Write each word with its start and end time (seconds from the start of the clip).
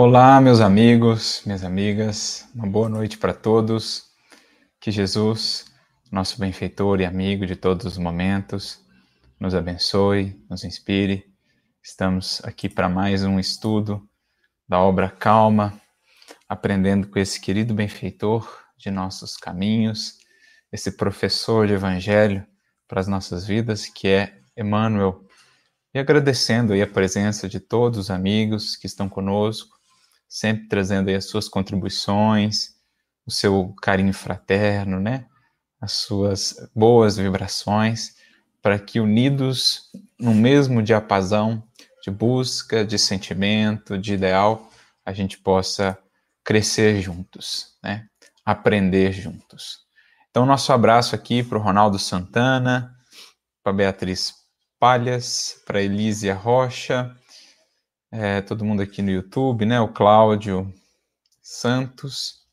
Olá, 0.00 0.40
meus 0.40 0.60
amigos, 0.60 1.42
minhas 1.44 1.64
amigas, 1.64 2.48
uma 2.54 2.68
boa 2.68 2.88
noite 2.88 3.18
para 3.18 3.34
todos. 3.34 4.04
Que 4.80 4.92
Jesus, 4.92 5.64
nosso 6.08 6.38
benfeitor 6.38 7.00
e 7.00 7.04
amigo 7.04 7.44
de 7.44 7.56
todos 7.56 7.84
os 7.84 7.98
momentos, 7.98 8.80
nos 9.40 9.56
abençoe, 9.56 10.40
nos 10.48 10.62
inspire. 10.62 11.24
Estamos 11.82 12.40
aqui 12.44 12.68
para 12.68 12.88
mais 12.88 13.24
um 13.24 13.40
estudo 13.40 14.08
da 14.68 14.78
obra 14.78 15.10
Calma, 15.10 15.74
aprendendo 16.48 17.08
com 17.08 17.18
esse 17.18 17.40
querido 17.40 17.74
benfeitor 17.74 18.48
de 18.78 18.92
nossos 18.92 19.36
caminhos, 19.36 20.16
esse 20.70 20.92
professor 20.92 21.66
de 21.66 21.72
evangelho 21.72 22.46
para 22.86 23.00
as 23.00 23.08
nossas 23.08 23.44
vidas, 23.44 23.86
que 23.86 24.06
é 24.06 24.38
Emmanuel. 24.56 25.26
E 25.92 25.98
agradecendo 25.98 26.72
aí 26.72 26.82
a 26.82 26.86
presença 26.86 27.48
de 27.48 27.58
todos 27.58 27.98
os 27.98 28.10
amigos 28.12 28.76
que 28.76 28.86
estão 28.86 29.08
conosco, 29.08 29.77
sempre 30.28 30.68
trazendo 30.68 31.08
aí 31.08 31.14
as 31.14 31.24
suas 31.24 31.48
contribuições, 31.48 32.74
o 33.26 33.30
seu 33.30 33.74
carinho 33.82 34.12
fraterno, 34.12 35.00
né? 35.00 35.26
As 35.80 35.92
suas 35.92 36.56
boas 36.74 37.16
vibrações, 37.16 38.16
para 38.60 38.78
que 38.78 39.00
unidos 39.00 39.90
no 40.18 40.34
mesmo 40.34 40.82
diapasão 40.82 41.62
de 42.02 42.10
busca, 42.10 42.84
de 42.84 42.98
sentimento, 42.98 43.98
de 43.98 44.14
ideal, 44.14 44.70
a 45.04 45.12
gente 45.12 45.38
possa 45.38 45.98
crescer 46.44 47.00
juntos, 47.00 47.76
né? 47.82 48.06
Aprender 48.44 49.12
juntos. 49.12 49.78
Então, 50.30 50.46
nosso 50.46 50.72
abraço 50.72 51.14
aqui 51.14 51.42
para 51.42 51.58
o 51.58 51.60
Ronaldo 51.60 51.98
Santana, 51.98 52.94
para 53.62 53.72
Beatriz 53.72 54.34
Palhas, 54.78 55.60
para 55.66 55.82
Elísia 55.82 56.34
Rocha, 56.34 57.14
é, 58.10 58.40
todo 58.40 58.64
mundo 58.64 58.82
aqui 58.82 59.02
no 59.02 59.10
YouTube, 59.10 59.66
né? 59.66 59.80
O 59.80 59.88
Cláudio 59.88 60.72
Santos, 61.42 62.46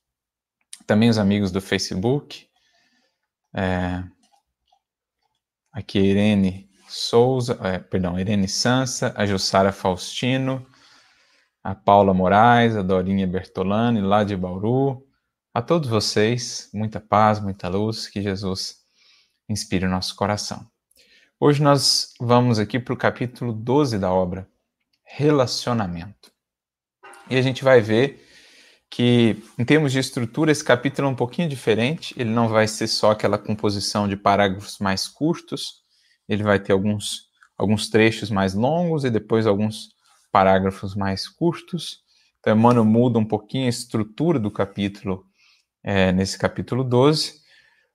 também 0.86 1.10
os 1.10 1.18
amigos 1.18 1.52
do 1.52 1.62
Facebook. 1.62 2.48
É, 3.54 4.04
aqui 5.72 6.00
Irene 6.00 6.70
Souza, 6.88 7.58
é, 7.64 7.80
perdão, 7.80 8.20
Irene 8.20 8.48
Sansa, 8.48 9.14
a 9.16 9.26
Jussara 9.26 9.72
Faustino, 9.72 10.66
a 11.64 11.74
Paula 11.74 12.14
Moraes, 12.14 12.76
a 12.76 12.82
Dorinha 12.82 13.26
Bertolani, 13.26 14.02
lá 14.02 14.24
de 14.24 14.36
Bauru. 14.36 15.06
A 15.54 15.62
todos 15.62 15.90
vocês, 15.90 16.70
muita 16.74 17.00
paz, 17.00 17.40
muita 17.40 17.70
luz, 17.70 18.08
que 18.08 18.22
Jesus 18.22 18.84
inspire 19.48 19.86
o 19.86 19.90
nosso 19.90 20.16
coração. 20.16 20.68
Hoje 21.40 21.64
nós 21.64 22.14
vamos 22.20 22.60
aqui 22.60 22.78
para 22.78 22.94
o 22.94 22.98
capítulo 22.98 23.54
12 23.54 23.98
da 23.98 24.12
obra 24.12 24.50
relacionamento. 25.06 26.32
E 27.30 27.38
a 27.38 27.42
gente 27.42 27.64
vai 27.64 27.82
ver 27.82 28.26
que, 28.90 29.44
em 29.58 29.66
termos 29.66 29.92
de 29.92 30.00
estrutura, 30.00 30.52
esse 30.52 30.64
capítulo 30.64 31.08
é 31.08 31.12
um 31.12 31.16
pouquinho 31.16 31.50
diferente. 31.50 32.14
Ele 32.18 32.30
não 32.30 32.48
vai 32.48 32.68
ser 32.68 32.88
só 32.88 33.12
aquela 33.12 33.38
composição 33.38 34.08
de 34.08 34.16
parágrafos 34.16 34.80
mais 34.80 35.08
curtos, 35.08 35.84
ele 36.28 36.44
vai 36.44 36.60
ter 36.60 36.74
alguns, 36.74 37.30
alguns 37.58 37.90
trechos 37.90 38.30
mais 38.30 38.54
longos 38.54 39.04
e 39.04 39.10
depois 39.10 39.46
alguns 39.46 39.90
parágrafos 40.32 40.96
mais 40.96 41.28
curtos. 41.28 42.04
Então, 42.40 42.56
Emmanuel 42.56 42.86
muda 42.86 43.20
um 43.20 43.26
pouquinho 43.26 43.66
a 43.66 43.70
estrutura 43.70 44.40
do 44.40 44.52
capítulo, 44.52 45.26
é, 45.84 46.12
nesse 46.12 46.38
capítulo 46.38 46.84
12. 46.84 47.42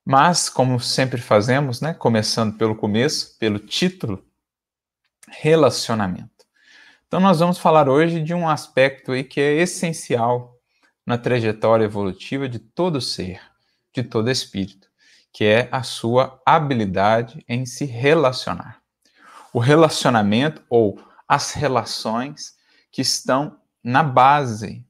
Mas, 0.04 0.48
como 0.48 0.80
sempre 0.80 1.20
fazemos, 1.20 1.80
né, 1.80 1.94
começando 1.94 2.56
pelo 2.56 2.74
começo, 2.74 3.36
pelo 3.38 3.58
título, 3.58 4.24
relacionamento. 5.28 6.39
Então, 7.10 7.18
nós 7.18 7.40
vamos 7.40 7.58
falar 7.58 7.88
hoje 7.88 8.22
de 8.22 8.32
um 8.32 8.48
aspecto 8.48 9.10
aí 9.10 9.24
que 9.24 9.40
é 9.40 9.54
essencial 9.54 10.54
na 11.04 11.18
trajetória 11.18 11.84
evolutiva 11.84 12.48
de 12.48 12.60
todo 12.60 13.00
ser, 13.00 13.40
de 13.92 14.04
todo 14.04 14.30
espírito, 14.30 14.86
que 15.32 15.44
é 15.44 15.68
a 15.72 15.82
sua 15.82 16.40
habilidade 16.46 17.44
em 17.48 17.66
se 17.66 17.84
relacionar. 17.84 18.80
O 19.52 19.58
relacionamento 19.58 20.62
ou 20.70 21.02
as 21.26 21.50
relações 21.50 22.54
que 22.92 23.02
estão 23.02 23.58
na 23.82 24.04
base 24.04 24.86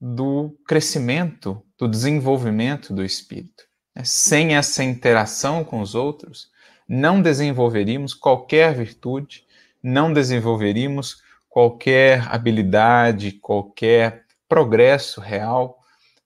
do 0.00 0.58
crescimento, 0.66 1.64
do 1.78 1.86
desenvolvimento 1.86 2.92
do 2.92 3.04
espírito. 3.04 3.62
Sem 4.02 4.56
essa 4.56 4.82
interação 4.82 5.62
com 5.62 5.80
os 5.80 5.94
outros, 5.94 6.50
não 6.88 7.22
desenvolveríamos 7.22 8.14
qualquer 8.14 8.74
virtude, 8.74 9.46
não 9.80 10.12
desenvolveríamos 10.12 11.22
qualquer 11.52 12.26
habilidade, 12.32 13.32
qualquer 13.32 14.24
progresso 14.48 15.20
real 15.20 15.78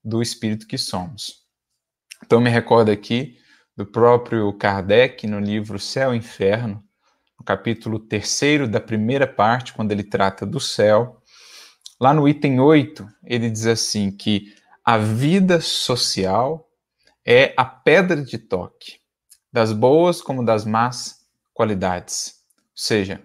do 0.02 0.22
espírito 0.22 0.68
que 0.68 0.78
somos. 0.78 1.44
Então, 2.24 2.40
me 2.40 2.48
recordo 2.48 2.92
aqui 2.92 3.36
do 3.76 3.84
próprio 3.84 4.52
Kardec 4.52 5.26
no 5.26 5.40
livro 5.40 5.80
Céu 5.80 6.14
e 6.14 6.18
Inferno, 6.18 6.80
no 7.36 7.44
capítulo 7.44 7.98
3 7.98 8.68
da 8.70 8.80
primeira 8.80 9.26
parte, 9.26 9.72
quando 9.72 9.90
ele 9.90 10.04
trata 10.04 10.46
do 10.46 10.60
céu. 10.60 11.20
Lá 12.00 12.14
no 12.14 12.28
item 12.28 12.60
8, 12.60 13.04
ele 13.24 13.50
diz 13.50 13.66
assim 13.66 14.12
que 14.12 14.54
a 14.84 14.96
vida 14.96 15.60
social 15.60 16.70
é 17.24 17.52
a 17.56 17.64
pedra 17.64 18.22
de 18.22 18.38
toque 18.38 19.00
das 19.52 19.72
boas 19.72 20.22
como 20.22 20.44
das 20.44 20.64
más 20.64 21.26
qualidades. 21.52 22.44
Ou 22.58 22.76
seja, 22.76 23.20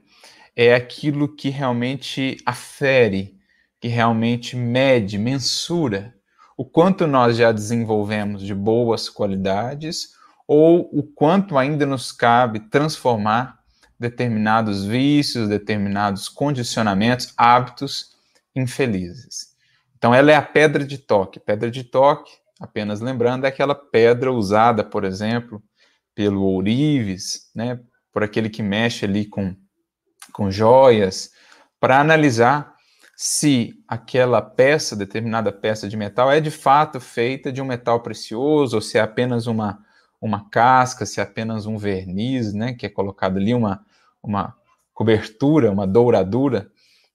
é 0.56 0.74
aquilo 0.74 1.34
que 1.34 1.50
realmente 1.50 2.38
afere, 2.46 3.38
que 3.80 3.88
realmente 3.88 4.56
mede, 4.56 5.18
mensura 5.18 6.14
o 6.58 6.66
quanto 6.66 7.08
nós 7.08 7.38
já 7.38 7.52
desenvolvemos 7.52 8.44
de 8.44 8.54
boas 8.54 9.10
qualidades 9.10 10.10
ou 10.48 10.90
o 10.92 11.02
quanto 11.02 11.58
ainda 11.58 11.86
nos 11.86 12.12
cabe 12.12 12.60
transformar 12.70 13.60
determinados 14.00 14.84
vícios, 14.84 15.48
determinados 15.48 16.28
condicionamentos, 16.28 17.34
hábitos 17.38 18.16
infelizes. 18.56 19.56
Então, 19.98 20.14
ela 20.14 20.32
é 20.32 20.36
a 20.36 20.42
pedra 20.42 20.84
de 20.84 20.98
toque. 20.98 21.40
Pedra 21.40 21.70
de 21.72 21.84
toque, 21.84 22.32
apenas 22.60 23.00
lembrando, 23.00 23.46
é 23.46 23.48
aquela 23.48 23.76
pedra 23.76 24.32
usada, 24.32 24.84
por 24.84 25.04
exemplo, 25.04 25.64
pelo 26.14 26.44
ourives, 26.44 27.50
né, 27.56 27.80
por 28.12 28.24
aquele 28.24 28.50
que 28.50 28.62
mexe 28.62 29.06
ali 29.06 29.26
com 29.26 29.56
com 30.32 30.52
joias, 30.52 31.32
para 31.80 32.00
analisar 32.00 32.76
se 33.16 33.76
aquela 33.88 34.42
peça, 34.42 34.96
determinada 34.96 35.52
peça 35.52 35.88
de 35.88 35.96
metal, 35.96 36.32
é 36.32 36.40
de 36.40 36.50
fato 36.50 37.00
feita 37.00 37.52
de 37.52 37.62
um 37.62 37.66
metal 37.66 38.00
precioso, 38.02 38.78
ou 38.78 38.82
se 38.82 38.98
é 38.98 39.02
apenas 39.02 39.46
uma, 39.46 39.80
uma 40.20 40.50
casca, 40.50 41.06
se 41.06 41.20
é 41.20 41.24
apenas 41.24 41.66
um 41.66 41.78
verniz, 41.78 42.54
né, 42.54 42.74
que 42.74 42.86
é 42.86 42.90
colocado 42.90 43.38
ali, 43.38 43.54
uma, 43.54 43.86
uma 44.24 44.56
cobertura, 44.94 45.72
uma 45.72 45.86
douradura. 45.86 46.72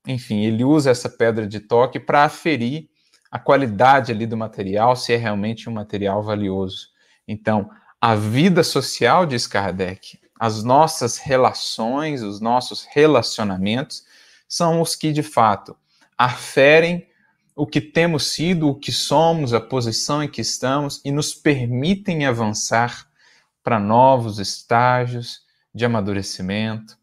Enfim, 0.07 0.45
ele 0.45 0.63
usa 0.63 0.91
essa 0.91 1.09
pedra 1.09 1.47
de 1.47 1.59
toque 1.59 1.99
para 1.99 2.25
aferir 2.25 2.89
a 3.31 3.39
qualidade 3.39 4.13
ali 4.13 4.27
do 4.27 4.37
material, 4.37 4.95
se 4.95 5.13
é 5.13 5.17
realmente 5.17 5.69
um 5.69 5.73
material 5.73 6.23
valioso. 6.23 6.89
Então, 7.27 7.69
a 8.01 8.15
vida 8.15 8.63
social, 8.63 9.27
diz 9.27 9.47
Kardec, 9.47 10.21
as 10.39 10.63
nossas 10.63 11.19
relações, 11.19 12.23
os 12.23 12.41
nossos 12.41 12.87
relacionamentos, 12.91 14.05
são 14.49 14.81
os 14.81 14.95
que 14.95 15.13
de 15.13 15.23
fato 15.23 15.77
aferem 16.17 17.07
o 17.55 17.67
que 17.67 17.81
temos 17.81 18.33
sido, 18.33 18.69
o 18.69 18.75
que 18.75 18.93
somos, 18.93 19.55
a 19.55 19.61
posição 19.61 20.23
em 20.23 20.29
que 20.29 20.43
estamos 20.43 21.01
e 21.05 21.11
nos 21.11 21.35
permitem 21.35 22.27
avançar 22.27 23.07
para 23.65 23.81
novos 23.81 24.39
estágios 24.39 25.41
de 25.75 25.85
amadurecimento, 25.85 26.99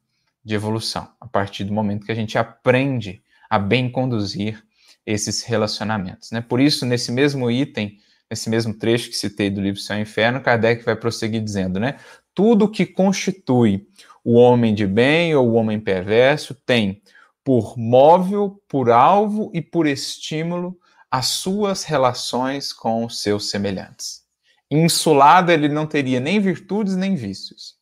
de 0.46 0.54
evolução, 0.56 1.10
a 1.20 1.28
partir 1.28 1.64
do 1.64 1.74
momento 1.74 2.06
que 2.06 2.12
a 2.12 2.16
gente 2.16 2.38
aprende 2.38 3.24
a 3.50 3.58
bem 3.58 3.90
conduzir 3.92 4.64
esses 5.06 5.44
relacionamentos. 5.44 6.32
Né? 6.32 6.42
Por 6.42 6.60
isso, 6.60 6.86
nesse 6.86 7.12
mesmo 7.12 7.50
item, 7.50 8.00
nesse 8.30 8.50
mesmo 8.50 8.74
trecho 8.74 9.10
que 9.10 9.16
citei 9.16 9.50
do 9.50 9.62
livro 9.62 9.80
Céu 9.80 9.98
e 9.98 10.02
Inferno, 10.02 10.42
Kardec 10.42 10.84
vai 10.84 10.96
prosseguir 10.96 11.42
dizendo, 11.42 11.80
né? 11.80 11.98
Tudo 12.34 12.70
que 12.70 12.86
constitui 12.86 13.88
o 14.24 14.34
homem 14.36 14.74
de 14.74 14.88
bem 14.88 15.36
ou 15.36 15.50
o 15.50 15.54
homem 15.54 15.80
perverso 15.80 16.56
tem 16.66 17.02
por 17.44 17.78
móvel, 17.78 18.62
por 18.68 18.90
alvo 18.90 19.52
e 19.54 19.62
por 19.62 19.86
estímulo 19.86 20.78
as 21.12 21.28
suas 21.28 21.84
relações 21.84 22.72
com 22.72 23.06
os 23.06 23.22
seus 23.22 23.50
semelhantes. 23.50 24.24
Insulado, 24.72 25.52
ele 25.52 25.70
não 25.70 25.86
teria 25.86 26.20
nem 26.20 26.40
virtudes 26.40 26.96
nem 26.96 27.16
vícios. 27.16 27.76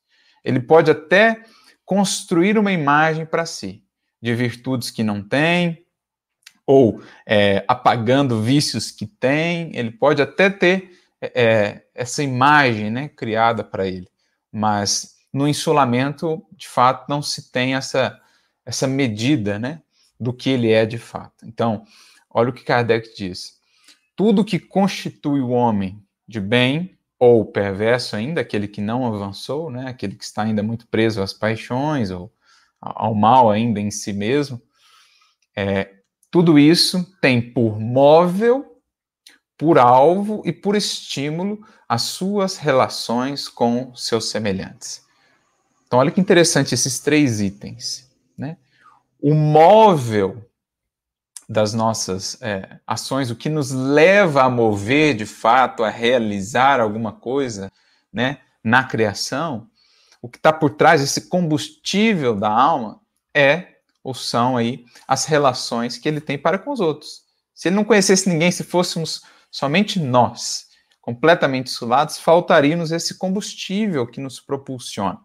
Ele 0.43 0.59
pode 0.59 0.91
até 0.91 1.43
construir 1.85 2.57
uma 2.57 2.71
imagem 2.71 3.25
para 3.25 3.45
si 3.45 3.83
de 4.21 4.35
virtudes 4.35 4.91
que 4.91 5.03
não 5.03 5.21
tem, 5.21 5.85
ou 6.65 7.01
é, 7.25 7.63
apagando 7.67 8.41
vícios 8.41 8.91
que 8.91 9.05
tem, 9.05 9.71
ele 9.75 9.91
pode 9.91 10.21
até 10.21 10.49
ter 10.49 10.91
é, 11.21 11.83
essa 11.93 12.21
imagem 12.21 12.91
né, 12.91 13.07
criada 13.07 13.63
para 13.63 13.87
ele 13.87 14.10
mas 14.51 15.15
no 15.33 15.47
insulamento, 15.47 16.45
de 16.51 16.67
fato, 16.67 17.07
não 17.07 17.21
se 17.21 17.51
tem 17.51 17.75
essa, 17.75 18.19
essa 18.65 18.87
medida 18.87 19.57
né, 19.57 19.81
do 20.19 20.33
que 20.33 20.49
ele 20.49 20.71
é 20.71 20.85
de 20.85 20.97
fato. 20.97 21.45
Então, 21.45 21.85
olha 22.29 22.49
o 22.49 22.53
que 22.53 22.63
Kardec 22.63 23.15
diz. 23.15 23.59
Tudo 24.15 24.45
que 24.45 24.59
constitui 24.59 25.39
o 25.39 25.49
homem 25.49 26.03
de 26.27 26.39
bem 26.39 26.97
ou 27.17 27.45
perverso 27.45 28.15
ainda, 28.15 28.41
aquele 28.41 28.67
que 28.67 28.81
não 28.81 29.05
avançou, 29.05 29.69
né, 29.69 29.87
aquele 29.87 30.15
que 30.15 30.23
está 30.23 30.41
ainda 30.41 30.63
muito 30.63 30.87
preso 30.87 31.21
às 31.21 31.33
paixões 31.33 32.09
ou 32.09 32.33
ao 32.79 33.13
mal 33.13 33.51
ainda 33.51 33.79
em 33.79 33.91
si 33.91 34.11
mesmo, 34.11 34.59
é, 35.55 35.93
tudo 36.31 36.57
isso 36.57 37.05
tem 37.21 37.41
por 37.41 37.79
móvel, 37.79 38.70
por 39.61 39.77
alvo 39.77 40.41
e 40.43 40.51
por 40.51 40.75
estímulo 40.75 41.63
as 41.87 42.01
suas 42.01 42.57
relações 42.57 43.47
com 43.47 43.95
seus 43.95 44.31
semelhantes. 44.31 45.05
Então, 45.85 45.99
olha 45.99 46.09
que 46.09 46.19
interessante 46.19 46.73
esses 46.73 46.99
três 46.99 47.39
itens. 47.39 48.09
Né? 48.35 48.57
O 49.21 49.35
móvel 49.35 50.43
das 51.47 51.75
nossas 51.75 52.41
é, 52.41 52.79
ações, 52.87 53.29
o 53.29 53.35
que 53.35 53.49
nos 53.49 53.69
leva 53.69 54.41
a 54.41 54.49
mover 54.49 55.13
de 55.13 55.27
fato, 55.27 55.83
a 55.83 55.91
realizar 55.91 56.79
alguma 56.79 57.11
coisa 57.11 57.71
né, 58.11 58.39
na 58.63 58.83
criação, 58.83 59.67
o 60.19 60.27
que 60.27 60.37
está 60.37 60.51
por 60.51 60.71
trás 60.71 61.01
desse 61.01 61.29
combustível 61.29 62.35
da 62.35 62.49
alma 62.49 62.99
é 63.31 63.75
ou 64.03 64.15
são 64.15 64.57
aí 64.57 64.85
as 65.07 65.25
relações 65.25 65.99
que 65.99 66.09
ele 66.09 66.19
tem 66.19 66.35
para 66.35 66.57
com 66.57 66.71
os 66.71 66.79
outros. 66.79 67.21
Se 67.53 67.67
ele 67.67 67.75
não 67.75 67.83
conhecesse 67.83 68.27
ninguém, 68.27 68.51
se 68.51 68.63
fôssemos 68.63 69.21
somente 69.51 69.99
nós, 69.99 70.67
completamente 71.01 71.67
isolados, 71.67 72.17
faltaria-nos 72.17 72.91
esse 72.91 73.17
combustível 73.17 74.07
que 74.07 74.21
nos 74.21 74.39
propulsiona. 74.39 75.19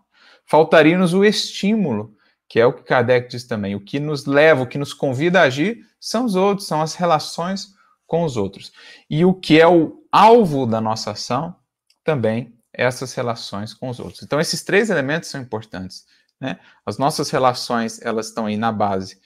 Faltaria-nos 0.44 1.14
o 1.14 1.25
estímulo 1.25 2.17
que 2.49 2.61
é 2.61 2.67
o 2.67 2.73
que 2.73 2.82
Kardec 2.82 3.28
diz 3.28 3.44
também. 3.44 3.75
O 3.75 3.81
que 3.81 3.99
nos 3.99 4.25
leva, 4.25 4.62
o 4.62 4.67
que 4.67 4.78
nos 4.78 4.93
convida 4.93 5.40
a 5.40 5.44
agir 5.44 5.84
são 6.00 6.25
os 6.25 6.34
outros, 6.34 6.67
são 6.67 6.81
as 6.81 6.94
relações 6.94 7.75
com 8.06 8.25
os 8.25 8.37
outros. 8.37 8.73
E 9.11 9.25
o 9.25 9.34
que 9.34 9.61
é 9.61 9.67
o 9.67 10.05
alvo 10.12 10.67
da 10.67 10.81
nossa 10.81 11.11
ação 11.11 11.56
também 12.05 12.55
é 12.73 12.84
essas 12.84 13.12
relações 13.14 13.75
com 13.75 13.88
os 13.88 13.99
outros. 13.99 14.23
Então, 14.23 14.40
esses 14.40 14.62
três 14.62 14.90
elementos 14.90 15.28
são 15.28 15.40
importantes. 15.40 16.05
Né? 16.40 16.58
As 16.84 16.99
nossas 16.99 17.31
relações, 17.31 18.00
elas 18.02 18.28
estão 18.28 18.46
aí 18.46 18.56
na 18.56 18.70
base, 18.70 19.19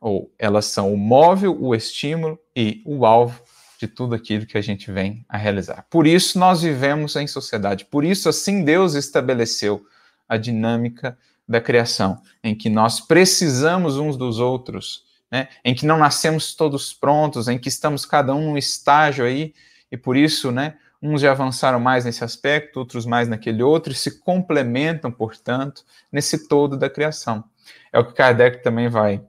ou 0.00 0.34
elas 0.38 0.64
são 0.64 0.92
o 0.92 0.96
móvel, 0.96 1.56
o 1.60 1.74
estímulo 1.74 2.38
e 2.56 2.82
o 2.84 3.04
alvo 3.04 3.40
de 3.80 3.88
tudo 3.88 4.14
aquilo 4.14 4.44
que 4.44 4.58
a 4.58 4.60
gente 4.60 4.92
vem 4.92 5.24
a 5.26 5.38
realizar. 5.38 5.86
Por 5.88 6.06
isso, 6.06 6.38
nós 6.38 6.60
vivemos 6.60 7.16
em 7.16 7.26
sociedade. 7.26 7.86
Por 7.86 8.04
isso, 8.04 8.28
assim, 8.28 8.62
Deus 8.62 8.92
estabeleceu 8.92 9.86
a 10.28 10.36
dinâmica 10.36 11.16
da 11.48 11.62
criação, 11.62 12.20
em 12.44 12.54
que 12.54 12.68
nós 12.68 13.00
precisamos 13.00 13.96
uns 13.96 14.18
dos 14.18 14.38
outros, 14.38 15.04
né? 15.30 15.48
em 15.64 15.74
que 15.74 15.86
não 15.86 15.96
nascemos 15.96 16.54
todos 16.54 16.92
prontos, 16.92 17.48
em 17.48 17.58
que 17.58 17.70
estamos 17.70 18.04
cada 18.04 18.34
um 18.34 18.50
num 18.50 18.58
estágio 18.58 19.24
aí, 19.24 19.54
e 19.90 19.96
por 19.96 20.14
isso, 20.14 20.52
né, 20.52 20.76
uns 21.02 21.22
já 21.22 21.32
avançaram 21.32 21.80
mais 21.80 22.04
nesse 22.04 22.22
aspecto, 22.22 22.78
outros 22.78 23.06
mais 23.06 23.28
naquele 23.28 23.62
outro, 23.62 23.92
e 23.92 23.96
se 23.96 24.20
complementam, 24.20 25.10
portanto, 25.10 25.84
nesse 26.12 26.46
todo 26.46 26.76
da 26.76 26.90
criação. 26.90 27.42
É 27.90 27.98
o 27.98 28.04
que 28.04 28.12
Kardec 28.12 28.62
também 28.62 28.88
vai 28.88 29.22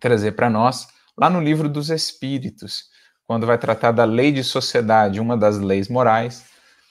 trazer 0.00 0.32
para 0.32 0.50
nós 0.50 0.88
lá 1.16 1.30
no 1.30 1.40
livro 1.40 1.68
dos 1.68 1.88
Espíritos, 1.88 2.90
quando 3.30 3.46
vai 3.46 3.56
tratar 3.56 3.92
da 3.92 4.04
lei 4.04 4.32
de 4.32 4.42
sociedade, 4.42 5.20
uma 5.20 5.36
das 5.36 5.56
leis 5.56 5.88
morais. 5.88 6.46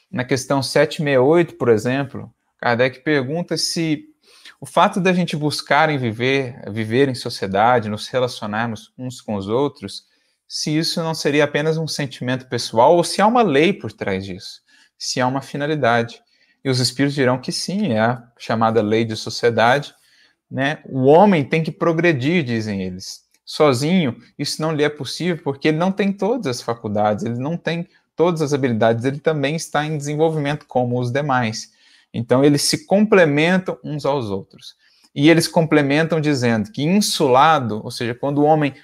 Na 0.10 0.24
questão 0.24 0.64
768, 0.64 1.56
por 1.56 1.68
exemplo, 1.68 2.34
Kardec 2.58 3.02
pergunta 3.02 3.58
se 3.58 4.06
o 4.58 4.66
fato 4.66 5.02
da 5.02 5.12
gente 5.12 5.36
buscar 5.36 5.90
em 5.90 5.98
viver, 5.98 6.64
viver 6.72 7.10
em 7.10 7.14
sociedade, 7.14 7.90
nos 7.90 8.08
relacionarmos 8.08 8.94
uns 8.98 9.20
com 9.20 9.36
os 9.36 9.50
outros, 9.50 10.06
se 10.48 10.78
isso 10.78 11.04
não 11.04 11.14
seria 11.14 11.44
apenas 11.44 11.76
um 11.76 11.90
sentimento 11.90 12.48
pessoal 12.48 12.96
ou 12.96 13.04
se 13.04 13.22
há 13.22 13.28
uma 13.28 13.42
lei 13.42 13.74
por 13.74 13.92
trás 13.92 14.24
disso, 14.24 14.62
se 14.98 15.20
há 15.20 15.28
uma 15.28 15.42
finalidade. 15.42 16.22
E 16.64 16.70
os 16.70 16.80
espíritos 16.80 17.16
dirão 17.16 17.38
que 17.38 17.52
sim, 17.52 17.92
é 17.92 18.00
a 18.00 18.24
chamada 18.38 18.82
lei 18.82 19.04
de 19.04 19.18
sociedade. 19.18 19.94
Né? 20.50 20.80
O 20.86 21.04
homem 21.04 21.44
tem 21.44 21.62
que 21.62 21.70
progredir, 21.70 22.46
dizem 22.46 22.82
eles. 22.82 23.28
Sozinho, 23.52 24.16
isso 24.38 24.62
não 24.62 24.72
lhe 24.72 24.84
é 24.84 24.90
possível 24.90 25.42
porque 25.44 25.70
ele 25.70 25.78
não 25.78 25.92
tem 25.92 26.14
todas 26.14 26.46
as 26.46 26.62
faculdades, 26.62 27.26
ele 27.26 27.40
não 27.40 27.58
tem 27.58 27.88
todas 28.16 28.44
as 28.44 28.54
habilidades, 28.54 29.06
ele 29.06 29.20
também 29.20 29.56
está 29.56 29.84
em 29.84 29.98
desenvolvimento 29.98 30.68
como 30.68 31.00
os 31.00 31.12
demais. 31.12 31.72
Então, 32.14 32.46
eles 32.46 32.62
se 32.62 32.86
complementam 32.86 33.76
uns 33.84 34.06
aos 34.06 34.30
outros. 34.30 34.76
E 35.16 35.32
eles 35.32 35.48
complementam 35.48 36.22
dizendo 36.22 36.72
que 36.72 36.84
insulado, 36.84 37.82
ou 37.84 37.90
seja, 37.90 38.14
quando 38.14 38.38
o 38.38 38.44
homem 38.44 38.76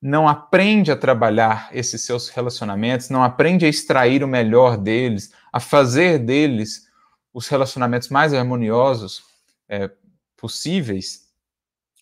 não 0.00 0.28
aprende 0.28 0.92
a 0.92 0.96
trabalhar 0.96 1.68
esses 1.72 2.02
seus 2.02 2.28
relacionamentos, 2.28 3.10
não 3.10 3.24
aprende 3.24 3.66
a 3.66 3.68
extrair 3.68 4.22
o 4.22 4.28
melhor 4.28 4.76
deles, 4.76 5.32
a 5.52 5.58
fazer 5.58 6.20
deles 6.20 6.86
os 7.32 7.48
relacionamentos 7.48 8.10
mais 8.10 8.32
harmoniosos 8.32 9.24
é, 9.68 9.90
possíveis, 10.36 11.23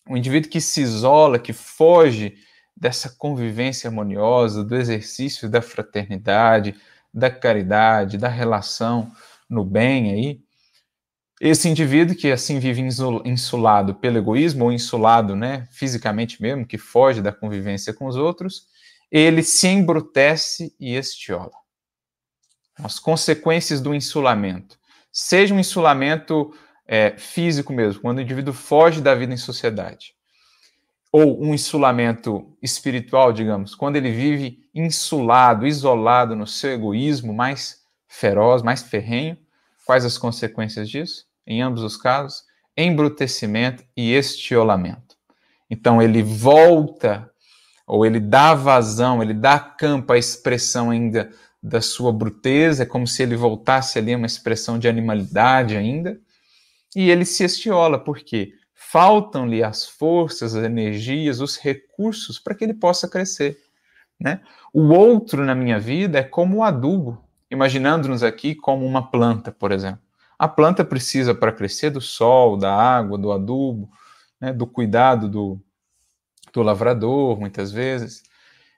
o 0.07 0.17
indivíduo 0.17 0.49
que 0.49 0.61
se 0.61 0.81
isola, 0.81 1.39
que 1.39 1.53
foge 1.53 2.35
dessa 2.75 3.09
convivência 3.09 3.87
harmoniosa, 3.87 4.63
do 4.63 4.75
exercício 4.75 5.49
da 5.49 5.61
fraternidade, 5.61 6.75
da 7.13 7.29
caridade, 7.29 8.17
da 8.17 8.27
relação 8.27 9.11
no 9.49 9.63
bem 9.63 10.11
aí, 10.11 10.43
esse 11.45 11.67
indivíduo 11.67 12.15
que 12.15 12.31
assim 12.31 12.57
vive 12.57 12.81
insulado 13.25 13.95
pelo 13.95 14.17
egoísmo 14.17 14.65
ou 14.65 14.71
insulado, 14.71 15.35
né, 15.35 15.67
fisicamente 15.71 16.41
mesmo, 16.41 16.65
que 16.65 16.77
foge 16.77 17.21
da 17.21 17.33
convivência 17.33 17.93
com 17.93 18.05
os 18.05 18.15
outros, 18.15 18.67
ele 19.11 19.43
se 19.43 19.67
embrutece 19.67 20.73
e 20.79 20.95
estiola. 20.95 21.51
As 22.75 22.97
consequências 22.97 23.81
do 23.81 23.93
insulamento, 23.93 24.79
seja 25.11 25.53
um 25.53 25.59
insulamento 25.59 26.55
é, 26.87 27.15
físico 27.17 27.71
mesmo, 27.73 28.01
quando 28.01 28.17
o 28.17 28.21
indivíduo 28.21 28.53
foge 28.53 29.01
da 29.01 29.15
vida 29.15 29.33
em 29.33 29.37
sociedade, 29.37 30.13
ou 31.11 31.41
um 31.41 31.53
insulamento 31.53 32.57
espiritual, 32.61 33.31
digamos, 33.31 33.75
quando 33.75 33.95
ele 33.95 34.11
vive 34.11 34.59
insulado, 34.73 35.67
isolado 35.67 36.35
no 36.35 36.47
seu 36.47 36.71
egoísmo 36.71 37.33
mais 37.33 37.83
feroz, 38.07 38.61
mais 38.61 38.81
ferrenho, 38.81 39.37
quais 39.85 40.05
as 40.05 40.17
consequências 40.17 40.89
disso? 40.89 41.31
em 41.45 41.61
ambos 41.61 41.83
os 41.83 41.97
casos, 41.97 42.43
embrutecimento 42.75 43.83
e 43.95 44.13
estiolamento. 44.13 45.15
Então 45.69 46.01
ele 46.01 46.23
volta, 46.23 47.29
ou 47.85 48.05
ele 48.05 48.19
dá 48.19 48.53
vazão, 48.53 49.21
ele 49.21 49.33
dá 49.33 49.59
campo 49.59 50.13
à 50.13 50.17
expressão 50.17 50.89
ainda 50.89 51.29
da 51.61 51.81
sua 51.81 52.11
bruteza, 52.11 52.83
é 52.83 52.85
como 52.85 53.07
se 53.07 53.23
ele 53.23 53.35
voltasse 53.35 53.97
ali 53.97 54.13
a 54.13 54.17
uma 54.17 54.25
expressão 54.25 54.77
de 54.77 54.87
animalidade 54.87 55.77
ainda, 55.77 56.19
e 56.95 57.09
ele 57.09 57.25
se 57.25 57.43
estiola, 57.43 57.97
porque 57.97 58.53
faltam-lhe 58.73 59.63
as 59.63 59.87
forças, 59.87 60.55
as 60.55 60.63
energias, 60.63 61.39
os 61.39 61.57
recursos 61.57 62.37
para 62.39 62.53
que 62.53 62.63
ele 62.63 62.73
possa 62.73 63.07
crescer. 63.07 63.57
Né? 64.19 64.41
O 64.71 64.89
outro 64.89 65.43
na 65.43 65.55
minha 65.55 65.79
vida 65.79 66.19
é 66.19 66.23
como 66.23 66.57
o 66.57 66.63
adubo, 66.63 67.23
imaginando-nos 67.49 68.23
aqui 68.23 68.53
como 68.53 68.85
uma 68.85 69.09
planta, 69.09 69.51
por 69.51 69.71
exemplo. 69.71 70.01
A 70.37 70.47
planta 70.47 70.83
precisa 70.83 71.33
para 71.33 71.51
crescer 71.51 71.89
do 71.89 72.01
sol, 72.01 72.57
da 72.57 72.73
água, 72.75 73.17
do 73.17 73.31
adubo, 73.31 73.89
né, 74.39 74.51
do 74.51 74.67
cuidado 74.67 75.29
do, 75.29 75.59
do 76.51 76.61
lavrador, 76.61 77.39
muitas 77.39 77.71
vezes. 77.71 78.23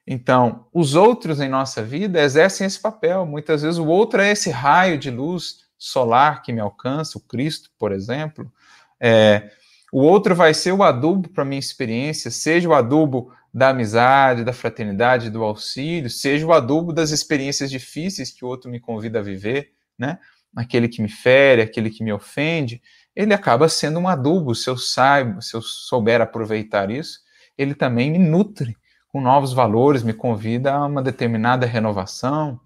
Então, 0.06 0.68
os 0.72 0.94
outros 0.94 1.40
em 1.40 1.50
nossa 1.50 1.82
vida 1.82 2.22
exercem 2.22 2.68
esse 2.68 2.80
papel. 2.80 3.26
Muitas 3.26 3.64
vezes 3.64 3.80
o 3.80 3.88
outro 3.88 4.22
é 4.22 4.32
esse 4.32 4.50
raio 4.52 4.98
de 4.98 5.10
luz 5.10 5.65
solar 5.78 6.42
que 6.42 6.54
me 6.54 6.60
alcança, 6.60 7.18
o 7.18 7.22
Cristo, 7.22 7.70
por 7.78 7.92
exemplo. 7.92 8.52
É, 9.00 9.52
o 9.92 10.02
outro 10.02 10.36
vai 10.36 10.54
ser 10.54 10.72
o 10.72 10.84
adubo 10.84 11.30
para 11.30 11.46
minha 11.46 11.60
experiência, 11.60 12.32
seja 12.32 12.68
o 12.68 12.74
adubo 12.74 13.32
da 13.54 13.70
amizade, 13.70 14.44
da 14.44 14.52
fraternidade, 14.52 15.30
do 15.30 15.44
auxílio, 15.44 16.10
seja 16.10 16.46
o 16.46 16.52
adubo 16.52 16.92
das 16.92 17.12
experiências 17.12 17.72
difíceis 17.72 18.32
que 18.32 18.44
o 18.44 18.48
outro 18.48 18.70
me 18.70 18.80
convida 18.80 19.20
a 19.20 19.22
viver, 19.22 19.72
né? 19.98 20.20
aquele 20.56 20.88
que 20.88 21.02
me 21.02 21.10
fere, 21.10 21.62
aquele 21.62 21.90
que 21.90 22.04
me 22.04 22.14
ofende, 22.14 22.82
ele 23.16 23.34
acaba 23.34 23.68
sendo 23.68 24.00
um 24.00 24.08
adubo. 24.08 24.56
Se 24.56 24.70
eu 24.70 24.78
saiba, 24.78 25.42
se 25.42 25.54
eu 25.54 25.62
souber 25.62 26.22
aproveitar 26.22 26.90
isso, 26.90 27.20
ele 27.58 27.74
também 27.74 28.12
me 28.12 28.20
nutre 28.20 28.78
com 29.08 29.22
novos 29.22 29.54
valores, 29.54 30.04
me 30.04 30.14
convida 30.14 30.74
a 30.74 30.86
uma 30.86 31.02
determinada 31.02 31.66
renovação. 31.66 32.60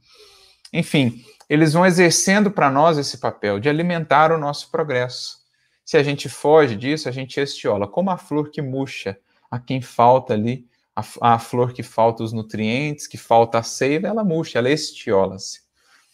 Enfim, 0.74 1.24
eles 1.50 1.74
vão 1.74 1.86
exercendo 1.86 2.52
para 2.52 2.70
nós 2.70 2.98
esse 2.98 3.18
papel 3.18 3.60
de 3.60 3.68
alimentar 3.68 4.32
o 4.32 4.38
nosso 4.38 4.70
progresso. 4.70 5.40
Se 5.84 5.98
a 5.98 6.04
gente 6.04 6.30
foge 6.30 6.76
disso, 6.76 7.10
a 7.10 7.12
gente 7.12 7.40
estiola, 7.40 7.88
como 7.88 8.12
a 8.12 8.18
flor 8.18 8.52
que 8.52 8.62
murcha, 8.62 9.18
a 9.50 9.60
quem 9.60 9.82
falta 9.82 10.34
ali, 10.36 10.68
a, 10.96 11.04
a 11.34 11.40
flor 11.40 11.74
que 11.74 11.82
falta 11.82 12.24
os 12.24 12.32
nutrientes, 12.32 13.08
que 13.08 13.18
falta 13.18 13.58
a 13.58 13.64
seiva, 13.64 14.08
ela 14.08 14.24
murcha, 14.24 14.60
ela 14.60 14.70
estiola-se. 14.70 15.62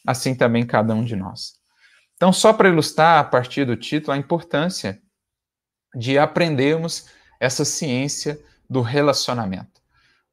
Assim 0.08 0.34
também 0.34 0.66
cada 0.66 0.94
um 0.94 1.04
de 1.04 1.16
nós. 1.16 1.60
Então, 2.16 2.32
só 2.32 2.54
para 2.54 2.70
ilustrar 2.70 3.20
a 3.20 3.24
partir 3.24 3.66
do 3.66 3.76
título 3.76 4.14
a 4.14 4.18
importância 4.18 5.02
de 5.94 6.18
aprendermos 6.18 7.10
essa 7.40 7.66
ciência 7.66 8.40
do 8.70 8.82
relacionamento. 8.82 9.82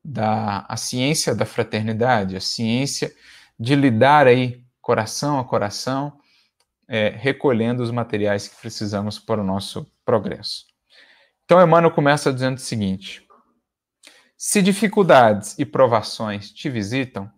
da 0.04 0.64
a 0.68 0.76
ciência 0.76 1.34
da 1.34 1.46
fraternidade, 1.46 2.36
a 2.36 2.40
ciência 2.40 3.14
de 3.58 3.74
lidar 3.76 4.26
aí 4.26 4.61
coração 4.82 5.38
a 5.38 5.44
coração, 5.44 6.18
é, 6.88 7.08
recolhendo 7.08 7.82
os 7.82 7.90
materiais 7.90 8.48
que 8.48 8.60
precisamos 8.60 9.18
para 9.18 9.40
o 9.40 9.44
nosso 9.44 9.90
progresso. 10.04 10.66
Então, 11.44 11.62
Emmanuel 11.62 11.94
começa 11.94 12.32
dizendo 12.32 12.56
o 12.56 12.60
seguinte: 12.60 13.26
se 14.36 14.60
dificuldades 14.60 15.58
e 15.58 15.64
provações 15.64 16.50
te 16.50 16.68
visitam 16.68 17.30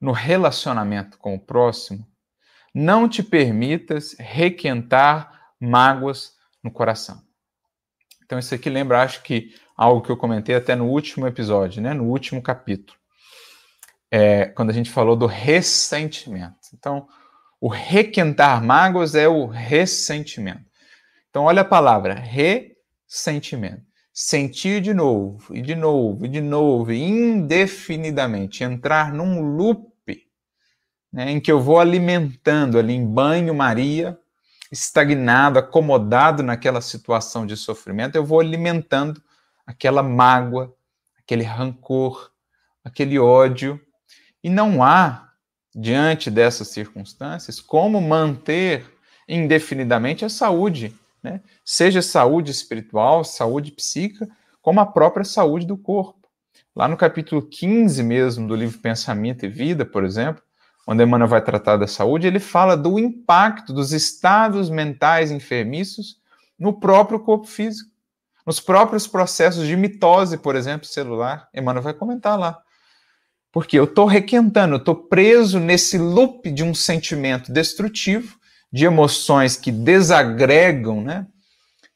no 0.00 0.12
relacionamento 0.12 1.18
com 1.18 1.34
o 1.34 1.40
próximo, 1.40 2.06
não 2.74 3.08
te 3.08 3.22
permitas 3.22 4.16
requentar 4.18 5.52
mágoas 5.60 6.36
no 6.62 6.70
coração. 6.70 7.22
Então, 8.24 8.38
isso 8.38 8.54
aqui 8.54 8.68
lembra, 8.68 9.02
acho 9.02 9.22
que 9.22 9.54
algo 9.76 10.02
que 10.02 10.10
eu 10.10 10.16
comentei 10.16 10.54
até 10.54 10.74
no 10.74 10.86
último 10.86 11.26
episódio, 11.26 11.80
né? 11.80 11.94
no 11.94 12.04
último 12.04 12.42
capítulo, 12.42 12.97
é, 14.10 14.46
quando 14.46 14.70
a 14.70 14.72
gente 14.72 14.90
falou 14.90 15.16
do 15.16 15.26
ressentimento. 15.26 16.56
Então, 16.74 17.06
o 17.60 17.68
requentar 17.68 18.62
mágoas 18.62 19.14
é 19.14 19.28
o 19.28 19.46
ressentimento. 19.46 20.64
Então, 21.30 21.44
olha 21.44 21.62
a 21.62 21.64
palavra, 21.64 22.14
ressentimento. 22.14 23.82
Sentir 24.12 24.80
de 24.80 24.92
novo, 24.92 25.54
e 25.54 25.62
de 25.62 25.74
novo, 25.74 26.26
e 26.26 26.28
de 26.28 26.40
novo, 26.40 26.92
indefinidamente, 26.92 28.64
entrar 28.64 29.12
num 29.12 29.40
loop 29.56 29.88
né, 31.12 31.30
em 31.30 31.40
que 31.40 31.50
eu 31.50 31.60
vou 31.60 31.78
alimentando 31.78 32.78
ali 32.78 32.92
em 32.92 33.06
banho-maria, 33.06 34.18
estagnado, 34.70 35.58
acomodado 35.58 36.42
naquela 36.42 36.80
situação 36.80 37.46
de 37.46 37.56
sofrimento, 37.56 38.16
eu 38.16 38.24
vou 38.24 38.40
alimentando 38.40 39.22
aquela 39.66 40.02
mágoa, 40.02 40.74
aquele 41.18 41.44
rancor, 41.44 42.30
aquele 42.84 43.18
ódio. 43.18 43.80
E 44.42 44.48
não 44.48 44.82
há, 44.82 45.30
diante 45.74 46.30
dessas 46.30 46.68
circunstâncias, 46.68 47.60
como 47.60 48.00
manter 48.00 48.84
indefinidamente 49.28 50.24
a 50.24 50.28
saúde, 50.28 50.94
né? 51.22 51.40
seja 51.64 52.00
saúde 52.00 52.50
espiritual, 52.50 53.24
saúde 53.24 53.72
psíquica, 53.72 54.28
como 54.62 54.80
a 54.80 54.86
própria 54.86 55.24
saúde 55.24 55.66
do 55.66 55.76
corpo. 55.76 56.28
Lá 56.74 56.88
no 56.88 56.96
capítulo 56.96 57.42
15 57.42 58.02
mesmo 58.02 58.46
do 58.46 58.54
livro 58.54 58.78
Pensamento 58.78 59.44
e 59.44 59.48
Vida, 59.48 59.84
por 59.84 60.04
exemplo, 60.04 60.42
onde 60.86 61.02
Emmanuel 61.02 61.28
vai 61.28 61.42
tratar 61.42 61.76
da 61.76 61.86
saúde, 61.86 62.26
ele 62.26 62.40
fala 62.40 62.76
do 62.76 62.98
impacto 62.98 63.72
dos 63.72 63.92
estados 63.92 64.70
mentais 64.70 65.30
enfermiços 65.30 66.16
no 66.58 66.80
próprio 66.80 67.20
corpo 67.20 67.46
físico, 67.46 67.90
nos 68.46 68.58
próprios 68.58 69.06
processos 69.06 69.66
de 69.66 69.76
mitose, 69.76 70.38
por 70.38 70.56
exemplo, 70.56 70.86
celular. 70.86 71.48
Emmanuel 71.54 71.82
vai 71.82 71.92
comentar 71.92 72.38
lá. 72.38 72.62
Porque 73.50 73.78
eu 73.78 73.84
estou 73.84 74.06
requentando, 74.06 74.74
eu 74.74 74.78
estou 74.78 74.94
preso 74.94 75.58
nesse 75.58 75.96
loop 75.98 76.50
de 76.50 76.62
um 76.62 76.74
sentimento 76.74 77.52
destrutivo, 77.52 78.38
de 78.70 78.84
emoções 78.84 79.56
que 79.56 79.72
desagregam, 79.72 81.02
né? 81.02 81.26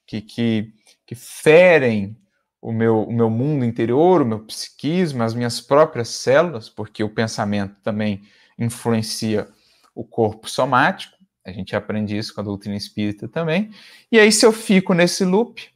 que, 0.06 0.21
que, 0.21 0.75
que 1.06 1.14
ferem 1.14 2.16
o 2.61 2.71
meu, 2.71 3.02
o 3.02 3.12
meu 3.12 3.30
mundo 3.30 3.64
interior, 3.64 4.21
o 4.21 4.26
meu 4.26 4.40
psiquismo, 4.40 5.23
as 5.23 5.32
minhas 5.32 5.61
próprias 5.61 6.09
células, 6.09 6.68
porque 6.68 7.02
o 7.02 7.09
pensamento 7.09 7.75
também 7.82 8.23
influencia 8.59 9.49
o 9.94 10.04
corpo 10.04 10.49
somático, 10.49 11.16
a 11.44 11.50
gente 11.50 11.75
aprende 11.75 12.16
isso 12.16 12.35
com 12.35 12.40
a 12.40 12.44
doutrina 12.44 12.76
espírita 12.76 13.26
também, 13.26 13.71
e 14.11 14.18
aí 14.18 14.30
se 14.30 14.44
eu 14.44 14.52
fico 14.52 14.92
nesse 14.94 15.25
loop, 15.25 15.68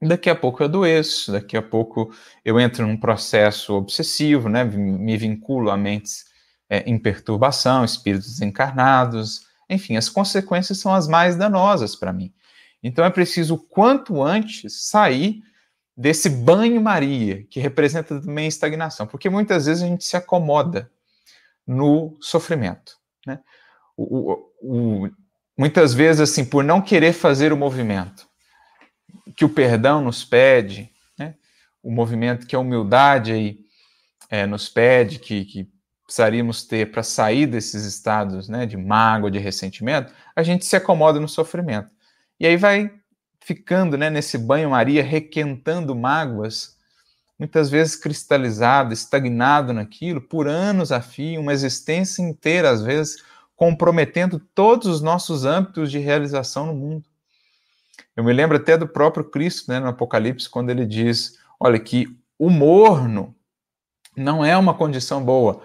daqui 0.00 0.30
a 0.30 0.34
pouco 0.34 0.62
eu 0.62 0.66
adoeço, 0.66 1.32
daqui 1.32 1.56
a 1.56 1.62
pouco 1.62 2.14
eu 2.44 2.58
entro 2.60 2.86
num 2.86 2.96
processo 2.96 3.74
obsessivo, 3.74 4.48
né, 4.48 4.64
me 4.64 5.16
vinculo 5.16 5.70
a 5.70 5.76
mentes 5.76 6.26
é, 6.68 6.80
em 6.88 6.98
perturbação, 6.98 7.84
espíritos 7.84 8.28
desencarnados, 8.28 9.46
enfim, 9.68 9.96
as 9.96 10.08
consequências 10.08 10.78
são 10.78 10.94
as 10.94 11.08
mais 11.08 11.36
danosas 11.36 11.96
para 11.96 12.12
mim. 12.12 12.32
Então 12.82 13.04
é 13.04 13.10
preciso, 13.10 13.58
quanto 13.58 14.22
antes, 14.22 14.88
sair 14.88 15.42
desse 15.96 16.30
banho-maria, 16.30 17.44
que 17.50 17.58
representa 17.58 18.20
também 18.20 18.46
estagnação, 18.46 19.06
porque 19.06 19.28
muitas 19.28 19.66
vezes 19.66 19.82
a 19.82 19.86
gente 19.86 20.04
se 20.04 20.16
acomoda 20.16 20.90
no 21.66 22.16
sofrimento. 22.20 22.96
Né? 23.26 23.40
O, 23.96 24.32
o, 24.32 24.52
o, 24.62 25.10
muitas 25.58 25.92
vezes, 25.92 26.20
assim, 26.20 26.44
por 26.44 26.62
não 26.62 26.80
querer 26.80 27.12
fazer 27.12 27.52
o 27.52 27.56
movimento 27.56 28.27
que 29.36 29.44
o 29.44 29.48
perdão 29.48 30.02
nos 30.02 30.24
pede, 30.24 30.90
né? 31.18 31.34
o 31.82 31.90
movimento 31.90 32.46
que 32.46 32.56
a 32.56 32.58
humildade 32.58 33.32
aí, 33.32 33.58
é, 34.30 34.46
nos 34.46 34.68
pede, 34.68 35.18
que, 35.18 35.44
que 35.44 35.68
precisaríamos 36.04 36.64
ter 36.64 36.90
para 36.90 37.02
sair 37.02 37.46
desses 37.46 37.84
estados 37.84 38.48
né, 38.48 38.64
de 38.64 38.76
mágoa, 38.76 39.30
de 39.30 39.38
ressentimento, 39.38 40.12
a 40.34 40.42
gente 40.42 40.64
se 40.64 40.74
acomoda 40.76 41.20
no 41.20 41.28
sofrimento. 41.28 41.90
E 42.40 42.46
aí 42.46 42.56
vai 42.56 42.90
ficando 43.40 43.96
né, 43.96 44.10
nesse 44.10 44.38
banho-maria, 44.38 45.02
requentando 45.02 45.94
mágoas 45.94 46.78
muitas 47.38 47.70
vezes 47.70 47.94
cristalizado, 47.94 48.92
estagnado 48.92 49.72
naquilo, 49.72 50.20
por 50.20 50.48
anos 50.48 50.90
a 50.90 51.00
fio, 51.00 51.40
uma 51.40 51.52
existência 51.52 52.20
inteira, 52.20 52.70
às 52.70 52.82
vezes, 52.82 53.22
comprometendo 53.54 54.40
todos 54.54 54.88
os 54.88 55.00
nossos 55.00 55.44
âmbitos 55.44 55.90
de 55.90 55.98
realização 55.98 56.66
no 56.66 56.74
mundo. 56.74 57.07
Eu 58.16 58.24
me 58.24 58.32
lembro 58.32 58.56
até 58.56 58.76
do 58.76 58.86
próprio 58.88 59.24
Cristo, 59.24 59.70
né, 59.70 59.78
no 59.78 59.88
Apocalipse, 59.88 60.48
quando 60.48 60.70
ele 60.70 60.86
diz: 60.86 61.38
olha, 61.58 61.78
que 61.78 62.06
o 62.38 62.50
morno 62.50 63.34
não 64.16 64.44
é 64.44 64.56
uma 64.56 64.74
condição 64.74 65.24
boa. 65.24 65.62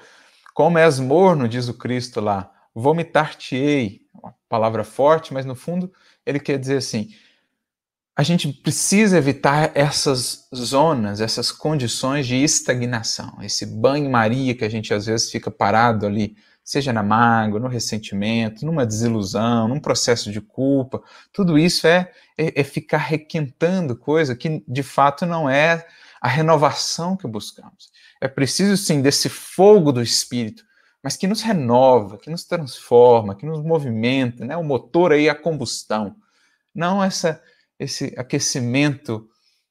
Como 0.53 0.77
és 0.77 0.99
morno, 0.99 1.47
diz 1.47 1.67
o 1.67 1.73
Cristo 1.73 2.21
lá, 2.21 2.51
vomitar-te-ei. 2.73 4.01
Uma 4.13 4.35
palavra 4.47 4.83
forte, 4.83 5.33
mas 5.33 5.45
no 5.45 5.55
fundo 5.55 5.91
ele 6.25 6.39
quer 6.39 6.59
dizer 6.59 6.77
assim: 6.77 7.09
a 8.15 8.21
gente 8.21 8.47
precisa 8.53 9.17
evitar 9.17 9.71
essas 9.73 10.47
zonas, 10.55 11.19
essas 11.19 11.51
condições 11.51 12.27
de 12.27 12.35
estagnação, 12.35 13.39
esse 13.41 13.65
banho-maria 13.65 14.55
que 14.55 14.63
a 14.63 14.69
gente 14.69 14.93
às 14.93 15.07
vezes 15.07 15.31
fica 15.31 15.49
parado 15.49 16.05
ali, 16.05 16.35
seja 16.63 16.93
na 16.93 17.03
mágoa, 17.03 17.59
no 17.59 17.67
ressentimento, 17.67 18.65
numa 18.65 18.85
desilusão, 18.85 19.67
num 19.67 19.79
processo 19.79 20.31
de 20.31 20.39
culpa. 20.39 21.01
Tudo 21.31 21.57
isso 21.57 21.85
é, 21.85 22.11
é, 22.37 22.61
é 22.61 22.63
ficar 22.63 22.99
requentando 22.99 23.95
coisa 23.95 24.35
que 24.35 24.63
de 24.67 24.83
fato 24.83 25.25
não 25.25 25.49
é 25.49 25.85
a 26.21 26.27
renovação 26.27 27.17
que 27.17 27.27
buscamos. 27.27 27.91
É 28.21 28.27
preciso 28.27 28.77
sim 28.77 29.01
desse 29.01 29.27
fogo 29.27 29.91
do 29.91 30.01
espírito, 30.01 30.63
mas 31.03 31.17
que 31.17 31.27
nos 31.27 31.41
renova, 31.41 32.17
que 32.17 32.29
nos 32.29 32.45
transforma, 32.45 33.35
que 33.35 33.45
nos 33.45 33.61
movimenta, 33.61 34.45
né? 34.45 34.55
O 34.55 34.63
motor 34.63 35.11
aí, 35.11 35.27
a 35.27 35.35
combustão. 35.35 36.15
Não 36.73 37.03
essa 37.03 37.41
esse 37.79 38.13
aquecimento 38.17 39.27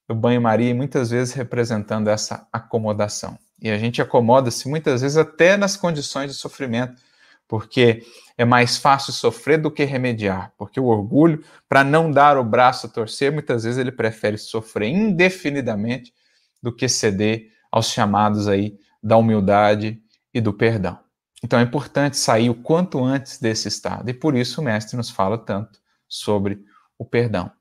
do 0.07 0.13
banho-maria, 0.13 0.75
muitas 0.75 1.09
vezes 1.09 1.33
representando 1.33 2.09
essa 2.09 2.47
acomodação. 2.51 3.37
E 3.63 3.71
a 3.71 3.77
gente 3.77 4.01
acomoda-se 4.01 4.67
muitas 4.67 5.01
vezes 5.01 5.17
até 5.17 5.57
nas 5.57 5.75
condições 5.77 6.29
de 6.29 6.37
sofrimento, 6.37 7.01
porque 7.47 8.05
é 8.37 8.43
mais 8.43 8.77
fácil 8.77 9.13
sofrer 9.13 9.57
do 9.57 9.71
que 9.71 9.85
remediar, 9.85 10.53
porque 10.57 10.79
o 10.79 10.85
orgulho, 10.85 11.43
para 11.67 11.83
não 11.83 12.11
dar 12.11 12.37
o 12.37 12.43
braço 12.43 12.87
a 12.87 12.89
torcer, 12.89 13.31
muitas 13.31 13.63
vezes 13.63 13.79
ele 13.79 13.91
prefere 13.91 14.37
sofrer 14.37 14.89
indefinidamente 14.89 16.13
do 16.61 16.75
que 16.75 16.89
ceder 16.89 17.51
aos 17.71 17.87
chamados 17.87 18.47
aí 18.47 18.77
da 19.01 19.17
humildade 19.17 20.01
e 20.33 20.41
do 20.41 20.53
perdão. 20.53 20.99
Então 21.41 21.59
é 21.59 21.63
importante 21.63 22.17
sair 22.17 22.49
o 22.49 22.55
quanto 22.55 23.03
antes 23.03 23.39
desse 23.39 23.67
estado, 23.67 24.09
e 24.09 24.13
por 24.13 24.35
isso 24.35 24.59
o 24.59 24.63
mestre 24.63 24.97
nos 24.97 25.09
fala 25.09 25.37
tanto 25.37 25.79
sobre 26.07 26.63
o 26.97 27.05
perdão 27.05 27.51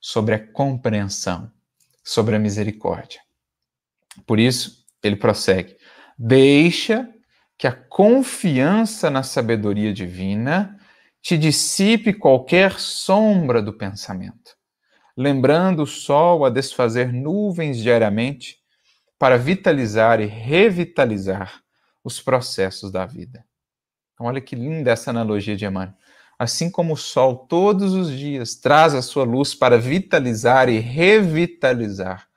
sobre 0.00 0.34
a 0.34 0.52
compreensão, 0.52 1.50
sobre 2.04 2.36
a 2.36 2.38
misericórdia. 2.38 3.20
Por 4.26 4.38
isso, 4.38 4.77
ele 5.02 5.16
prossegue: 5.16 5.76
deixa 6.18 7.08
que 7.56 7.66
a 7.66 7.72
confiança 7.72 9.10
na 9.10 9.22
sabedoria 9.22 9.92
divina 9.92 10.76
te 11.20 11.36
dissipe 11.36 12.12
qualquer 12.12 12.78
sombra 12.78 13.60
do 13.60 13.72
pensamento, 13.72 14.56
lembrando 15.16 15.82
o 15.82 15.86
sol 15.86 16.44
a 16.44 16.50
desfazer 16.50 17.12
nuvens 17.12 17.78
diariamente 17.78 18.56
para 19.18 19.36
vitalizar 19.36 20.20
e 20.20 20.26
revitalizar 20.26 21.60
os 22.04 22.20
processos 22.20 22.92
da 22.92 23.04
vida. 23.04 23.44
Então, 24.14 24.26
olha 24.26 24.40
que 24.40 24.54
linda 24.54 24.92
essa 24.92 25.10
analogia 25.10 25.56
de 25.56 25.64
Emmanuel 25.64 25.94
assim 26.38 26.70
como 26.70 26.92
o 26.92 26.96
sol 26.96 27.36
todos 27.48 27.94
os 27.94 28.10
dias 28.10 28.54
traz 28.54 28.94
a 28.94 29.02
sua 29.02 29.24
luz 29.24 29.54
para 29.54 29.76
vitalizar 29.76 30.68
e 30.68 30.78
revitalizar 30.78 32.27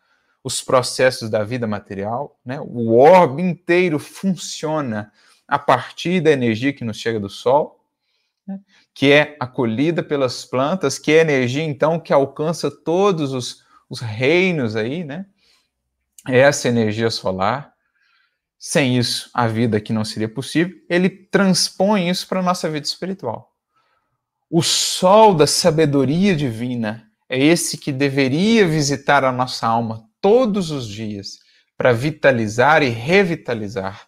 os 0.44 0.62
processos 0.62 1.30
da 1.30 1.44
vida 1.44 1.68
material, 1.68 2.40
né? 2.44 2.60
o 2.60 2.96
orbe 2.96 3.42
inteiro 3.42 4.00
funciona 4.00 5.12
a 5.48 5.60
partir 5.60 6.22
da 6.22 6.32
energia 6.32 6.74
que 6.74 6.84
nos 6.84 6.98
chega 6.98 7.20
do 7.20 7.30
sol, 7.30 7.86
né? 8.48 8.60
que 8.94 9.12
é 9.12 9.36
acolhida 9.40 10.02
pelas 10.02 10.44
plantas, 10.44 10.98
que 10.98 11.12
é 11.12 11.22
energia 11.22 11.64
então 11.64 12.00
que 12.00 12.12
alcança 12.12 12.72
todos 12.72 13.34
os, 13.34 13.64
os 13.90 14.00
reinos 14.00 14.76
aí, 14.76 15.04
né? 15.04 15.26
É 16.28 16.40
essa 16.40 16.68
energia 16.68 17.10
solar. 17.10 17.74
sem 18.58 18.98
isso 18.98 19.30
a 19.34 19.48
vida 19.48 19.78
aqui 19.78 19.92
não 19.92 20.06
seria 20.06 20.30
possível, 20.30 20.76
ele 20.88 21.10
transpõe 21.10 22.10
isso 22.10 22.28
para 22.28 22.40
a 22.40 22.44
nossa 22.44 22.70
vida 22.70 22.86
espiritual. 22.86 23.52
O 24.50 24.62
sol 24.62 25.34
da 25.34 25.48
sabedoria 25.48 26.36
divina 26.36 27.10
é 27.28 27.44
esse 27.44 27.78
que 27.78 27.92
deveria 27.92 28.68
visitar 28.68 29.24
a 29.24 29.32
nossa 29.32 29.66
alma 29.66 30.11
todos 30.22 30.72
os 30.72 30.88
dias 30.88 31.40
para 31.78 31.92
vitalizar 31.92 32.84
e 32.84 32.90
revitalizar 32.90 34.08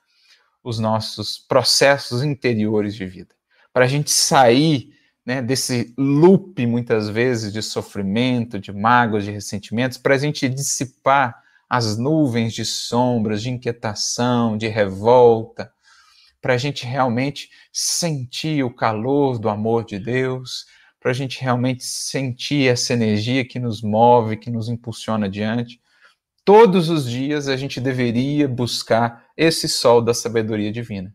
os 0.63 0.79
nossos 0.79 1.37
processos 1.37 2.23
interiores 2.23 2.95
de 2.95 3.05
vida. 3.05 3.35
Para 3.73 3.85
a 3.85 3.87
gente 3.87 4.11
sair 4.11 4.93
né, 5.25 5.41
desse 5.41 5.93
loop, 5.97 6.65
muitas 6.65 7.09
vezes, 7.09 7.51
de 7.51 7.61
sofrimento, 7.61 8.59
de 8.59 8.71
mágoas, 8.71 9.25
de 9.25 9.31
ressentimentos, 9.31 9.97
para 9.97 10.15
a 10.15 10.17
gente 10.17 10.47
dissipar 10.47 11.41
as 11.69 11.97
nuvens 11.97 12.53
de 12.53 12.63
sombras, 12.63 13.41
de 13.41 13.49
inquietação, 13.49 14.57
de 14.57 14.67
revolta, 14.67 15.73
para 16.41 16.53
a 16.53 16.57
gente 16.57 16.85
realmente 16.85 17.49
sentir 17.71 18.63
o 18.63 18.73
calor 18.73 19.39
do 19.39 19.49
amor 19.49 19.85
de 19.85 19.97
Deus, 19.97 20.65
para 20.99 21.11
a 21.11 21.13
gente 21.13 21.41
realmente 21.41 21.83
sentir 21.83 22.69
essa 22.69 22.93
energia 22.93 23.43
que 23.43 23.59
nos 23.59 23.81
move, 23.81 24.37
que 24.37 24.51
nos 24.51 24.69
impulsiona 24.69 25.25
adiante. 25.25 25.81
Todos 26.45 26.89
os 26.89 27.09
dias 27.09 27.47
a 27.47 27.55
gente 27.55 27.79
deveria 27.79 28.47
buscar 28.47 29.27
esse 29.37 29.69
sol 29.69 30.01
da 30.01 30.13
sabedoria 30.13 30.71
divina. 30.71 31.13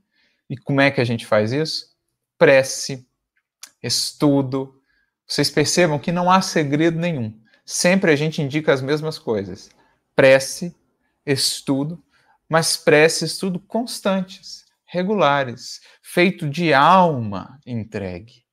E 0.49 0.57
como 0.57 0.81
é 0.81 0.91
que 0.91 1.01
a 1.01 1.05
gente 1.05 1.27
faz 1.27 1.53
isso? 1.53 1.95
Prece, 2.39 3.07
estudo. 3.83 4.81
Vocês 5.27 5.51
percebam 5.51 5.99
que 5.99 6.11
não 6.11 6.31
há 6.31 6.41
segredo 6.41 6.99
nenhum. 6.99 7.39
Sempre 7.65 8.11
a 8.11 8.17
gente 8.17 8.41
indica 8.41 8.73
as 8.73 8.81
mesmas 8.81 9.19
coisas: 9.19 9.69
prece, 10.17 10.75
estudo, 11.27 12.03
mas 12.49 12.79
prece 12.79 13.27
estudo 13.27 13.61
constantes, 13.61 14.65
regulares, 14.87 15.83
feito 16.01 16.49
de 16.49 16.73
alma 16.73 17.61
entregue. 17.67 18.48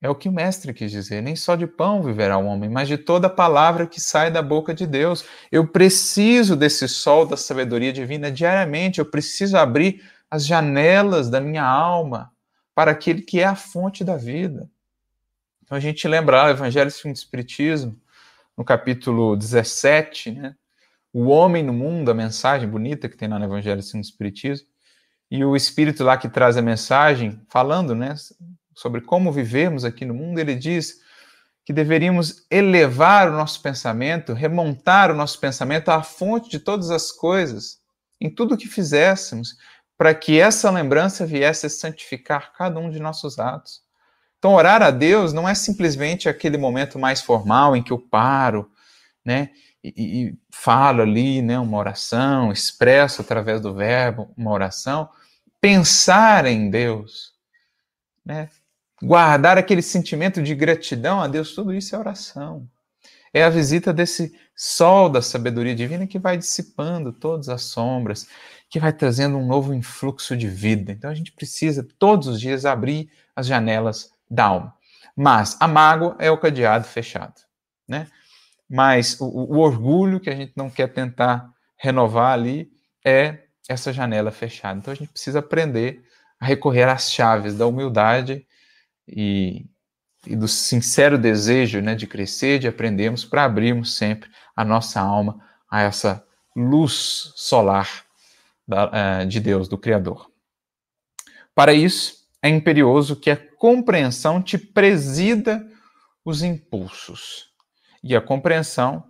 É 0.00 0.08
o 0.10 0.14
que 0.14 0.28
o 0.28 0.32
mestre 0.32 0.74
quis 0.74 0.90
dizer. 0.90 1.22
Nem 1.22 1.34
só 1.34 1.56
de 1.56 1.66
pão 1.66 2.02
viverá 2.02 2.36
o 2.36 2.44
homem, 2.44 2.68
mas 2.68 2.86
de 2.86 2.98
toda 2.98 3.30
palavra 3.30 3.86
que 3.86 4.00
sai 4.00 4.30
da 4.30 4.42
boca 4.42 4.74
de 4.74 4.86
Deus. 4.86 5.24
Eu 5.50 5.66
preciso 5.66 6.54
desse 6.54 6.86
sol 6.86 7.26
da 7.26 7.36
sabedoria 7.36 7.92
divina 7.92 8.30
diariamente. 8.30 8.98
Eu 8.98 9.06
preciso 9.06 9.56
abrir 9.56 10.02
as 10.30 10.46
janelas 10.46 11.30
da 11.30 11.40
minha 11.40 11.64
alma 11.64 12.30
para 12.74 12.90
aquele 12.90 13.22
que 13.22 13.40
é 13.40 13.44
a 13.44 13.56
fonte 13.56 14.04
da 14.04 14.16
vida. 14.16 14.68
Então 15.64 15.76
a 15.76 15.80
gente 15.80 16.06
lembra 16.06 16.44
o 16.44 16.50
Evangelho 16.50 16.90
segundo 16.90 17.16
o 17.16 17.18
Espiritismo, 17.18 17.98
no 18.56 18.64
capítulo 18.64 19.36
17, 19.36 20.30
né? 20.30 20.54
O 21.12 21.28
homem 21.28 21.62
no 21.62 21.72
mundo, 21.72 22.10
a 22.10 22.14
mensagem 22.14 22.68
bonita 22.68 23.08
que 23.08 23.16
tem 23.16 23.28
lá 23.28 23.38
no 23.38 23.46
Evangelho 23.46 23.82
segundo 23.82 24.04
o 24.04 24.06
Espiritismo, 24.08 24.68
e 25.30 25.44
o 25.44 25.56
Espírito 25.56 26.04
lá 26.04 26.16
que 26.16 26.28
traz 26.28 26.56
a 26.56 26.62
mensagem, 26.62 27.40
falando, 27.48 27.94
né? 27.94 28.14
Sobre 28.76 29.00
como 29.00 29.32
vivemos 29.32 29.84
aqui 29.84 30.04
no 30.04 30.14
mundo, 30.14 30.38
ele 30.38 30.54
diz 30.54 31.00
que 31.64 31.72
deveríamos 31.72 32.46
elevar 32.48 33.28
o 33.28 33.32
nosso 33.32 33.60
pensamento, 33.60 34.34
remontar 34.34 35.10
o 35.10 35.14
nosso 35.14 35.40
pensamento 35.40 35.88
à 35.88 36.02
fonte 36.02 36.50
de 36.50 36.60
todas 36.60 36.90
as 36.90 37.10
coisas, 37.10 37.80
em 38.20 38.30
tudo 38.30 38.54
o 38.54 38.58
que 38.58 38.68
fizéssemos, 38.68 39.56
para 39.96 40.14
que 40.14 40.38
essa 40.38 40.70
lembrança 40.70 41.26
viesse 41.26 41.66
a 41.66 41.70
santificar 41.70 42.52
cada 42.52 42.78
um 42.78 42.90
de 42.90 43.00
nossos 43.00 43.38
atos. 43.38 43.80
Então, 44.38 44.54
orar 44.54 44.82
a 44.82 44.90
Deus 44.90 45.32
não 45.32 45.48
é 45.48 45.54
simplesmente 45.54 46.28
aquele 46.28 46.58
momento 46.58 46.98
mais 46.98 47.22
formal 47.22 47.74
em 47.74 47.82
que 47.82 47.92
eu 47.92 47.98
paro, 47.98 48.70
né, 49.24 49.50
e, 49.82 49.92
e 49.96 50.38
falo 50.50 51.02
ali, 51.02 51.40
né, 51.40 51.58
uma 51.58 51.78
oração, 51.78 52.52
expresso 52.52 53.22
através 53.22 53.60
do 53.60 53.74
verbo 53.74 54.30
uma 54.36 54.52
oração. 54.52 55.08
Pensar 55.60 56.44
em 56.46 56.70
Deus, 56.70 57.32
né, 58.24 58.50
guardar 59.02 59.58
aquele 59.58 59.82
sentimento 59.82 60.42
de 60.42 60.54
gratidão 60.54 61.20
a 61.20 61.28
Deus, 61.28 61.54
tudo 61.54 61.72
isso 61.72 61.94
é 61.94 61.98
oração. 61.98 62.68
É 63.32 63.44
a 63.44 63.50
visita 63.50 63.92
desse 63.92 64.34
sol 64.54 65.08
da 65.10 65.20
sabedoria 65.20 65.74
divina 65.74 66.06
que 66.06 66.18
vai 66.18 66.38
dissipando 66.38 67.12
todas 67.12 67.48
as 67.48 67.62
sombras, 67.62 68.26
que 68.70 68.80
vai 68.80 68.92
trazendo 68.92 69.36
um 69.36 69.46
novo 69.46 69.74
influxo 69.74 70.36
de 70.36 70.48
vida. 70.48 70.92
Então 70.92 71.10
a 71.10 71.14
gente 71.14 71.32
precisa 71.32 71.86
todos 71.98 72.28
os 72.28 72.40
dias 72.40 72.64
abrir 72.64 73.10
as 73.34 73.46
janelas 73.46 74.10
da 74.30 74.44
alma. 74.44 74.74
Mas 75.14 75.56
a 75.60 75.68
mágoa 75.68 76.16
é 76.18 76.30
o 76.30 76.38
cadeado 76.38 76.86
fechado, 76.86 77.34
né? 77.86 78.06
Mas 78.68 79.20
o, 79.20 79.26
o 79.26 79.58
orgulho 79.58 80.18
que 80.18 80.30
a 80.30 80.34
gente 80.34 80.52
não 80.56 80.68
quer 80.68 80.88
tentar 80.88 81.50
renovar 81.76 82.32
ali 82.32 82.70
é 83.04 83.44
essa 83.68 83.92
janela 83.92 84.30
fechada. 84.30 84.78
Então 84.78 84.92
a 84.92 84.96
gente 84.96 85.10
precisa 85.10 85.38
aprender 85.38 86.02
a 86.40 86.46
recorrer 86.46 86.84
às 86.84 87.10
chaves 87.10 87.54
da 87.56 87.66
humildade 87.66 88.46
e, 89.08 89.66
e 90.26 90.34
do 90.34 90.48
sincero 90.48 91.18
desejo 91.18 91.80
né, 91.80 91.94
de 91.94 92.06
crescer, 92.06 92.58
de 92.58 92.68
aprendermos, 92.68 93.24
para 93.24 93.44
abrirmos 93.44 93.94
sempre 93.94 94.30
a 94.54 94.64
nossa 94.64 95.00
alma 95.00 95.40
a 95.70 95.82
essa 95.82 96.24
luz 96.54 97.32
solar 97.36 98.04
da, 98.66 98.86
uh, 99.22 99.26
de 99.26 99.40
Deus, 99.40 99.68
do 99.68 99.78
Criador. 99.78 100.30
Para 101.54 101.72
isso, 101.72 102.26
é 102.42 102.48
imperioso 102.48 103.16
que 103.16 103.30
a 103.30 103.36
compreensão 103.36 104.42
te 104.42 104.58
presida 104.58 105.66
os 106.24 106.42
impulsos. 106.42 107.46
E 108.02 108.14
a 108.14 108.20
compreensão 108.20 109.04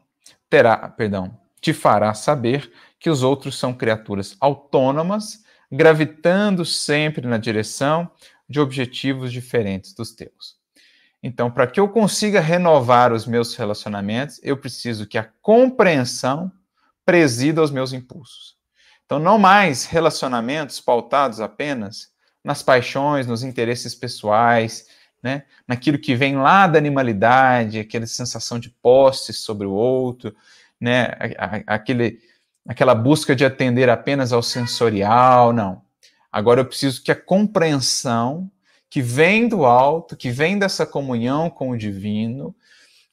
terá, 0.49 0.89
perdão, 0.89 1.39
te 1.61 1.73
fará 1.73 2.15
saber 2.15 2.71
que 2.99 3.11
os 3.11 3.23
outros 3.23 3.59
são 3.59 3.75
criaturas 3.75 4.37
autônomas, 4.41 5.45
gravitando 5.71 6.65
sempre 6.65 7.27
na 7.27 7.39
direção 7.39 8.11
de 8.49 8.61
objetivos 8.61 9.33
diferentes 9.33 9.93
dos 9.93 10.13
teus. 10.13 10.57
Então, 11.23 11.51
para 11.51 11.67
que 11.67 11.81
eu 11.81 11.89
consiga 11.89 12.41
renovar 12.41 13.13
os 13.13 13.27
meus 13.27 13.55
relacionamentos, 13.57 14.39
eu 14.43 14.57
preciso 14.57 15.07
que 15.07 15.19
a 15.19 15.29
compreensão 15.43 16.53
presida 17.05 17.63
os 17.63 17.71
meus 17.71 17.93
impulsos. 17.93 18.57
Então, 19.05 19.19
não 19.19 19.39
mais 19.39 19.87
relacionamentos 19.87 20.81
pautados 20.81 21.41
apenas 21.41 22.11
nas 22.45 22.63
paixões, 22.63 23.27
nos 23.27 23.43
interesses 23.43 23.95
pessoais, 23.95 24.87
né? 25.23 25.45
naquilo 25.67 25.99
que 25.99 26.15
vem 26.15 26.37
lá 26.37 26.67
da 26.67 26.79
animalidade, 26.79 27.81
aquela 27.81 28.07
sensação 28.07 28.59
de 28.59 28.71
posse 28.71 29.33
sobre 29.33 29.67
o 29.67 29.73
outro, 29.73 30.35
né? 30.81 31.13
aquele, 31.67 32.21
aquela 32.69 32.95
busca 32.95 33.35
de 33.35 33.45
atender 33.45 33.89
apenas 33.89 34.33
ao 34.33 34.43
sensorial, 34.43 35.53
não. 35.53 35.86
Agora 36.37 36.61
eu 36.61 36.67
preciso 36.67 37.03
que 37.03 37.11
a 37.11 37.17
compreensão 37.17 38.51
que 38.91 39.01
vem 39.01 39.49
do 39.49 39.65
alto, 39.65 40.15
que 40.15 40.31
vem 40.31 40.59
dessa 40.59 40.85
comunhão 40.85 41.49
com 41.49 41.71
o 41.71 41.79
divino, 41.79 42.55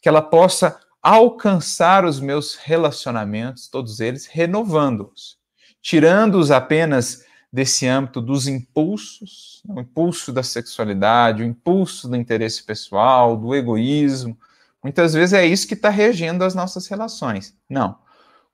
que 0.01 0.09
ela 0.09 0.21
possa 0.21 0.77
alcançar 1.01 2.03
os 2.03 2.19
meus 2.19 2.55
relacionamentos, 2.55 3.69
todos 3.69 4.01
eles, 4.01 4.25
renovando-os, 4.25 5.37
tirando-os 5.81 6.51
apenas 6.51 7.23
desse 7.49 7.87
âmbito 7.87 8.19
dos 8.19 8.45
impulsos, 8.45 9.63
o 9.69 9.79
impulso 9.79 10.33
da 10.33 10.43
sexualidade, 10.43 11.43
o 11.43 11.45
impulso 11.45 12.09
do 12.09 12.17
interesse 12.17 12.61
pessoal, 12.61 13.37
do 13.37 13.55
egoísmo. 13.55 14.37
Muitas 14.83 15.13
vezes 15.13 15.31
é 15.31 15.45
isso 15.45 15.65
que 15.65 15.75
está 15.75 15.87
regendo 15.87 16.43
as 16.43 16.53
nossas 16.53 16.87
relações. 16.87 17.55
Não. 17.69 17.97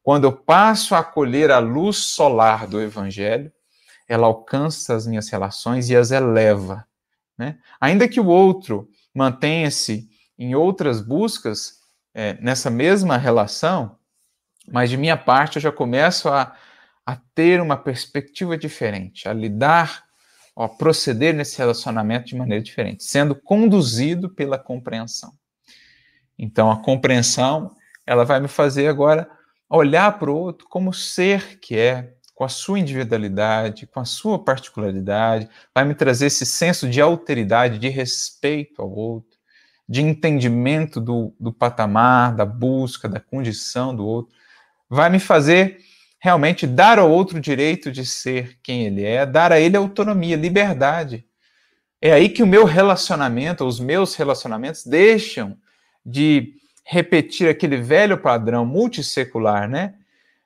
Quando 0.03 0.25
eu 0.25 0.32
passo 0.32 0.93
a 0.93 0.99
acolher 0.99 1.49
a 1.49 1.58
luz 1.58 1.97
solar 1.97 2.67
do 2.67 2.79
Evangelho, 2.79 3.51
ela 4.10 4.26
alcança 4.26 4.95
as 4.95 5.06
minhas 5.06 5.30
relações 5.30 5.89
e 5.89 5.95
as 5.95 6.10
eleva. 6.10 6.86
Né? 7.38 7.60
Ainda 7.80 8.08
que 8.08 8.19
o 8.19 8.26
outro 8.26 8.89
mantenha-se 9.13 10.10
em 10.38 10.56
outras 10.56 11.00
buscas 11.00 11.80
é, 12.13 12.34
nessa 12.41 12.69
mesma 12.72 13.17
relação, 13.17 13.98
mas 14.67 14.89
de 14.89 14.98
minha 14.98 15.15
parte 15.15 15.58
eu 15.58 15.62
já 15.62 15.72
começo 15.72 16.28
a, 16.28 16.56
a 17.06 17.15
ter 17.36 17.62
uma 17.62 17.78
perspectiva 17.78 18.58
diferente, 18.58 19.30
a 19.30 19.34
lidar, 19.34 20.04
a 20.56 20.67
proceder 20.67 21.34
nesse 21.34 21.58
relacionamento 21.58 22.28
de 22.28 22.36
maneira 22.36 22.63
diferente, 22.63 23.04
sendo 23.04 23.36
conduzido 23.36 24.30
pela 24.30 24.58
compreensão. 24.58 25.32
Então, 26.38 26.72
a 26.72 26.82
compreensão, 26.82 27.76
ela 28.06 28.26
vai 28.26 28.39
me 28.39 28.48
fazer 28.48 28.88
agora 28.88 29.30
olhar 29.69 30.17
para 30.17 30.32
o 30.32 30.36
outro 30.36 30.67
como 30.67 30.91
ser 30.93 31.60
que 31.60 31.78
é, 31.78 32.13
com 32.39 32.45
a 32.45 32.47
sua 32.49 32.80
individualidade, 32.80 33.86
com 33.86 33.99
a 33.99 34.06
sua 34.06 34.41
particularidade, 34.41 35.49
vai 35.75 35.84
me 35.84 35.93
trazer 35.93 36.28
esse 36.28 36.45
senso 36.45 36.88
de 36.88 37.02
alteridade, 37.02 37.78
de 37.78 37.89
respeito 37.89 38.82
ao 38.82 38.89
outro, 38.89 39.38
de 39.89 40.02
entendimento 40.02 41.02
do, 41.02 41.36
do 41.38 41.52
patamar, 41.52 42.34
da 42.34 42.45
busca, 42.45 43.10
da 43.10 43.19
condição 43.19 43.93
do 43.93 44.08
outro, 44.08 44.34
vai 44.89 45.10
me 45.10 45.19
fazer 45.19 45.80
realmente 46.17 46.65
dar 46.65 46.97
ao 46.97 47.12
outro 47.12 47.39
o 47.39 47.41
direito 47.41 47.91
de 47.91 48.06
ser 48.06 48.58
quem 48.63 48.86
ele 48.86 49.04
é, 49.04 49.25
dar 49.25 49.52
a 49.52 49.60
ele 49.60 49.75
autonomia, 49.75 50.38
liberdade. 50.38 51.25
É 52.02 52.13
aí 52.13 52.30
que 52.30 52.41
o 52.41 52.47
meu 52.47 52.63
relacionamento, 52.63 53.65
os 53.65 53.82
meus 53.82 54.15
relacionamentos 54.15 54.86
deixam 54.86 55.58
de 56.06 56.54
repetir 56.86 57.49
aquele 57.49 57.75
velho 57.75 58.17
padrão 58.17 58.65
multissecular, 58.65 59.69
né? 59.69 59.95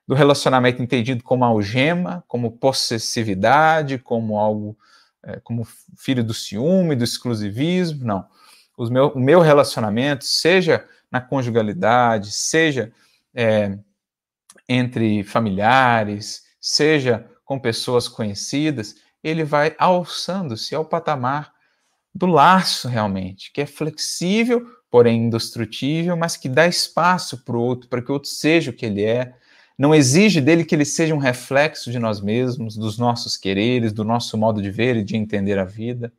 Do 0.07 0.13
relacionamento 0.13 0.81
entendido 0.81 1.23
como 1.23 1.45
algema, 1.45 2.23
como 2.27 2.51
possessividade, 2.51 3.97
como 3.97 4.37
algo, 4.37 4.77
é, 5.23 5.39
como 5.39 5.67
filho 5.97 6.23
do 6.23 6.33
ciúme, 6.33 6.95
do 6.95 7.03
exclusivismo, 7.03 8.05
não. 8.05 8.25
Meu, 8.89 9.09
o 9.09 9.19
meu 9.19 9.39
relacionamento, 9.39 10.25
seja 10.25 10.85
na 11.11 11.21
conjugalidade, 11.21 12.31
seja 12.31 12.91
é, 13.33 13.77
entre 14.67 15.23
familiares, 15.23 16.43
seja 16.59 17.29
com 17.45 17.59
pessoas 17.59 18.07
conhecidas, 18.07 18.95
ele 19.23 19.43
vai 19.43 19.75
alçando-se 19.77 20.73
ao 20.73 20.83
patamar 20.83 21.53
do 22.13 22.25
laço 22.25 22.87
realmente, 22.87 23.51
que 23.51 23.61
é 23.61 23.65
flexível, 23.65 24.65
porém 24.89 25.25
indestrutível, 25.25 26.15
mas 26.15 26.37
que 26.37 26.47
dá 26.47 26.67
espaço 26.67 27.43
para 27.43 27.57
o 27.57 27.61
outro, 27.61 27.89
para 27.89 28.01
que 28.01 28.11
o 28.11 28.13
outro 28.13 28.29
seja 28.29 28.71
o 28.71 28.73
que 28.73 28.85
ele 28.85 29.03
é. 29.03 29.33
Não 29.77 29.93
exige 29.93 30.39
dele 30.39 30.63
que 30.63 30.75
ele 30.75 30.85
seja 30.85 31.15
um 31.15 31.19
reflexo 31.19 31.91
de 31.91 31.99
nós 31.99 32.21
mesmos, 32.21 32.77
dos 32.77 32.97
nossos 32.97 33.35
quereres, 33.35 33.91
do 33.91 34.03
nosso 34.03 34.37
modo 34.37 34.61
de 34.61 34.69
ver 34.69 34.95
e 34.95 35.03
de 35.03 35.15
entender 35.15 35.57
a 35.57 35.65
vida. 35.65 36.13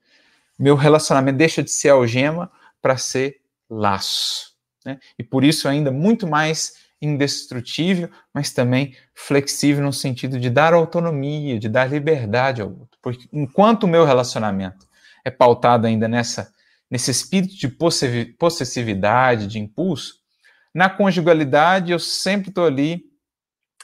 Meu 0.58 0.74
relacionamento 0.74 1.38
deixa 1.38 1.62
de 1.62 1.70
ser 1.70 1.90
algema 1.90 2.50
para 2.82 2.96
ser 2.96 3.40
laço. 3.70 4.54
Né? 4.84 4.98
E 5.18 5.22
por 5.22 5.44
isso 5.44 5.68
ainda 5.68 5.90
muito 5.90 6.26
mais 6.26 6.74
indestrutível, 7.00 8.08
mas 8.32 8.52
também 8.52 8.94
flexível 9.14 9.84
no 9.84 9.92
sentido 9.92 10.38
de 10.40 10.50
dar 10.50 10.72
autonomia, 10.72 11.58
de 11.58 11.68
dar 11.68 11.90
liberdade 11.90 12.62
ao 12.62 12.68
outro. 12.68 12.98
Porque 13.02 13.28
enquanto 13.32 13.84
o 13.84 13.88
meu 13.88 14.04
relacionamento 14.04 14.86
é 15.24 15.30
pautado 15.30 15.86
ainda 15.86 16.08
nessa 16.08 16.52
nesse 16.90 17.10
espírito 17.10 17.56
de 17.56 17.66
possessividade, 18.38 19.48
de 19.48 19.58
impulso, 19.58 20.20
na 20.72 20.88
conjugalidade 20.88 21.90
eu 21.90 21.98
sempre 21.98 22.50
estou 22.50 22.66
ali, 22.66 23.02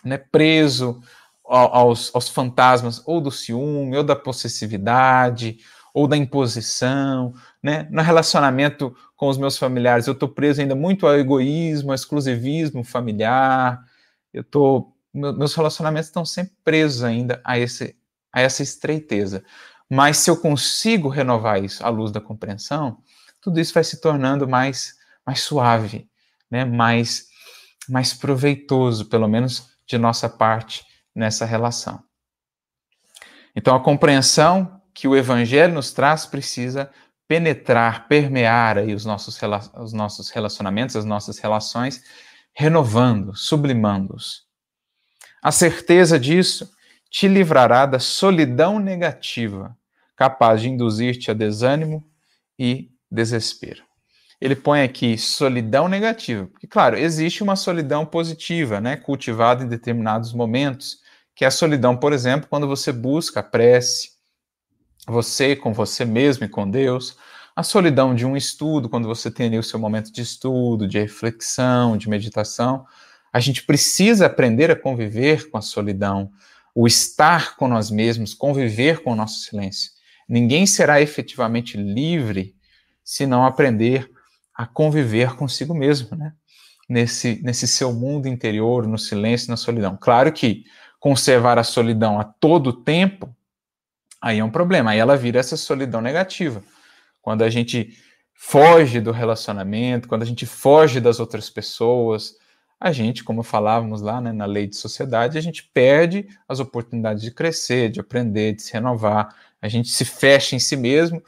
né, 0.05 0.19
preso 0.19 1.01
aos, 1.45 2.11
aos 2.15 2.29
fantasmas 2.29 3.03
ou 3.07 3.21
do 3.21 3.31
ciúme, 3.31 3.97
ou 3.97 4.05
da 4.05 4.15
possessividade, 4.15 5.59
ou 5.93 6.07
da 6.07 6.17
imposição, 6.17 7.35
né? 7.63 7.89
No 7.91 8.03
relacionamento 8.03 8.95
com 9.17 9.29
os 9.29 9.37
meus 9.37 9.59
familiares, 9.59 10.07
eu 10.07 10.13
estou 10.13 10.29
preso 10.29 10.61
ainda 10.61 10.75
muito 10.75 11.07
ao 11.07 11.15
egoísmo, 11.15 11.91
ao 11.91 11.95
exclusivismo 11.95 12.85
familiar. 12.85 13.85
Eu 14.33 14.45
tô, 14.45 14.93
meus 15.13 15.55
relacionamentos 15.55 16.07
estão 16.07 16.25
sempre 16.25 16.55
presos 16.65 17.03
ainda 17.03 17.41
a 17.45 17.59
esse 17.59 17.97
a 18.33 18.41
essa 18.41 18.63
estreiteza. 18.63 19.45
Mas 19.89 20.19
se 20.19 20.31
eu 20.31 20.37
consigo 20.37 21.09
renovar 21.09 21.63
isso 21.63 21.85
à 21.85 21.89
luz 21.89 22.13
da 22.13 22.21
compreensão, 22.21 22.99
tudo 23.41 23.59
isso 23.59 23.75
vai 23.75 23.83
se 23.83 24.01
tornando 24.01 24.47
mais, 24.49 24.95
mais 25.27 25.41
suave, 25.41 26.09
né? 26.51 26.65
mais, 26.65 27.27
mais 27.89 28.15
proveitoso, 28.15 29.07
pelo 29.07 29.27
menos 29.27 29.69
de 29.90 29.98
nossa 29.98 30.29
parte, 30.29 30.87
nessa 31.14 31.44
relação. 31.44 32.03
Então, 33.55 33.74
a 33.74 33.83
compreensão 33.83 34.81
que 34.94 35.09
o 35.09 35.16
Evangelho 35.16 35.74
nos 35.74 35.92
traz 35.92 36.24
precisa 36.24 36.88
penetrar, 37.26 38.07
permear 38.07 38.79
aí 38.79 38.94
os 38.94 39.05
nossos, 39.05 39.38
os 39.76 39.92
nossos 39.92 40.31
relacionamentos, 40.31 40.94
as 40.94 41.05
nossas 41.05 41.38
relações, 41.38 42.03
renovando, 42.55 43.35
sublimando-os. 43.37 44.44
A 45.42 45.50
certeza 45.50 46.18
disso 46.18 46.70
te 47.11 47.26
livrará 47.26 47.87
da 47.87 47.98
solidão 47.98 48.79
negativa 48.79 49.76
capaz 50.14 50.61
de 50.61 50.68
induzir-te 50.68 51.31
a 51.31 51.35
desânimo 51.35 52.09
e 52.59 52.92
desespero. 53.11 53.89
Ele 54.40 54.57
põe 54.57 54.83
aqui 54.83 55.18
solidão 55.18 55.87
negativa, 55.87 56.46
porque, 56.46 56.66
claro, 56.66 56.96
existe 56.96 57.42
uma 57.42 57.57
solidão 57.57 58.07
positiva, 58.07 58.81
né, 58.81 58.96
cultivada 58.96 59.62
em 59.62 59.68
determinados 59.68 60.33
momentos, 60.33 60.98
que 61.35 61.44
é 61.44 61.48
a 61.48 61.50
solidão, 61.50 61.96
por 61.96 62.12
exemplo, 62.12 62.48
quando 62.48 62.66
você 62.66 62.90
busca 62.92 63.40
a 63.40 63.42
prece, 63.42 64.12
você 65.07 65.55
com 65.55 65.72
você 65.72 66.05
mesmo 66.05 66.44
e 66.44 66.48
com 66.48 66.68
Deus, 66.70 67.16
a 67.55 67.62
solidão 67.62 68.14
de 68.14 68.24
um 68.24 68.37
estudo, 68.37 68.88
quando 68.88 69.07
você 69.07 69.31
tem 69.31 69.46
ali 69.46 69.59
o 69.59 69.62
seu 69.62 69.79
momento 69.79 70.12
de 70.12 70.22
estudo, 70.22 70.88
de 70.88 70.98
reflexão, 70.98 71.96
de 71.96 72.09
meditação. 72.09 72.87
A 73.33 73.40
gente 73.40 73.64
precisa 73.64 74.26
aprender 74.26 74.70
a 74.70 74.76
conviver 74.76 75.50
com 75.50 75.59
a 75.59 75.62
solidão, 75.62 76.31
o 76.74 76.87
estar 76.87 77.57
com 77.57 77.68
nós 77.68 77.90
mesmos, 77.90 78.33
conviver 78.33 79.03
com 79.03 79.12
o 79.12 79.16
nosso 79.16 79.40
silêncio. 79.40 79.90
Ninguém 80.29 80.64
será 80.66 81.03
efetivamente 81.03 81.76
livre 81.76 82.55
se 83.05 83.26
não 83.26 83.44
aprender 83.44 84.11
a 84.61 84.66
conviver 84.66 85.37
consigo 85.37 85.73
mesmo, 85.73 86.14
né? 86.14 86.35
Nesse, 86.87 87.40
nesse 87.42 87.66
seu 87.66 87.94
mundo 87.94 88.29
interior, 88.29 88.87
no 88.87 88.99
silêncio, 88.99 89.49
na 89.49 89.57
solidão. 89.57 89.96
Claro 89.99 90.31
que 90.31 90.64
conservar 90.99 91.59
a 91.59 91.64
solidão 91.64 92.20
a 92.20 92.25
todo 92.25 92.70
tempo, 92.70 93.35
aí 94.20 94.38
é 94.38 94.44
um 94.44 94.51
problema. 94.51 94.90
Aí 94.90 94.99
ela 94.99 95.16
vira 95.16 95.40
essa 95.40 95.57
solidão 95.57 96.03
negativa. 96.03 96.62
Quando 97.23 97.42
a 97.42 97.49
gente 97.49 97.96
foge 98.35 99.01
do 99.01 99.12
relacionamento, 99.12 100.07
quando 100.07 100.25
a 100.25 100.27
gente 100.27 100.44
foge 100.44 101.01
das 101.01 101.20
outras 101.20 101.49
pessoas, 101.49 102.35
a 102.79 102.92
gente, 102.92 103.25
como 103.25 103.42
falávamos 103.42 104.03
lá 104.03 104.20
né, 104.20 104.31
na 104.31 104.44
lei 104.44 104.66
de 104.66 104.77
sociedade, 104.77 105.38
a 105.38 105.40
gente 105.40 105.70
perde 105.73 106.29
as 106.46 106.61
oportunidades 106.61 107.23
de 107.23 107.31
crescer, 107.31 107.88
de 107.88 107.99
aprender, 107.99 108.57
de 108.57 108.61
se 108.61 108.75
renovar, 108.75 109.35
a 109.62 109.68
gente 109.68 109.88
se 109.88 110.05
fecha 110.05 110.55
em 110.55 110.59
si 110.59 110.77
mesmo, 110.77 111.23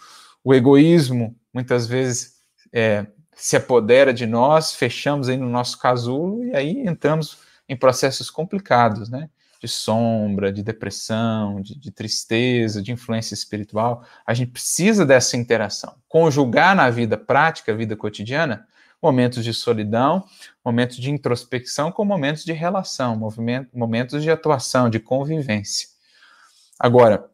o 0.45 0.53
egoísmo 0.53 1.35
muitas 1.51 1.87
vezes 1.87 2.43
é, 2.71 3.07
se 3.35 3.57
apodera 3.57 4.13
de 4.13 4.27
nós, 4.27 4.75
fechamos 4.75 5.29
aí 5.29 5.37
no 5.37 5.49
nosso 5.49 5.79
casulo 5.79 6.45
e 6.45 6.55
aí 6.55 6.87
entramos 6.87 7.39
em 7.69 7.77
processos 7.77 8.31
complicados, 8.31 9.09
né? 9.09 9.29
De 9.61 9.69
sombra, 9.69 10.53
de 10.53 10.63
depressão, 10.63 11.61
de, 11.61 11.79
de 11.79 11.91
tristeza, 11.91 12.83
de 12.83 12.93
influência 12.93 13.35
espiritual. 13.35 14.05
A 14.27 14.35
gente 14.35 14.51
precisa 14.51 15.07
dessa 15.07 15.37
interação. 15.37 15.95
Conjugar 16.09 16.75
na 16.75 16.91
vida 16.91 17.17
prática, 17.17 17.75
vida 17.75 17.97
cotidiana, 17.97 18.67
momentos 19.01 19.45
de 19.45 19.53
solidão, 19.55 20.25
momentos 20.65 20.97
de 20.97 21.11
introspecção 21.11 21.91
com 21.91 22.05
momentos 22.05 22.45
de 22.45 22.53
relação, 22.53 23.17
momentos 23.73 24.23
de 24.23 24.31
atuação, 24.31 24.91
de 24.91 25.01
convivência. 25.01 25.89
Agora, 26.79 27.29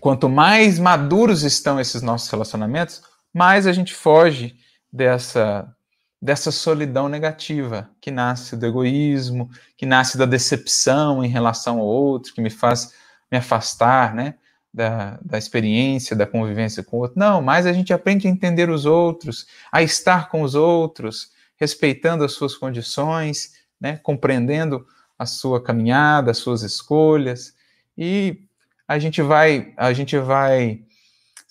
quanto 0.00 0.28
mais 0.28 0.78
maduros 0.78 1.42
estão 1.42 1.78
esses 1.78 2.02
nossos 2.02 2.28
relacionamentos, 2.30 3.02
mais 3.32 3.66
a 3.66 3.72
gente 3.72 3.94
foge 3.94 4.56
dessa 4.92 5.74
dessa 6.20 6.52
solidão 6.52 7.08
negativa 7.08 7.90
que 8.00 8.08
nasce 8.08 8.56
do 8.56 8.64
egoísmo, 8.64 9.50
que 9.76 9.84
nasce 9.84 10.16
da 10.16 10.24
decepção 10.24 11.24
em 11.24 11.28
relação 11.28 11.80
ao 11.80 11.86
outro, 11.86 12.32
que 12.32 12.40
me 12.40 12.48
faz 12.48 12.94
me 13.28 13.38
afastar, 13.38 14.14
né, 14.14 14.36
da, 14.72 15.18
da 15.20 15.36
experiência, 15.36 16.14
da 16.14 16.24
convivência 16.24 16.82
com 16.84 16.98
o 16.98 17.00
outro. 17.00 17.18
Não, 17.18 17.42
mas 17.42 17.66
a 17.66 17.72
gente 17.72 17.92
aprende 17.92 18.28
a 18.28 18.30
entender 18.30 18.70
os 18.70 18.86
outros, 18.86 19.48
a 19.72 19.82
estar 19.82 20.28
com 20.28 20.42
os 20.42 20.54
outros, 20.54 21.32
respeitando 21.56 22.22
as 22.22 22.32
suas 22.32 22.54
condições, 22.54 23.54
né, 23.80 23.96
compreendendo 23.96 24.86
a 25.18 25.26
sua 25.26 25.60
caminhada, 25.60 26.30
as 26.30 26.38
suas 26.38 26.62
escolhas 26.62 27.54
e 27.98 28.38
a 28.86 28.98
gente 28.98 29.22
vai, 29.22 29.72
a 29.76 29.92
gente 29.92 30.18
vai 30.18 30.82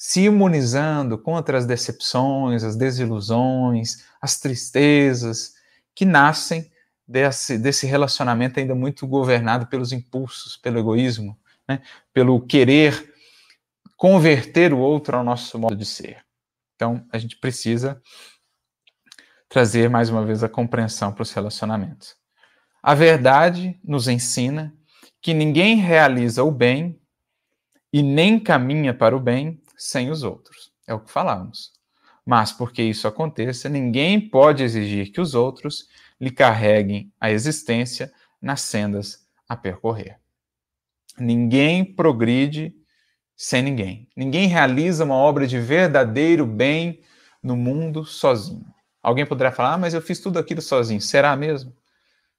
se 0.04 0.22
imunizando 0.22 1.16
contra 1.16 1.60
as 1.60 1.68
decepções, 1.68 2.64
as 2.64 2.76
desilusões, 2.76 4.04
as 4.20 4.40
tristezas 4.40 5.54
que 5.94 6.06
nascem 6.06 6.72
desse, 7.08 7.56
desse 7.56 7.86
relacionamento 7.86 8.60
ainda 8.60 8.74
muito 8.74 9.06
governado 9.06 9.68
pelos 9.68 9.92
impulsos, 9.92 10.58
pelo 10.58 10.80
egoísmo, 10.80 11.38
né? 11.70 11.84
pelo 12.12 12.42
querer 12.42 13.14
converter 13.96 14.74
o 14.74 14.80
outro 14.80 15.18
ao 15.18 15.24
nosso 15.24 15.60
modo 15.60 15.76
de 15.76 15.86
ser. 15.86 16.26
Então, 16.76 17.06
a 17.14 17.20
gente 17.20 17.38
precisa 17.38 18.02
trazer 19.48 19.88
mais 19.88 20.10
uma 20.10 20.26
vez 20.26 20.44
a 20.44 20.50
compreensão 20.50 21.14
para 21.14 21.22
os 21.22 21.32
relacionamentos. 21.32 22.16
A 22.82 22.96
verdade 22.96 23.80
nos 23.84 24.08
ensina 24.08 24.74
que 25.22 25.32
ninguém 25.32 25.76
realiza 25.76 26.44
o 26.44 26.50
bem 26.50 27.00
e 27.94 28.02
nem 28.02 28.40
caminha 28.40 28.96
para 28.96 29.16
o 29.16 29.20
bem 29.20 29.62
sem 29.82 30.12
os 30.12 30.22
outros. 30.22 30.72
É 30.86 30.94
o 30.94 31.00
que 31.00 31.12
falamos. 31.12 31.72
Mas 32.24 32.52
porque 32.52 32.84
isso 32.84 33.08
aconteça, 33.08 33.68
ninguém 33.68 34.30
pode 34.30 34.64
exigir 34.64 35.12
que 35.12 35.20
os 35.20 35.34
outros 35.34 35.88
lhe 36.20 36.30
carreguem 36.30 37.12
a 37.20 37.32
existência 37.32 38.12
nas 38.40 38.62
sendas 38.62 39.28
a 39.50 39.58
percorrer. 39.58 40.20
Ninguém 41.18 41.84
progride 41.84 42.76
sem 43.36 43.64
ninguém. 43.64 44.08
Ninguém 44.16 44.48
realiza 44.48 45.04
uma 45.04 45.16
obra 45.16 45.48
de 45.48 45.60
verdadeiro 45.60 46.46
bem 46.46 47.02
no 47.42 47.58
mundo 47.58 48.06
sozinho. 48.06 48.66
Alguém 49.02 49.26
poderá 49.26 49.52
falar, 49.52 49.74
ah, 49.74 49.78
mas 49.80 49.96
eu 49.96 50.02
fiz 50.02 50.20
tudo 50.20 50.38
aquilo 50.38 50.62
sozinho. 50.62 51.02
Será 51.02 51.36
mesmo? 51.36 51.76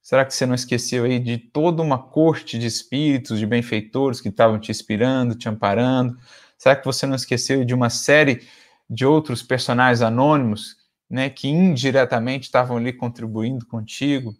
Será 0.00 0.24
que 0.24 0.32
você 0.32 0.46
não 0.46 0.54
esqueceu 0.54 1.04
aí 1.04 1.18
de 1.18 1.38
toda 1.38 1.82
uma 1.82 1.98
corte 1.98 2.56
de 2.56 2.68
espíritos, 2.68 3.40
de 3.40 3.46
benfeitores 3.46 4.20
que 4.20 4.28
estavam 4.28 4.60
te 4.60 4.70
inspirando, 4.70 5.34
te 5.34 5.48
amparando? 5.48 6.16
Será 6.62 6.76
que 6.76 6.84
você 6.84 7.06
não 7.06 7.16
esqueceu 7.16 7.64
de 7.64 7.74
uma 7.74 7.90
série 7.90 8.46
de 8.88 9.04
outros 9.04 9.42
personagens 9.42 10.00
anônimos, 10.00 10.76
né, 11.10 11.28
que 11.28 11.48
indiretamente 11.48 12.44
estavam 12.44 12.76
ali 12.76 12.92
contribuindo 12.92 13.66
contigo? 13.66 14.32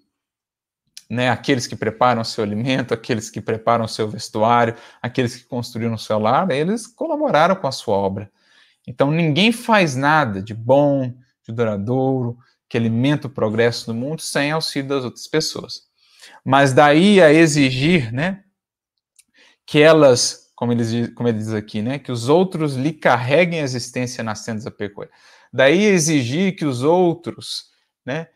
né, 1.10 1.28
aqueles 1.28 1.66
que 1.66 1.76
preparam 1.76 2.24
seu 2.24 2.42
alimento, 2.42 2.94
aqueles 2.94 3.28
que 3.28 3.38
preparam 3.38 3.86
seu 3.86 4.08
vestuário, 4.08 4.74
aqueles 5.02 5.36
que 5.36 5.44
construíram 5.44 5.98
seu 5.98 6.18
lar, 6.18 6.50
eles 6.50 6.86
colaboraram 6.86 7.54
com 7.54 7.66
a 7.66 7.72
sua 7.72 7.94
obra. 7.94 8.30
Então 8.86 9.10
ninguém 9.10 9.52
faz 9.52 9.94
nada 9.94 10.40
de 10.40 10.54
bom, 10.54 11.12
de 11.46 11.52
duradouro, 11.52 12.38
que 12.66 12.78
alimenta 12.78 13.26
o 13.26 13.30
progresso 13.30 13.84
do 13.84 13.94
mundo 13.94 14.22
sem 14.22 14.52
auxílio 14.52 14.88
das 14.88 15.04
outras 15.04 15.26
pessoas. 15.26 15.82
Mas 16.42 16.72
daí 16.72 17.20
a 17.20 17.30
exigir, 17.30 18.10
né, 18.10 18.44
que 19.66 19.82
elas, 19.82 20.41
como 20.62 20.70
ele, 20.72 21.08
como 21.08 21.28
ele 21.28 21.38
diz 21.38 21.52
aqui, 21.52 21.82
né, 21.82 21.98
que 21.98 22.12
os 22.12 22.28
outros 22.28 22.76
lhe 22.76 22.92
carreguem 22.92 23.58
a 23.58 23.64
existência 23.64 24.22
nas 24.22 24.44
tendas 24.44 24.62
da 24.62 24.70
pecuária. 24.70 25.12
Daí 25.52 25.86
exigir 25.86 26.54
que 26.54 26.64
os 26.64 26.84
outros, 26.84 27.64
né, 28.06 28.28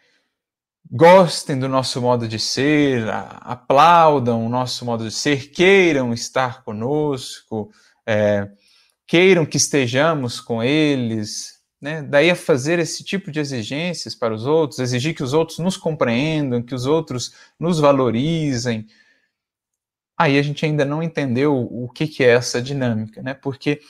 gostem 0.90 1.56
do 1.56 1.68
nosso 1.68 2.02
modo 2.02 2.26
de 2.26 2.40
ser, 2.40 3.08
aplaudam 3.08 4.44
o 4.44 4.48
nosso 4.48 4.84
modo 4.84 5.04
de 5.04 5.12
ser, 5.12 5.52
queiram 5.52 6.12
estar 6.12 6.64
conosco, 6.64 7.70
é, 8.04 8.50
queiram 9.06 9.46
que 9.46 9.56
estejamos 9.56 10.40
com 10.40 10.60
eles, 10.60 11.60
né? 11.80 12.02
Daí 12.02 12.28
a 12.28 12.34
fazer 12.34 12.80
esse 12.80 13.04
tipo 13.04 13.30
de 13.30 13.38
exigências 13.38 14.16
para 14.16 14.34
os 14.34 14.46
outros, 14.46 14.80
exigir 14.80 15.14
que 15.14 15.22
os 15.22 15.32
outros 15.32 15.60
nos 15.60 15.76
compreendam, 15.76 16.60
que 16.60 16.74
os 16.74 16.86
outros 16.86 17.32
nos 17.56 17.78
valorizem. 17.78 18.84
Aí 20.16 20.38
a 20.38 20.42
gente 20.42 20.64
ainda 20.64 20.84
não 20.84 21.02
entendeu 21.02 21.54
o 21.54 21.88
que, 21.88 22.06
que 22.06 22.24
é 22.24 22.30
essa 22.30 22.60
dinâmica, 22.60 23.22
né? 23.22 23.34
Porque 23.34 23.80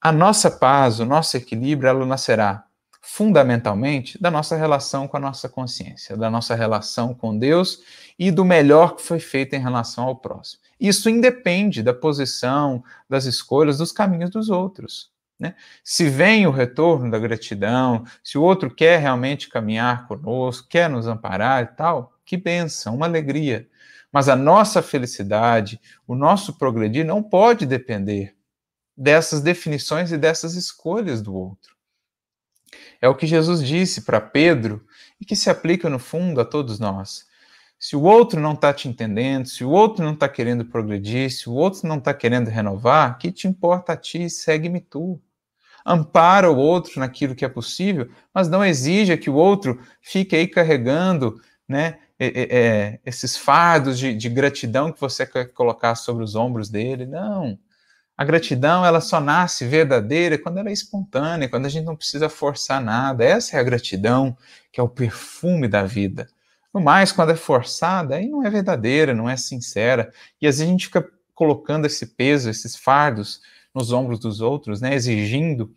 a 0.00 0.12
nossa 0.12 0.50
paz, 0.50 1.00
o 1.00 1.04
nosso 1.04 1.36
equilíbrio, 1.36 1.88
ela 1.88 2.06
nascerá 2.06 2.64
fundamentalmente 3.02 4.20
da 4.20 4.30
nossa 4.30 4.56
relação 4.56 5.06
com 5.06 5.16
a 5.16 5.20
nossa 5.20 5.48
consciência, 5.48 6.16
da 6.16 6.28
nossa 6.28 6.54
relação 6.54 7.14
com 7.14 7.38
Deus 7.38 7.80
e 8.18 8.30
do 8.32 8.44
melhor 8.44 8.96
que 8.96 9.02
foi 9.02 9.20
feito 9.20 9.54
em 9.54 9.60
relação 9.60 10.04
ao 10.04 10.16
próximo. 10.16 10.60
Isso 10.78 11.08
independe 11.08 11.82
da 11.82 11.94
posição, 11.94 12.82
das 13.08 13.24
escolhas, 13.24 13.78
dos 13.78 13.92
caminhos 13.92 14.30
dos 14.30 14.50
outros. 14.50 15.10
Né? 15.38 15.54
Se 15.84 16.08
vem 16.08 16.46
o 16.46 16.50
retorno 16.50 17.10
da 17.10 17.18
gratidão, 17.18 18.04
se 18.24 18.36
o 18.38 18.42
outro 18.42 18.74
quer 18.74 18.98
realmente 18.98 19.48
caminhar 19.48 20.06
conosco, 20.08 20.66
quer 20.68 20.90
nos 20.90 21.06
amparar 21.06 21.62
e 21.62 21.66
tal, 21.76 22.12
que 22.24 22.36
benção, 22.36 22.96
uma 22.96 23.06
alegria. 23.06 23.68
Mas 24.16 24.30
a 24.30 24.34
nossa 24.34 24.80
felicidade, 24.80 25.78
o 26.06 26.14
nosso 26.14 26.54
progredir 26.54 27.04
não 27.04 27.22
pode 27.22 27.66
depender 27.66 28.34
dessas 28.96 29.42
definições 29.42 30.10
e 30.10 30.16
dessas 30.16 30.54
escolhas 30.54 31.20
do 31.20 31.34
outro. 31.34 31.76
É 32.98 33.06
o 33.10 33.14
que 33.14 33.26
Jesus 33.26 33.62
disse 33.62 34.06
para 34.06 34.18
Pedro 34.18 34.82
e 35.20 35.26
que 35.26 35.36
se 35.36 35.50
aplica, 35.50 35.90
no 35.90 35.98
fundo, 35.98 36.40
a 36.40 36.46
todos 36.46 36.78
nós. 36.78 37.26
Se 37.78 37.94
o 37.94 38.00
outro 38.04 38.40
não 38.40 38.54
está 38.54 38.72
te 38.72 38.88
entendendo, 38.88 39.48
se 39.48 39.62
o 39.62 39.68
outro 39.68 40.02
não 40.02 40.14
está 40.14 40.30
querendo 40.30 40.64
progredir, 40.64 41.30
se 41.30 41.50
o 41.50 41.52
outro 41.52 41.86
não 41.86 41.98
está 41.98 42.14
querendo 42.14 42.48
renovar, 42.48 43.18
que 43.18 43.30
te 43.30 43.46
importa 43.46 43.92
a 43.92 43.96
ti? 43.98 44.30
Segue-me 44.30 44.80
tu. 44.80 45.20
Ampara 45.84 46.50
o 46.50 46.56
outro 46.56 47.00
naquilo 47.00 47.34
que 47.34 47.44
é 47.44 47.50
possível, 47.50 48.10
mas 48.32 48.48
não 48.48 48.64
exija 48.64 49.18
que 49.18 49.28
o 49.28 49.34
outro 49.34 49.78
fique 50.00 50.34
aí 50.34 50.48
carregando 50.48 51.38
né, 51.68 51.98
é, 52.18 53.00
esses 53.04 53.36
fardos 53.36 53.98
de, 53.98 54.14
de 54.14 54.28
gratidão 54.28 54.92
que 54.92 55.00
você 55.00 55.26
quer 55.26 55.52
colocar 55.52 55.94
sobre 55.94 56.24
os 56.24 56.34
ombros 56.34 56.68
dele. 56.68 57.06
Não. 57.06 57.58
A 58.16 58.24
gratidão, 58.24 58.84
ela 58.84 59.00
só 59.00 59.20
nasce 59.20 59.66
verdadeira 59.66 60.38
quando 60.38 60.58
ela 60.58 60.70
é 60.70 60.72
espontânea, 60.72 61.48
quando 61.48 61.66
a 61.66 61.68
gente 61.68 61.84
não 61.84 61.94
precisa 61.94 62.30
forçar 62.30 62.80
nada. 62.82 63.22
Essa 63.22 63.56
é 63.56 63.60
a 63.60 63.62
gratidão, 63.62 64.36
que 64.72 64.80
é 64.80 64.82
o 64.82 64.88
perfume 64.88 65.68
da 65.68 65.82
vida. 65.82 66.26
No 66.72 66.80
mais, 66.80 67.12
quando 67.12 67.32
é 67.32 67.36
forçada, 67.36 68.16
aí 68.16 68.28
não 68.28 68.44
é 68.44 68.50
verdadeira, 68.50 69.12
não 69.12 69.28
é 69.28 69.36
sincera. 69.36 70.10
E 70.40 70.46
às 70.46 70.56
vezes 70.56 70.68
a 70.68 70.70
gente 70.70 70.86
fica 70.86 71.06
colocando 71.34 71.86
esse 71.86 72.06
peso, 72.06 72.48
esses 72.48 72.74
fardos 72.74 73.42
nos 73.74 73.92
ombros 73.92 74.18
dos 74.18 74.40
outros, 74.40 74.80
né? 74.80 74.94
exigindo 74.94 75.70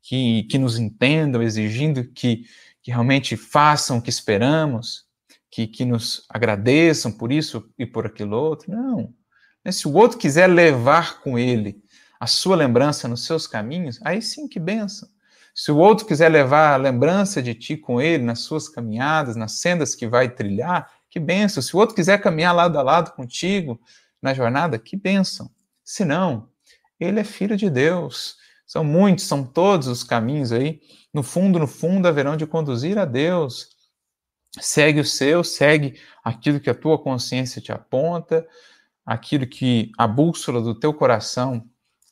que, 0.00 0.44
que 0.44 0.56
nos 0.56 0.78
entendam, 0.78 1.42
exigindo 1.42 2.04
que, 2.04 2.46
que 2.82 2.90
realmente 2.90 3.36
façam 3.36 3.98
o 3.98 4.02
que 4.02 4.08
esperamos, 4.08 5.04
que, 5.52 5.66
que 5.66 5.84
nos 5.84 6.24
agradeçam 6.30 7.12
por 7.12 7.30
isso 7.30 7.70
e 7.78 7.84
por 7.84 8.06
aquilo 8.06 8.36
outro. 8.38 8.72
Não. 8.72 9.12
Se 9.70 9.86
o 9.86 9.92
outro 9.92 10.16
quiser 10.16 10.46
levar 10.46 11.20
com 11.20 11.38
ele 11.38 11.84
a 12.18 12.26
sua 12.26 12.56
lembrança 12.56 13.06
nos 13.06 13.26
seus 13.26 13.46
caminhos, 13.46 14.00
aí 14.02 14.22
sim 14.22 14.48
que 14.48 14.58
benção. 14.58 15.06
Se 15.54 15.70
o 15.70 15.76
outro 15.76 16.06
quiser 16.06 16.30
levar 16.30 16.72
a 16.72 16.78
lembrança 16.78 17.42
de 17.42 17.54
ti 17.54 17.76
com 17.76 18.00
ele 18.00 18.24
nas 18.24 18.40
suas 18.40 18.66
caminhadas, 18.66 19.36
nas 19.36 19.52
sendas 19.52 19.94
que 19.94 20.06
vai 20.06 20.30
trilhar, 20.30 20.90
que 21.10 21.20
benção. 21.20 21.62
Se 21.62 21.76
o 21.76 21.78
outro 21.78 21.94
quiser 21.94 22.18
caminhar 22.22 22.54
lado 22.54 22.78
a 22.78 22.82
lado 22.82 23.12
contigo 23.12 23.78
na 24.22 24.32
jornada, 24.32 24.78
que 24.78 24.96
benção. 24.96 25.50
Se 25.84 26.02
não, 26.02 26.48
ele 26.98 27.20
é 27.20 27.24
filho 27.24 27.58
de 27.58 27.68
Deus. 27.68 28.36
São 28.66 28.82
muitos, 28.82 29.26
são 29.26 29.44
todos 29.44 29.86
os 29.86 30.02
caminhos 30.02 30.50
aí. 30.50 30.80
No 31.12 31.22
fundo, 31.22 31.58
no 31.58 31.66
fundo, 31.66 32.08
haverão 32.08 32.38
de 32.38 32.46
conduzir 32.46 32.96
a 32.96 33.04
Deus. 33.04 33.68
Segue 34.60 35.00
o 35.00 35.04
seu, 35.04 35.42
segue 35.42 35.98
aquilo 36.22 36.60
que 36.60 36.70
a 36.70 36.74
tua 36.74 36.98
consciência 36.98 37.60
te 37.60 37.72
aponta, 37.72 38.46
aquilo 39.04 39.46
que 39.46 39.90
a 39.96 40.06
bússola 40.06 40.60
do 40.60 40.78
teu 40.78 40.92
coração 40.92 41.64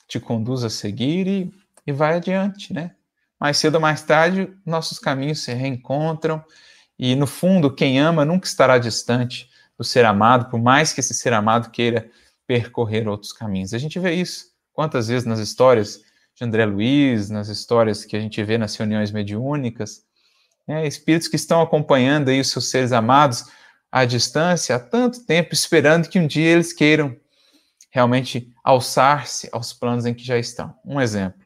te 0.09 0.19
conduz 0.19 0.65
a 0.65 0.71
seguir 0.71 1.27
e, 1.27 1.55
e 1.87 1.93
vai 1.93 2.15
adiante, 2.17 2.73
né? 2.73 2.95
Mais 3.39 3.57
cedo 3.57 3.77
ou 3.77 3.81
mais 3.81 4.03
tarde, 4.03 4.53
nossos 4.67 4.99
caminhos 4.99 5.41
se 5.41 5.53
reencontram 5.55 6.45
e, 6.99 7.15
no 7.15 7.27
fundo, 7.27 7.75
quem 7.75 7.99
ama 7.99 8.25
nunca 8.25 8.47
estará 8.47 8.77
distante 8.77 9.49
do 9.79 9.85
ser 9.85 10.05
amado, 10.05 10.51
por 10.51 10.61
mais 10.61 10.93
que 10.93 11.01
esse 11.01 11.15
ser 11.15 11.33
amado 11.33 11.71
queira 11.71 12.11
percorrer 12.47 13.09
outros 13.09 13.33
caminhos. 13.33 13.73
A 13.73 13.79
gente 13.79 13.99
vê 13.99 14.13
isso 14.13 14.51
quantas 14.73 15.09
vezes 15.09 15.25
nas 15.27 15.39
histórias 15.39 16.03
de 16.35 16.45
André 16.45 16.67
Luiz, 16.67 17.31
nas 17.31 17.49
histórias 17.49 18.05
que 18.05 18.17
a 18.17 18.21
gente 18.21 18.43
vê 18.43 18.59
nas 18.59 18.77
reuniões 18.77 19.11
mediúnicas, 19.11 20.05
né, 20.71 20.87
espíritos 20.87 21.27
que 21.27 21.35
estão 21.35 21.61
acompanhando 21.61 22.29
aí 22.29 22.41
os 22.41 22.49
seus 22.49 22.71
seres 22.71 22.93
amados 22.93 23.47
à 23.91 24.05
distância 24.05 24.77
há 24.77 24.79
tanto 24.79 25.27
tempo, 25.27 25.53
esperando 25.53 26.09
que 26.09 26.21
um 26.21 26.29
dia 26.29 26.49
eles 26.49 26.73
queiram 26.73 27.17
realmente 27.91 28.55
alçar-se 28.63 29.49
aos 29.51 29.73
planos 29.73 30.07
em 30.07 30.15
que 30.15 30.23
já 30.23 30.39
estão. 30.39 30.73
Um 30.85 31.01
exemplo. 31.01 31.41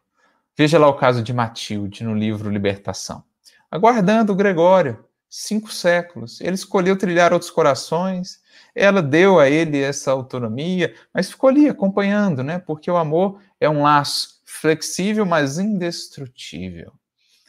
Veja 0.54 0.78
lá 0.78 0.86
o 0.88 0.98
caso 0.98 1.22
de 1.22 1.32
Matilde 1.32 2.04
no 2.04 2.14
livro 2.14 2.50
Libertação. 2.50 3.24
Aguardando 3.70 4.34
o 4.34 4.36
Gregório, 4.36 5.02
cinco 5.26 5.72
séculos, 5.72 6.38
ele 6.42 6.54
escolheu 6.54 6.94
trilhar 6.94 7.32
outros 7.32 7.50
corações, 7.50 8.40
ela 8.74 9.00
deu 9.00 9.40
a 9.40 9.48
ele 9.48 9.80
essa 9.80 10.12
autonomia, 10.12 10.94
mas 11.14 11.30
ficou 11.30 11.48
ali 11.48 11.66
acompanhando, 11.66 12.44
né? 12.44 12.58
Porque 12.58 12.90
o 12.90 12.98
amor 12.98 13.40
é 13.58 13.70
um 13.70 13.84
laço 13.84 14.42
flexível, 14.44 15.24
mas 15.24 15.58
indestrutível. 15.58 16.92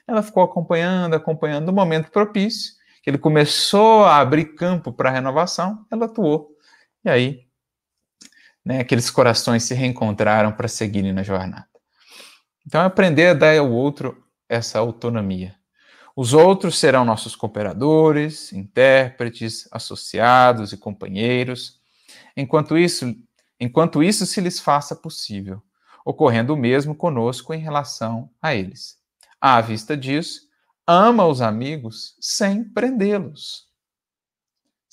Ela 0.07 0.21
ficou 0.21 0.43
acompanhando, 0.43 1.15
acompanhando 1.15 1.65
no 1.65 1.73
momento 1.73 2.11
propício, 2.11 2.73
que 3.01 3.09
ele 3.09 3.17
começou 3.17 4.03
a 4.03 4.17
abrir 4.17 4.55
campo 4.55 4.91
para 4.91 5.09
a 5.09 5.13
renovação, 5.13 5.85
ela 5.91 6.05
atuou. 6.05 6.51
E 7.03 7.09
aí 7.09 7.45
né, 8.65 8.79
aqueles 8.79 9.11
corações 9.11 9.63
se 9.63 9.75
reencontraram 9.75 10.51
para 10.51 10.67
seguirem 10.67 11.13
na 11.13 11.21
jornada. 11.21 11.67
Então, 12.65 12.81
é 12.81 12.85
aprender 12.85 13.27
a 13.27 13.33
dar 13.35 13.55
ao 13.55 13.71
outro 13.71 14.25
essa 14.49 14.79
autonomia. 14.79 15.55
Os 16.15 16.33
outros 16.33 16.79
serão 16.79 17.05
nossos 17.05 17.35
cooperadores, 17.35 18.51
intérpretes, 18.51 19.67
associados 19.71 20.73
e 20.73 20.77
companheiros, 20.77 21.79
enquanto 22.35 22.75
isso, 22.75 23.13
enquanto 23.59 24.01
isso 24.01 24.25
se 24.25 24.41
lhes 24.41 24.59
faça 24.59 24.95
possível, 24.95 25.61
ocorrendo 26.03 26.53
o 26.53 26.57
mesmo 26.57 26.95
conosco 26.95 27.53
em 27.53 27.59
relação 27.59 28.31
a 28.41 28.55
eles. 28.55 28.97
À 29.39 29.61
vista 29.61 29.95
disso, 29.95 30.41
ama 30.87 31.25
os 31.25 31.41
amigos 31.41 32.15
sem 32.19 32.63
prendê-los 32.63 33.65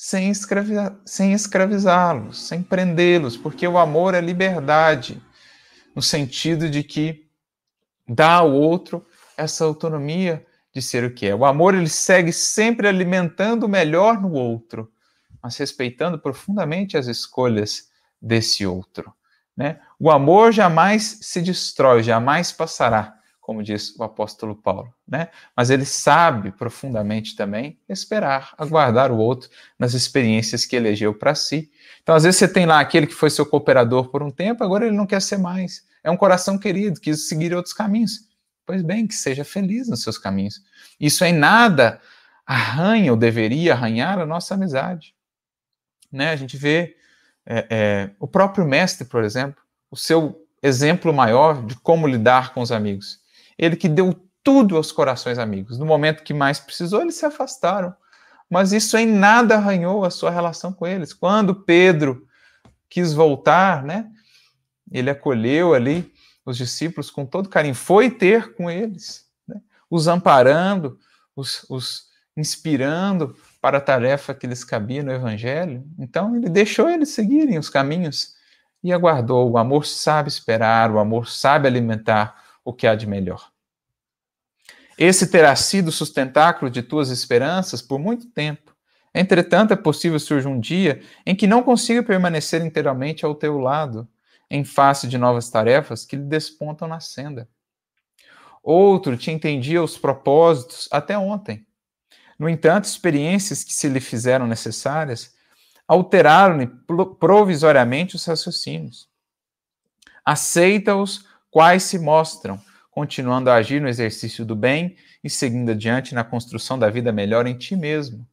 sem, 0.03 0.31
escraviza 0.31 0.99
sem 1.07 1.33
escravizá-los, 1.33 2.49
sem 2.49 2.61
prendê-los, 2.61 3.37
porque 3.37 3.69
o 3.69 3.79
amor 3.79 4.15
é 4.15 4.21
liberdade, 4.21 5.23
no 5.95 6.03
sentido 6.03 6.69
de 6.69 6.83
que 6.83 7.29
dá 8.09 8.35
ao 8.35 8.53
outro 8.53 9.07
essa 9.37 9.65
autonomia 9.65 10.45
de 10.75 10.83
ser 10.83 11.05
o 11.05 11.15
que 11.15 11.27
é. 11.27 11.35
O 11.37 11.45
amor 11.45 11.73
ele 11.73 11.89
segue 11.89 12.33
sempre 12.33 12.89
alimentando 12.89 13.67
o 13.67 13.69
melhor 13.69 14.21
no 14.21 14.33
outro, 14.33 14.91
mas 15.41 15.57
respeitando 15.57 16.19
profundamente 16.19 16.97
as 16.97 17.07
escolhas 17.07 17.89
desse 18.21 18.67
outro. 18.67 19.15
Né? 19.57 19.79
O 20.01 20.11
amor 20.11 20.51
jamais 20.51 21.21
se 21.23 21.41
destrói, 21.41 22.03
jamais 22.03 22.51
passará 22.51 23.17
como 23.43 23.61
diz 23.61 23.95
o 23.99 24.05
apóstolo 24.05 24.55
Paulo, 24.55 24.95
né? 25.07 25.29
Mas 25.55 25.69
ele 25.69 25.85
sabe 25.85 26.53
profundamente 26.53 27.35
também 27.35 27.77
esperar, 27.89 28.55
aguardar 28.57 29.11
o 29.11 29.19
outro 29.19 29.51
nas 29.77 29.95
experiências 29.95 30.65
que 30.65 30.77
elegeu 30.77 31.13
para 31.13 31.35
si. 31.35 31.69
Então, 32.03 32.15
às 32.15 32.23
vezes 32.23 32.39
você 32.39 32.47
tem 32.47 32.65
lá 32.67 32.79
aquele 32.79 33.05
que 33.05 33.15
foi 33.15 33.31
seu 33.31 33.45
cooperador 33.45 34.11
por 34.11 34.23
um 34.23 34.31
tempo, 34.31 34.63
agora 34.63 34.87
ele 34.87 34.97
não 34.97 35.05
quer 35.05 35.21
ser 35.21 35.39
mais. 35.39 35.85
É 36.05 36.11
um 36.11 36.17
coração 36.17 36.57
querido, 36.57 37.01
quis 37.01 37.29
seguir 37.29 37.53
outros 37.53 37.75
caminhos. 37.75 38.29
Pois 38.65 38.81
bem, 38.81 39.09
que 39.09 39.15
seja 39.15 39.45
feliz 39.45 39.89
nos 39.89 40.05
seus 40.05 40.19
caminhos. 40.19 40.63
Isso 41.01 41.25
em 41.25 41.33
nada 41.33 42.01
arranha 42.47 43.11
ou 43.11 43.19
deveria 43.19 43.73
arranhar 43.73 44.21
a 44.21 44.27
nossa 44.27 44.55
amizade. 44.55 45.17
Né? 46.13 46.31
A 46.31 46.37
gente 46.37 46.57
vê 46.57 46.97
é, 47.45 47.67
é, 47.69 48.11
o 48.21 48.29
próprio 48.29 48.65
mestre, 48.65 49.05
por 49.05 49.25
exemplo, 49.25 49.61
o 49.91 49.97
seu 49.97 50.47
exemplo 50.63 51.13
maior 51.13 51.67
de 51.67 51.75
como 51.75 52.07
lidar 52.07 52.55
com 52.55 52.61
os 52.61 52.71
amigos. 52.71 53.21
Ele 53.59 53.77
que 53.77 53.89
deu 53.89 54.15
tudo 54.43 54.77
aos 54.77 54.91
corações 54.91 55.39
amigos. 55.39 55.79
No 55.79 55.87
momento 55.87 56.23
que 56.23 56.35
mais 56.35 56.59
precisou, 56.59 57.01
eles 57.01 57.15
se 57.15 57.25
afastaram. 57.25 57.95
Mas 58.51 58.73
isso 58.73 58.99
em 58.99 59.07
nada 59.07 59.55
arranhou 59.55 60.05
a 60.05 60.11
sua 60.11 60.31
relação 60.31 60.73
com 60.73 60.87
eles. 60.87 61.15
Quando 61.15 61.55
Pedro 61.55 62.27
quis 62.89 63.13
voltar, 63.13 63.83
né? 63.83 64.11
Ele 64.91 65.09
acolheu 65.09 65.73
ali 65.73 66.13
os 66.45 66.57
discípulos 66.57 67.11
com 67.11 67.25
todo 67.25 67.49
carinho, 67.49 67.75
foi 67.75 68.11
ter 68.11 68.55
com 68.55 68.71
eles, 68.71 69.25
né? 69.47 69.61
os 69.89 70.09
amparando, 70.09 70.99
os, 71.37 71.65
os 71.71 72.09
inspirando 72.37 73.35
para 73.61 73.79
a 73.79 73.81
tarefa 73.81 74.35
que 74.35 74.47
lhes 74.47 74.65
cabia 74.65 75.03
no 75.03 75.13
Evangelho. 75.13 75.87
Então, 75.99 76.37
ele 76.37 76.51
deixou 76.51 76.91
eles 76.91 77.11
seguirem 77.11 77.59
os 77.59 77.71
caminhos 77.71 78.35
e 78.83 78.93
aguardou. 78.93 79.51
O 79.51 79.57
amor 79.57 79.87
sabe 79.87 80.29
esperar, 80.29 80.91
o 80.91 80.99
amor 80.99 81.29
sabe 81.29 81.69
alimentar 81.69 82.42
o 82.65 82.73
que 82.73 82.87
há 82.87 82.95
de 82.95 83.07
melhor. 83.07 83.51
Esse 84.99 85.27
terá 85.27 85.55
sido 85.57 85.89
o 85.89 85.93
sustentáculo 85.93 86.71
de 86.71 86.83
tuas 86.83 87.11
esperanças 87.11 87.83
por 87.83 87.99
muito 87.99 88.31
tempo. 88.31 88.75
Entretanto, 89.15 89.73
é 89.73 89.77
possível 89.77 90.19
surja 90.19 90.49
um 90.49 90.61
dia 90.61 91.03
em 91.27 91.35
que 91.35 91.47
não 91.47 91.63
consiga 91.63 92.03
permanecer 92.03 92.65
inteiramente 92.65 93.25
ao 93.25 93.35
teu 93.35 93.59
lado, 93.59 94.09
em 94.51 94.65
face 94.65 95.09
de 95.09 95.17
novas 95.17 95.49
tarefas 95.51 96.05
que 96.05 96.17
lhe 96.17 96.25
despontam 96.25 96.87
na 96.87 97.01
senda. 97.01 97.49
Outro 98.63 99.17
te 99.17 99.31
entendia 99.31 99.83
os 99.83 99.99
propósitos 99.99 100.89
até 100.93 101.17
ontem. 101.17 101.67
No 102.39 102.49
entanto, 102.49 102.85
experiências 102.85 103.65
que 103.65 103.73
se 103.73 103.89
lhe 103.89 104.01
fizeram 104.01 104.47
necessárias 104.47 105.35
alteraram-lhe 105.87 106.71
provisoriamente 107.19 108.17
os 108.17 108.25
raciocínios. 108.25 109.09
Aceita-os 110.25 111.27
quais 111.53 111.83
se 111.83 111.99
mostram, 111.99 112.59
continuando 112.91 113.51
a 113.51 113.55
agir 113.55 113.81
no 113.81 113.89
exercício 113.89 114.45
do 114.45 114.57
bem 114.57 114.97
e 115.23 115.29
seguindo 115.29 115.71
adiante 115.71 116.15
na 116.15 116.25
construção 116.25 116.79
da 116.79 116.89
vida 116.91 117.13
melhor 117.13 117.47
em 117.47 117.57
ti 117.57 117.77
mesmo. 117.77 118.19
Ou 118.19 118.27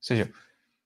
seja, 0.00 0.30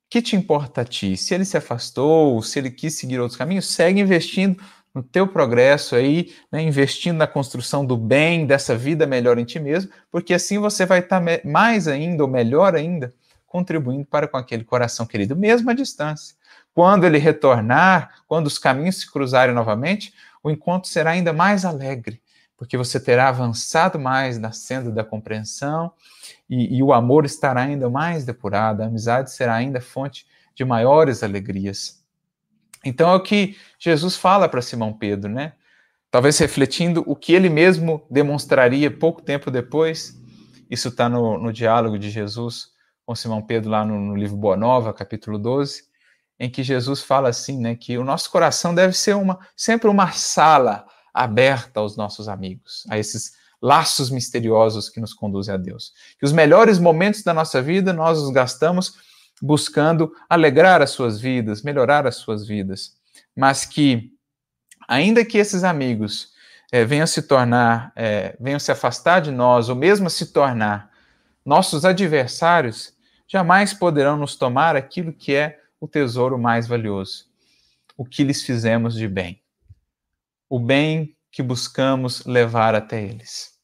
que 0.09 0.23
te 0.23 0.35
importa 0.35 0.81
a 0.81 0.85
ti? 0.85 1.16
Se 1.16 1.35
ele 1.35 1.44
se 1.44 1.57
afastou, 1.57 2.42
se 2.42 2.59
ele 2.59 2.70
quis 2.70 2.94
seguir 2.94 3.20
outros 3.20 3.38
caminhos, 3.38 3.66
segue 3.66 4.01
investindo 4.01 4.61
no 4.94 5.03
teu 5.03 5.29
progresso 5.29 5.94
aí, 5.94 6.35
né, 6.51 6.62
investindo 6.62 7.18
na 7.18 7.27
construção 7.27 7.85
do 7.85 7.96
bem, 7.96 8.46
dessa 8.46 8.75
vida 8.75 9.07
melhor 9.07 9.38
em 9.38 9.44
ti 9.44 9.61
mesmo, 9.61 9.92
porque 10.11 10.35
assim 10.35 10.59
você 10.59 10.85
vai 10.85 11.01
estar 11.01 11.23
tá 11.23 11.40
mais 11.44 11.87
ainda, 11.87 12.25
ou 12.25 12.29
melhor 12.29 12.75
ainda, 12.75 13.14
contribuindo 13.46 14.07
para 14.07 14.27
com 14.27 14.38
aquele 14.38 14.64
coração 14.64 15.07
querido, 15.07 15.37
mesmo 15.37 15.70
à 15.70 15.75
distância. 15.75 16.35
Quando 16.73 17.05
ele 17.05 17.18
retornar, 17.18 18.23
quando 18.27 18.46
os 18.46 18.59
caminhos 18.59 19.01
se 19.01 19.12
cruzarem 19.12 19.55
novamente, 19.55 20.12
o 20.42 20.50
encontro 20.50 20.88
será 20.88 21.11
ainda 21.11 21.33
mais 21.33 21.64
alegre, 21.64 22.22
porque 22.57 22.76
você 22.76 23.00
terá 23.00 23.29
avançado 23.29 23.98
mais 23.98 24.38
na 24.38 24.53
senda 24.53 24.90
da 24.90 25.05
compreensão 25.05 25.92
e, 26.48 26.76
e 26.76 26.83
o 26.83 26.92
amor 26.92 27.24
estará 27.24 27.62
ainda 27.62 27.88
mais 27.88 28.24
depurado, 28.24 28.83
a 28.83 28.87
amizade 28.87 29.31
será 29.31 29.55
ainda 29.55 29.81
fonte 29.81 30.26
de 30.55 30.64
maiores 30.64 31.22
alegrias. 31.22 32.05
Então 32.85 33.11
é 33.11 33.14
o 33.14 33.22
que 33.22 33.57
Jesus 33.79 34.16
fala 34.16 34.48
para 34.48 34.62
Simão 34.62 34.92
Pedro, 34.92 35.31
né? 35.31 35.53
Talvez 36.11 36.38
refletindo 36.38 37.05
o 37.07 37.14
que 37.14 37.33
ele 37.33 37.48
mesmo 37.48 38.05
demonstraria 38.11 38.90
pouco 38.90 39.22
tempo 39.22 39.50
depois. 39.50 40.18
Isso 40.68 40.88
está 40.88 41.09
no, 41.09 41.38
no, 41.38 41.53
diálogo 41.53 41.98
de 41.98 42.11
Jesus 42.11 42.70
com 43.07 43.14
Simão 43.14 43.42
Pedro 43.42 43.70
lá 43.70 43.85
no, 43.85 43.98
no, 43.98 44.16
livro 44.16 44.37
Boa 44.37 44.57
Nova, 44.57 44.92
capítulo 44.92 45.38
12, 45.38 45.85
em 46.40 46.48
que 46.48 46.62
Jesus 46.62 47.03
fala 47.03 47.29
assim, 47.29 47.61
né, 47.61 47.76
que 47.76 47.98
o 47.98 48.05
nosso 48.05 48.31
coração 48.31 48.74
deve 48.74 48.94
ser 48.94 49.14
uma 49.14 49.38
sempre 49.55 49.90
uma 49.90 50.11
sala 50.12 50.87
aberta 51.12 51.81
aos 51.81 51.98
nossos 51.98 52.29
amigos, 52.29 52.87
a 52.88 52.98
esses 52.98 53.33
laços 53.61 54.11
misteriosos 54.11 54.88
que 54.88 55.00
nos 55.00 55.12
conduzem 55.12 55.55
a 55.55 55.59
Deus. 55.59 55.92
Que 56.18 56.24
os 56.24 56.33
melhores 56.33 56.79
momentos 56.79 57.22
da 57.22 57.35
nossa 57.35 57.61
vida 57.61 57.92
nós 57.92 58.18
os 58.18 58.31
gastamos 58.31 58.94
buscando 59.42 60.11
alegrar 60.31 60.81
as 60.81 60.90
suas 60.90 61.20
vidas, 61.20 61.62
melhorar 61.62 62.07
as 62.07 62.16
suas 62.16 62.46
vidas, 62.46 62.96
mas 63.37 63.66
que, 63.66 64.11
ainda 64.88 65.24
que 65.24 65.37
esses 65.37 65.62
amigos 65.62 66.31
é, 66.72 66.87
venham 66.87 67.07
se 67.07 67.20
tornar, 67.22 67.92
é, 67.94 68.35
venham 68.40 68.59
se 68.59 68.72
afastar 68.72 69.20
de 69.20 69.31
nós, 69.31 69.68
ou 69.68 69.76
mesmo 69.76 70.09
se 70.09 70.33
tornar 70.33 70.90
nossos 71.44 71.85
adversários, 71.85 72.94
jamais 73.29 73.74
poderão 73.74 74.16
nos 74.16 74.37
tomar 74.37 74.74
aquilo 74.74 75.12
que 75.12 75.35
é 75.35 75.60
o 75.81 75.88
tesouro 75.88 76.38
mais 76.38 76.69
valioso, 76.69 77.25
o 77.97 78.05
que 78.05 78.23
lhes 78.23 78.43
fizemos 78.43 78.95
de 78.95 79.09
bem, 79.09 79.43
o 80.49 80.61
bem 80.61 81.16
que 81.33 81.43
buscamos 81.43 82.25
levar 82.27 82.75
até 82.75 83.03
eles. 83.03 83.59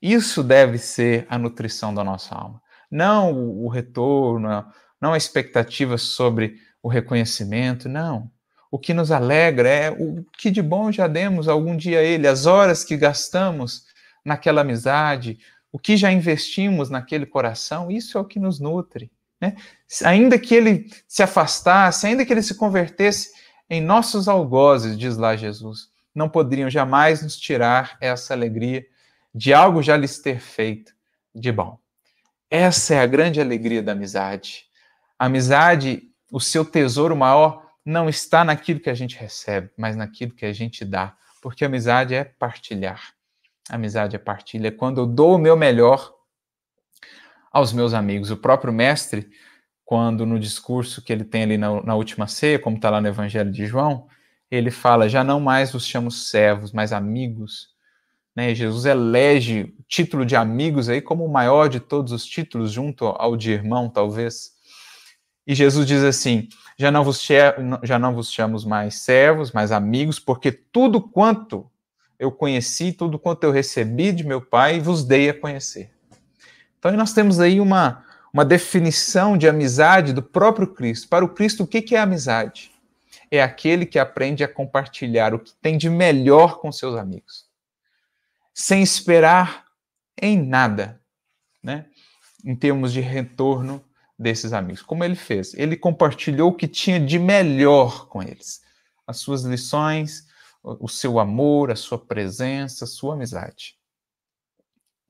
Isso 0.00 0.42
deve 0.42 0.78
ser 0.78 1.26
a 1.28 1.36
nutrição 1.36 1.92
da 1.92 2.04
nossa 2.04 2.34
alma. 2.34 2.62
Não 2.90 3.32
o 3.34 3.68
retorno, 3.68 4.64
não 5.00 5.12
a 5.12 5.16
expectativa 5.16 5.98
sobre 5.98 6.56
o 6.82 6.88
reconhecimento, 6.88 7.88
não. 7.88 8.30
O 8.70 8.78
que 8.78 8.94
nos 8.94 9.10
alegra 9.10 9.68
é 9.68 9.90
o 9.90 10.24
que 10.38 10.50
de 10.50 10.62
bom 10.62 10.92
já 10.92 11.08
demos 11.08 11.48
algum 11.48 11.76
dia 11.76 11.98
a 11.98 12.02
Ele, 12.02 12.28
as 12.28 12.46
horas 12.46 12.84
que 12.84 12.96
gastamos 12.96 13.86
naquela 14.24 14.60
amizade, 14.60 15.38
o 15.72 15.78
que 15.78 15.96
já 15.96 16.10
investimos 16.12 16.88
naquele 16.88 17.26
coração, 17.26 17.90
isso 17.90 18.16
é 18.16 18.20
o 18.20 18.24
que 18.24 18.38
nos 18.38 18.60
nutre. 18.60 19.10
Né? 19.40 19.56
Ainda 20.04 20.38
que 20.38 20.54
ele 20.54 20.90
se 21.08 21.22
afastasse, 21.22 22.06
ainda 22.06 22.24
que 22.24 22.32
ele 22.32 22.42
se 22.42 22.54
convertesse 22.54 23.32
em 23.68 23.80
nossos 23.80 24.28
algozes, 24.28 24.98
diz 24.98 25.16
lá 25.16 25.36
Jesus, 25.36 25.88
não 26.14 26.28
poderiam 26.28 26.68
jamais 26.68 27.22
nos 27.22 27.38
tirar 27.38 27.96
essa 28.00 28.34
alegria 28.34 28.84
de 29.34 29.54
algo 29.54 29.82
já 29.82 29.96
lhes 29.96 30.18
ter 30.18 30.40
feito 30.40 30.92
de 31.34 31.52
bom. 31.52 31.78
Essa 32.50 32.94
é 32.94 33.00
a 33.00 33.06
grande 33.06 33.40
alegria 33.40 33.82
da 33.82 33.92
amizade. 33.92 34.64
A 35.16 35.26
amizade, 35.26 36.02
o 36.32 36.40
seu 36.40 36.64
tesouro 36.64 37.16
maior, 37.16 37.64
não 37.84 38.08
está 38.08 38.44
naquilo 38.44 38.80
que 38.80 38.90
a 38.90 38.94
gente 38.94 39.16
recebe, 39.16 39.70
mas 39.76 39.96
naquilo 39.96 40.34
que 40.34 40.44
a 40.44 40.52
gente 40.52 40.84
dá. 40.84 41.16
Porque 41.40 41.64
amizade 41.64 42.14
é 42.14 42.24
partilhar. 42.24 43.14
Amizade 43.68 44.16
é 44.16 44.18
partilha. 44.18 44.72
Quando 44.72 45.00
eu 45.00 45.06
dou 45.06 45.36
o 45.36 45.38
meu 45.38 45.56
melhor 45.56 46.12
aos 47.50 47.72
meus 47.72 47.92
amigos. 47.94 48.30
O 48.30 48.36
próprio 48.36 48.72
mestre, 48.72 49.28
quando 49.84 50.24
no 50.24 50.38
discurso 50.38 51.02
que 51.02 51.12
ele 51.12 51.24
tem 51.24 51.42
ali 51.42 51.58
na, 51.58 51.82
na 51.82 51.94
última 51.94 52.26
ceia, 52.26 52.58
como 52.58 52.76
está 52.76 52.90
lá 52.90 53.00
no 53.00 53.08
Evangelho 53.08 53.50
de 53.50 53.66
João, 53.66 54.06
ele 54.50 54.70
fala: 54.70 55.08
Já 55.08 55.24
não 55.24 55.40
mais 55.40 55.72
vos 55.72 55.86
chamo 55.86 56.10
servos, 56.10 56.72
mas 56.72 56.92
amigos. 56.92 57.68
Né? 58.34 58.54
Jesus 58.54 58.84
elege 58.84 59.74
o 59.78 59.82
título 59.88 60.24
de 60.24 60.36
amigos 60.36 60.88
aí 60.88 61.00
como 61.00 61.24
o 61.24 61.32
maior 61.32 61.68
de 61.68 61.80
todos 61.80 62.12
os 62.12 62.24
títulos, 62.24 62.70
junto 62.70 63.06
ao 63.06 63.36
de 63.36 63.50
irmão, 63.50 63.88
talvez. 63.88 64.52
E 65.46 65.54
Jesus 65.54 65.86
diz 65.86 66.04
assim: 66.04 66.48
já 66.78 66.90
não 66.90 67.04
vos, 67.04 67.22
já 67.82 67.98
não 67.98 68.14
vos 68.14 68.32
chamo 68.32 68.56
mais 68.66 69.02
servos, 69.02 69.52
mas 69.52 69.72
amigos, 69.72 70.18
porque 70.18 70.50
tudo 70.52 71.00
quanto 71.00 71.70
eu 72.18 72.30
conheci, 72.30 72.92
tudo 72.92 73.18
quanto 73.18 73.44
eu 73.44 73.50
recebi 73.50 74.12
de 74.12 74.24
meu 74.24 74.40
Pai, 74.40 74.78
vos 74.78 75.04
dei 75.04 75.30
a 75.30 75.34
conhecer. 75.34 75.90
Então, 76.80 76.90
nós 76.96 77.12
temos 77.12 77.38
aí 77.38 77.60
uma, 77.60 78.04
uma 78.34 78.44
definição 78.44 79.38
de 79.38 79.48
amizade 79.48 80.12
do 80.12 80.22
próprio 80.22 80.66
Cristo. 80.66 81.08
Para 81.08 81.24
o 81.24 81.28
Cristo, 81.28 81.62
o 81.62 81.66
que 81.66 81.94
é 81.94 82.00
amizade? 82.00 82.72
é 83.30 83.42
aquele 83.42 83.86
que 83.86 83.98
aprende 83.98 84.42
a 84.42 84.48
compartilhar 84.48 85.32
o 85.32 85.38
que 85.38 85.52
tem 85.54 85.78
de 85.78 85.88
melhor 85.88 86.58
com 86.58 86.72
seus 86.72 86.96
amigos, 86.96 87.46
sem 88.52 88.82
esperar 88.82 89.66
em 90.20 90.42
nada, 90.42 91.00
né? 91.62 91.86
Em 92.44 92.56
termos 92.56 92.92
de 92.92 93.00
retorno 93.00 93.84
desses 94.18 94.52
amigos. 94.52 94.82
Como 94.82 95.04
ele 95.04 95.14
fez? 95.14 95.54
Ele 95.54 95.76
compartilhou 95.76 96.50
o 96.50 96.54
que 96.54 96.66
tinha 96.66 96.98
de 96.98 97.18
melhor 97.18 98.08
com 98.08 98.22
eles, 98.22 98.62
as 99.06 99.18
suas 99.18 99.42
lições, 99.42 100.26
o 100.62 100.88
seu 100.88 101.18
amor, 101.18 101.70
a 101.70 101.76
sua 101.76 101.98
presença, 101.98 102.84
a 102.84 102.88
sua 102.88 103.14
amizade. 103.14 103.78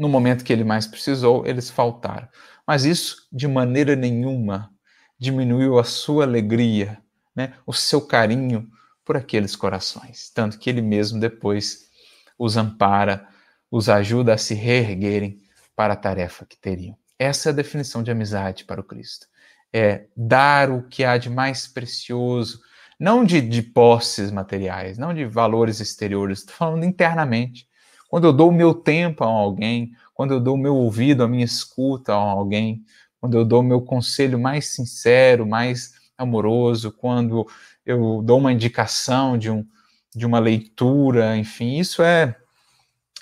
No 0.01 0.09
momento 0.09 0.43
que 0.43 0.51
ele 0.51 0.65
mais 0.65 0.87
precisou, 0.87 1.47
eles 1.47 1.69
faltaram. 1.69 2.27
Mas 2.67 2.87
isso, 2.87 3.29
de 3.31 3.47
maneira 3.47 3.95
nenhuma, 3.95 4.73
diminuiu 5.19 5.79
a 5.79 5.85
sua 5.85 6.25
alegria, 6.25 6.97
né, 7.37 7.53
o 7.67 7.75
seu 7.75 8.01
carinho 8.01 8.67
por 9.05 9.15
aqueles 9.15 9.55
corações. 9.55 10.31
Tanto 10.31 10.59
que 10.59 10.71
ele 10.71 10.81
mesmo 10.81 11.21
depois 11.21 11.91
os 12.39 12.57
ampara, 12.57 13.29
os 13.71 13.91
ajuda 13.91 14.33
a 14.33 14.39
se 14.39 14.55
reerguerem 14.55 15.39
para 15.77 15.93
a 15.93 15.97
tarefa 15.97 16.47
que 16.47 16.57
teriam. 16.57 16.97
Essa 17.19 17.51
é 17.51 17.53
a 17.53 17.57
definição 17.57 18.03
de 18.03 18.11
amizade 18.11 18.65
para 18.65 18.81
o 18.81 18.85
Cristo. 18.85 19.27
É 19.71 20.07
dar 20.17 20.71
o 20.71 20.89
que 20.89 21.05
há 21.05 21.19
de 21.19 21.29
mais 21.29 21.69
precioso, 21.69 22.59
não 22.99 23.23
de, 23.23 23.43
de 23.43 23.61
posses 23.61 24.31
materiais, 24.31 24.97
não 24.97 25.13
de 25.13 25.27
valores 25.27 25.79
exteriores, 25.79 26.39
estou 26.39 26.55
falando 26.57 26.85
internamente. 26.85 27.69
Quando 28.11 28.27
eu 28.27 28.33
dou 28.33 28.49
o 28.49 28.53
meu 28.53 28.75
tempo 28.75 29.23
a 29.23 29.29
alguém, 29.29 29.95
quando 30.13 30.35
eu 30.35 30.41
dou 30.41 30.57
o 30.57 30.59
meu 30.59 30.75
ouvido, 30.75 31.23
a 31.23 31.29
minha 31.29 31.45
escuta 31.45 32.13
a 32.13 32.17
alguém, 32.17 32.85
quando 33.21 33.39
eu 33.39 33.45
dou 33.45 33.61
o 33.61 33.63
meu 33.63 33.81
conselho 33.81 34.37
mais 34.37 34.67
sincero, 34.67 35.47
mais 35.47 35.95
amoroso, 36.19 36.91
quando 36.91 37.47
eu 37.87 38.21
dou 38.25 38.39
uma 38.39 38.53
indicação 38.53 39.39
de, 39.39 39.49
um, 39.49 39.65
de 40.13 40.27
uma 40.27 40.41
leitura, 40.41 41.37
enfim, 41.37 41.79
isso 41.79 42.03
é, 42.03 42.37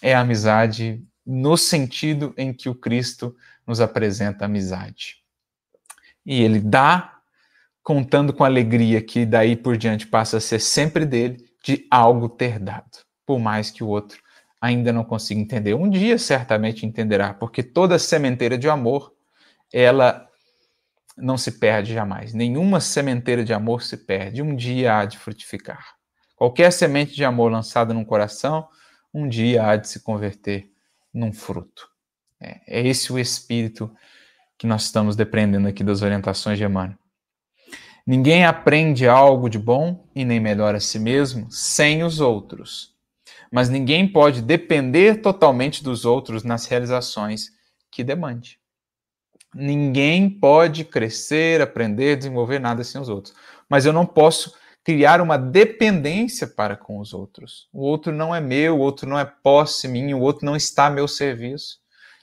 é 0.00 0.14
amizade 0.14 1.04
no 1.24 1.58
sentido 1.58 2.32
em 2.38 2.54
que 2.54 2.70
o 2.70 2.74
Cristo 2.74 3.36
nos 3.66 3.82
apresenta 3.82 4.44
a 4.44 4.46
amizade. 4.46 5.16
E 6.24 6.40
ele 6.40 6.60
dá, 6.60 7.18
contando 7.82 8.32
com 8.32 8.42
alegria 8.42 9.02
que 9.02 9.26
daí 9.26 9.54
por 9.54 9.76
diante 9.76 10.06
passa 10.06 10.38
a 10.38 10.40
ser 10.40 10.60
sempre 10.60 11.04
dele, 11.04 11.46
de 11.62 11.86
algo 11.90 12.26
ter 12.26 12.58
dado, 12.58 13.04
por 13.26 13.38
mais 13.38 13.70
que 13.70 13.84
o 13.84 13.88
outro 13.88 14.18
ainda 14.60 14.92
não 14.92 15.04
consiga 15.04 15.40
entender. 15.40 15.74
Um 15.74 15.88
dia 15.88 16.18
certamente 16.18 16.84
entenderá, 16.84 17.32
porque 17.32 17.62
toda 17.62 17.98
sementeira 17.98 18.58
de 18.58 18.68
amor, 18.68 19.14
ela 19.72 20.28
não 21.16 21.36
se 21.36 21.52
perde 21.52 21.92
jamais. 21.92 22.32
Nenhuma 22.32 22.80
sementeira 22.80 23.44
de 23.44 23.52
amor 23.52 23.82
se 23.82 23.96
perde. 23.96 24.42
Um 24.42 24.54
dia 24.54 24.98
há 24.98 25.04
de 25.04 25.18
frutificar. 25.18 25.94
Qualquer 26.36 26.72
semente 26.72 27.14
de 27.14 27.24
amor 27.24 27.50
lançada 27.50 27.92
num 27.92 28.04
coração, 28.04 28.68
um 29.12 29.28
dia 29.28 29.66
há 29.66 29.76
de 29.76 29.88
se 29.88 30.00
converter 30.00 30.70
num 31.12 31.32
fruto. 31.32 31.88
É, 32.40 32.60
é 32.80 32.86
esse 32.86 33.12
o 33.12 33.18
espírito 33.18 33.90
que 34.56 34.66
nós 34.66 34.84
estamos 34.84 35.16
dependendo 35.16 35.66
aqui 35.68 35.82
das 35.82 36.02
orientações 36.02 36.58
de 36.58 36.64
Emmanuel. 36.64 36.98
Ninguém 38.06 38.44
aprende 38.46 39.06
algo 39.06 39.50
de 39.50 39.58
bom 39.58 40.08
e 40.14 40.24
nem 40.24 40.40
melhora 40.40 40.78
a 40.78 40.80
si 40.80 40.98
mesmo 40.98 41.50
sem 41.50 42.02
os 42.02 42.20
outros. 42.20 42.96
Mas 43.50 43.68
ninguém 43.68 44.06
pode 44.06 44.42
depender 44.42 45.22
totalmente 45.22 45.82
dos 45.82 46.04
outros 46.04 46.44
nas 46.44 46.66
realizações 46.66 47.50
que 47.90 48.04
demande. 48.04 48.58
Ninguém 49.54 50.28
pode 50.28 50.84
crescer, 50.84 51.60
aprender, 51.60 52.16
desenvolver 52.16 52.58
nada 52.58 52.84
sem 52.84 53.00
os 53.00 53.08
outros. 53.08 53.34
Mas 53.68 53.86
eu 53.86 53.92
não 53.92 54.04
posso 54.04 54.54
criar 54.84 55.20
uma 55.20 55.36
dependência 55.36 56.46
para 56.46 56.76
com 56.76 56.98
os 56.98 57.12
outros. 57.12 57.68
O 57.72 57.80
outro 57.80 58.12
não 58.12 58.34
é 58.34 58.40
meu, 58.40 58.76
o 58.76 58.80
outro 58.80 59.08
não 59.08 59.18
é 59.18 59.24
posse 59.24 59.88
minha, 59.88 60.16
o 60.16 60.20
outro 60.20 60.46
não 60.46 60.56
está 60.56 60.86
a 60.86 60.90
meu 60.90 61.08
serviço. 61.08 61.78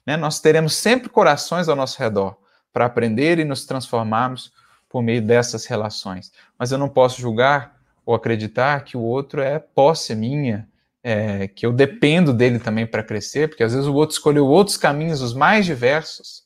Né? 0.06 0.16
Nós 0.18 0.40
teremos 0.40 0.76
sempre 0.76 1.10
corações 1.10 1.68
ao 1.68 1.76
nosso 1.76 2.00
redor 2.00 2.38
para 2.72 2.86
aprender 2.86 3.40
e 3.40 3.46
nos 3.46 3.66
transformarmos 3.66 4.52
por 4.90 5.02
meio 5.02 5.22
dessas 5.22 5.66
relações. 5.66 6.32
Mas 6.58 6.72
eu 6.72 6.78
não 6.78 6.90
posso 6.90 7.20
julgar 7.20 7.80
ou 8.06 8.14
acreditar 8.14 8.84
que 8.84 8.96
o 8.96 9.02
outro 9.02 9.42
é 9.42 9.58
posse 9.60 10.14
minha, 10.16 10.68
é, 11.08 11.48
que 11.48 11.64
eu 11.64 11.72
dependo 11.72 12.34
dele 12.34 12.58
também 12.58 12.88
para 12.88 13.04
crescer, 13.04 13.48
porque 13.48 13.64
às 13.64 13.74
vezes 13.74 13.88
o 13.88 13.94
outro 13.94 14.16
escolheu 14.16 14.48
outros 14.48 14.76
caminhos, 14.76 15.22
os 15.22 15.36
mais 15.36 15.64
diversos, 15.64 16.42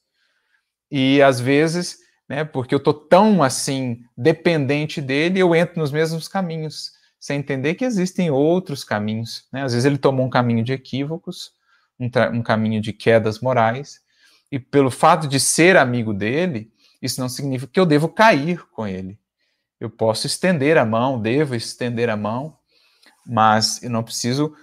e 0.92 1.22
às 1.22 1.40
vezes, 1.40 2.00
né, 2.28 2.44
porque 2.44 2.76
eu 2.76 2.80
estou 2.80 2.94
tão 2.94 3.42
assim 3.42 4.04
dependente 4.18 5.00
dele, 5.00 5.40
eu 5.40 5.56
entro 5.56 5.80
nos 5.80 5.94
mesmos 5.94 6.28
caminhos, 6.28 6.92
sem 7.18 7.40
entender 7.40 7.76
que 7.76 7.86
existem 7.86 8.30
outros 8.30 8.84
caminhos. 8.84 9.46
Né? 9.50 9.64
Às 9.64 9.72
vezes 9.72 9.86
ele 9.86 9.98
tomou 9.98 10.26
um 10.26 10.30
caminho 10.30 10.62
de 10.62 10.74
equívocos, 10.74 11.54
um, 11.98 12.10
um 12.34 12.44
caminho 12.44 12.82
de 12.82 12.92
quedas 12.92 13.40
morais, 13.40 14.02
e 14.52 14.60
pelo 14.60 14.92
fato 14.92 15.26
de 15.26 15.40
ser 15.40 15.78
amigo 15.78 16.14
dele, 16.14 16.70
isso 17.02 17.22
não 17.22 17.30
significa 17.30 17.72
que 17.72 17.80
eu 17.80 17.86
devo 17.86 18.10
cair 18.10 18.62
com 18.72 18.86
ele. 18.86 19.18
Eu 19.80 19.90
posso 19.90 20.28
estender 20.28 20.78
a 20.78 20.84
mão, 20.84 21.22
devo 21.22 21.56
estender 21.56 22.10
a 22.10 22.18
mão, 22.18 22.59
mas 23.26 23.82
eu 23.84 23.90
não 23.90 24.04
preciso 24.04 24.54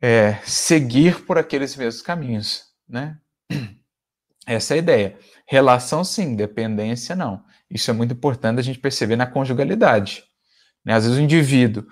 é, 0.00 0.38
seguir 0.44 1.24
por 1.24 1.38
aqueles 1.38 1.76
mesmos 1.76 2.02
caminhos, 2.02 2.64
né? 2.88 3.18
Essa 4.46 4.74
é 4.74 4.76
a 4.76 4.78
ideia. 4.78 5.18
Relação, 5.46 6.04
sim, 6.04 6.36
dependência, 6.36 7.16
não. 7.16 7.42
Isso 7.70 7.90
é 7.90 7.94
muito 7.94 8.12
importante 8.12 8.58
a 8.58 8.62
gente 8.62 8.78
perceber 8.78 9.16
na 9.16 9.26
conjugalidade. 9.26 10.24
Né? 10.84 10.92
Às 10.92 11.04
vezes 11.04 11.18
o 11.18 11.22
indivíduo, 11.22 11.86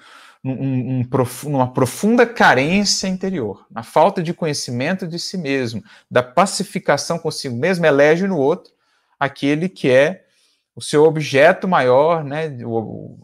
num, 0.45 0.53
um, 0.53 1.09
numa 1.45 1.73
profunda 1.73 2.27
carência 2.27 3.09
interior, 3.09 3.67
na 3.71 3.83
falta 3.83 4.23
de 4.23 4.35
conhecimento 4.35 5.07
de 5.07 5.19
si 5.19 5.39
mesmo, 5.39 5.83
da 6.11 6.23
pacificação 6.23 7.19
consigo 7.19 7.57
mesmo, 7.57 7.87
elege 7.87 8.27
no 8.27 8.37
outro 8.37 8.73
aquele 9.19 9.69
que 9.69 9.89
é 9.89 10.27
o 10.75 10.81
seu 10.81 11.05
objeto 11.05 11.69
maior, 11.69 12.25
né, 12.25 12.57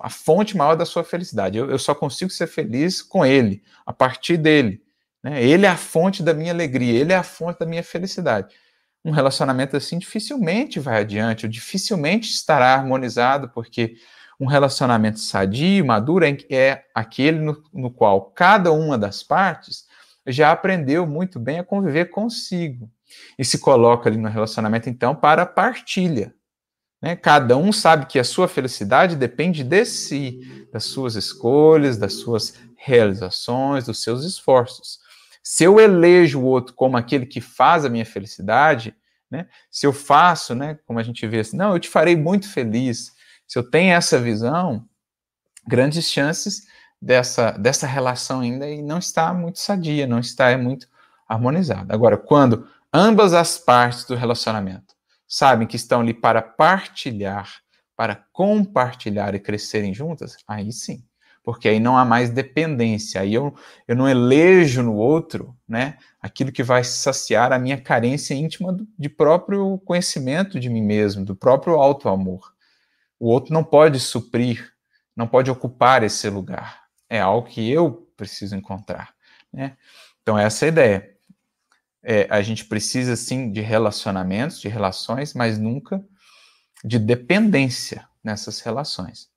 a 0.01 0.11
fonte 0.11 0.57
maior 0.57 0.75
da 0.75 0.85
sua 0.85 1.03
felicidade. 1.03 1.57
Eu, 1.57 1.71
eu 1.71 1.79
só 1.79 1.95
consigo 1.95 2.31
ser 2.31 2.47
feliz 2.47 3.03
com 3.03 3.25
ele, 3.25 3.63
a 3.87 3.93
partir 3.93 4.37
dele. 4.37 4.83
Né? 5.23 5.43
Ele 5.43 5.65
é 5.65 5.69
a 5.69 5.77
fonte 5.77 6.23
da 6.23 6.35
minha 6.35 6.53
alegria, 6.53 7.01
ele 7.01 7.13
é 7.13 7.17
a 7.17 7.23
fonte 7.23 7.59
da 7.59 7.67
minha 7.67 7.83
felicidade 7.83 8.55
um 9.05 9.11
relacionamento 9.11 9.77
assim 9.77 9.99
dificilmente 9.99 10.79
vai 10.81 11.01
adiante, 11.01 11.47
ou 11.47 11.51
dificilmente 11.51 12.31
estará 12.31 12.75
harmonizado, 12.75 13.49
porque 13.49 13.97
um 14.39 14.47
relacionamento 14.47 15.19
sadio, 15.19 15.85
maduro, 15.85 16.25
é 16.51 16.85
aquele 16.95 17.41
no, 17.41 17.63
no 17.73 17.91
qual 17.91 18.31
cada 18.31 18.71
uma 18.71 18.97
das 18.97 19.23
partes 19.23 19.87
já 20.27 20.53
aprendeu 20.53 21.07
muito 21.07 21.41
bem 21.41 21.59
a 21.59 21.65
conviver 21.65 22.07
consigo 22.07 22.89
e 23.39 23.45
se 23.45 23.59
coloca 23.59 24.09
ali 24.09 24.19
no 24.19 24.29
relacionamento, 24.29 24.89
então, 24.89 25.15
para 25.15 25.47
partilha. 25.47 26.35
Né? 27.01 27.17
Cada 27.17 27.57
um 27.57 27.73
sabe 27.73 28.07
que 28.07 28.19
a 28.19 28.25
sua 28.25 28.49
felicidade 28.49 29.17
depende 29.17 29.63
de 29.63 29.85
si, 29.85 30.67
das 30.73 30.85
suas 30.85 31.15
escolhas, 31.15 31.97
das 31.97 32.15
suas 32.15 32.55
realizações, 32.77 33.87
dos 33.87 34.03
seus 34.03 34.25
esforços. 34.25 34.99
Se 35.43 35.65
eu 35.65 35.81
elejo 35.81 36.41
o 36.41 36.45
outro 36.45 36.75
como 36.75 36.97
aquele 36.97 37.27
que 37.27 37.41
faz 37.41 37.85
a 37.85 37.89
minha 37.89 38.05
felicidade, 38.05 38.95
né? 39.31 39.47
Se 39.71 39.87
eu 39.87 39.93
faço, 39.93 40.55
né, 40.55 40.79
como 40.87 40.99
a 40.99 41.03
gente 41.03 41.27
vê 41.27 41.41
assim, 41.41 41.57
não, 41.57 41.73
eu 41.73 41.79
te 41.79 41.89
farei 41.89 42.17
muito 42.17 42.51
feliz. 42.51 43.13
Se 43.47 43.59
eu 43.59 43.63
tenho 43.63 43.93
essa 43.93 44.19
visão, 44.19 44.87
grandes 45.67 46.11
chances 46.11 46.67
dessa, 47.01 47.53
dessa 47.53 47.87
relação 47.87 48.41
ainda 48.41 48.67
não 48.83 48.99
está 48.99 49.33
muito 49.35 49.59
sadia, 49.59 50.07
não 50.07 50.19
está 50.19 50.57
muito 50.57 50.89
harmonizada. 51.29 51.93
Agora, 51.93 52.17
quando 52.17 52.67
ambas 52.93 53.35
as 53.35 53.59
partes 53.59 54.05
do 54.05 54.15
relacionamento 54.15 54.98
sabem 55.29 55.69
que 55.69 55.77
estão 55.77 56.01
ali 56.01 56.15
para 56.15 56.43
partilhar, 56.43 57.61
para 57.95 58.17
compartilhar 58.33 59.35
e 59.35 59.41
crescerem 59.41 59.95
juntas, 59.95 60.37
aí 60.49 60.73
sim 60.73 61.05
porque 61.49 61.67
aí 61.67 61.81
não 61.81 61.97
há 61.97 62.05
mais 62.05 62.29
dependência, 62.29 63.23
aí 63.23 63.33
eu, 63.33 63.55
eu 63.87 63.97
não 63.97 64.07
elejo 64.07 64.83
no 64.83 64.95
outro 64.95 65.57
né, 65.67 65.97
aquilo 66.21 66.53
que 66.53 66.63
vai 66.63 66.85
saciar 66.85 67.55
a 67.55 67.59
minha 67.59 67.81
carência 67.81 68.35
íntima 68.35 68.77
de 68.99 69.09
próprio 69.09 69.79
conhecimento 69.79 70.61
de 70.61 70.69
mim 70.69 70.83
mesmo, 70.83 71.25
do 71.25 71.35
próprio 71.35 71.77
auto-amor. 71.77 72.53
O 73.19 73.31
outro 73.31 73.55
não 73.55 73.65
pode 73.65 73.99
suprir, 73.99 74.71
não 75.17 75.27
pode 75.27 75.51
ocupar 75.51 76.03
esse 76.03 76.29
lugar. 76.29 76.83
É 77.09 77.19
algo 77.19 77.49
que 77.49 77.71
eu 77.71 78.07
preciso 78.15 78.55
encontrar. 78.55 79.15
Né? 79.51 79.75
Então, 80.21 80.39
essa 80.39 80.67
é 80.67 80.69
a 80.69 80.69
ideia. 80.69 81.11
É, 82.11 82.27
a 82.31 82.41
gente 82.41 82.65
precisa, 82.65 83.15
sim, 83.17 83.53
de 83.53 83.61
relacionamentos, 83.61 84.59
de 84.61 84.69
relações, 84.69 85.35
mas 85.35 85.59
nunca 85.59 86.03
de 86.83 86.99
dependência 86.99 88.09
nessas 88.25 88.61
relações. 88.61 89.29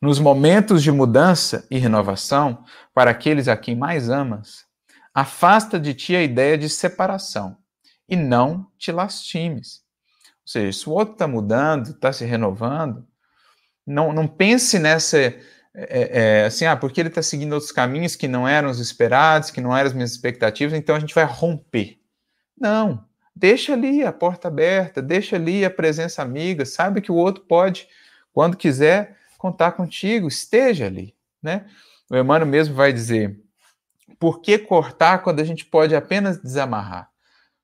Nos 0.00 0.20
momentos 0.20 0.84
de 0.84 0.92
mudança 0.92 1.66
e 1.68 1.76
renovação, 1.76 2.64
para 2.94 3.10
aqueles 3.10 3.48
a 3.48 3.56
quem 3.56 3.74
mais 3.74 4.08
amas, 4.08 4.66
afasta 5.12 5.80
de 5.80 5.94
ti 5.94 6.14
a 6.14 6.22
ideia 6.22 6.56
de 6.56 6.68
separação 6.68 7.56
e 8.08 8.14
não 8.14 8.70
te 8.78 8.92
lastimes. 8.92 9.82
Ou 10.42 10.52
seja, 10.52 10.78
se 10.78 10.88
o 10.88 10.92
outro 10.92 11.14
está 11.14 11.26
mudando, 11.26 11.90
está 11.90 12.12
se 12.12 12.24
renovando, 12.24 13.04
não, 13.84 14.12
não 14.12 14.28
pense 14.28 14.78
nessa. 14.78 15.34
É, 15.74 16.40
é, 16.40 16.44
assim, 16.46 16.64
ah, 16.64 16.76
porque 16.76 17.00
ele 17.00 17.08
está 17.08 17.22
seguindo 17.22 17.52
outros 17.52 17.70
caminhos 17.70 18.16
que 18.16 18.26
não 18.26 18.48
eram 18.48 18.70
os 18.70 18.80
esperados, 18.80 19.50
que 19.50 19.60
não 19.60 19.76
eram 19.76 19.88
as 19.88 19.92
minhas 19.92 20.10
expectativas, 20.10 20.76
então 20.76 20.96
a 20.96 21.00
gente 21.00 21.14
vai 21.14 21.24
romper. 21.24 21.98
Não, 22.58 23.04
deixa 23.34 23.74
ali 23.74 24.02
a 24.02 24.12
porta 24.12 24.48
aberta, 24.48 25.00
deixa 25.00 25.36
ali 25.36 25.64
a 25.64 25.70
presença 25.70 26.22
amiga, 26.22 26.64
sabe 26.64 27.00
que 27.00 27.12
o 27.12 27.14
outro 27.14 27.44
pode, 27.44 27.86
quando 28.32 28.56
quiser, 28.56 29.16
contar 29.36 29.72
contigo, 29.72 30.26
esteja 30.26 30.86
ali, 30.86 31.14
né? 31.42 31.66
O 32.10 32.16
Emmanuel 32.16 32.50
mesmo 32.50 32.74
vai 32.74 32.92
dizer, 32.92 33.38
por 34.18 34.40
que 34.40 34.58
cortar 34.58 35.18
quando 35.18 35.40
a 35.40 35.44
gente 35.44 35.64
pode 35.64 35.94
apenas 35.94 36.38
desamarrar? 36.38 37.08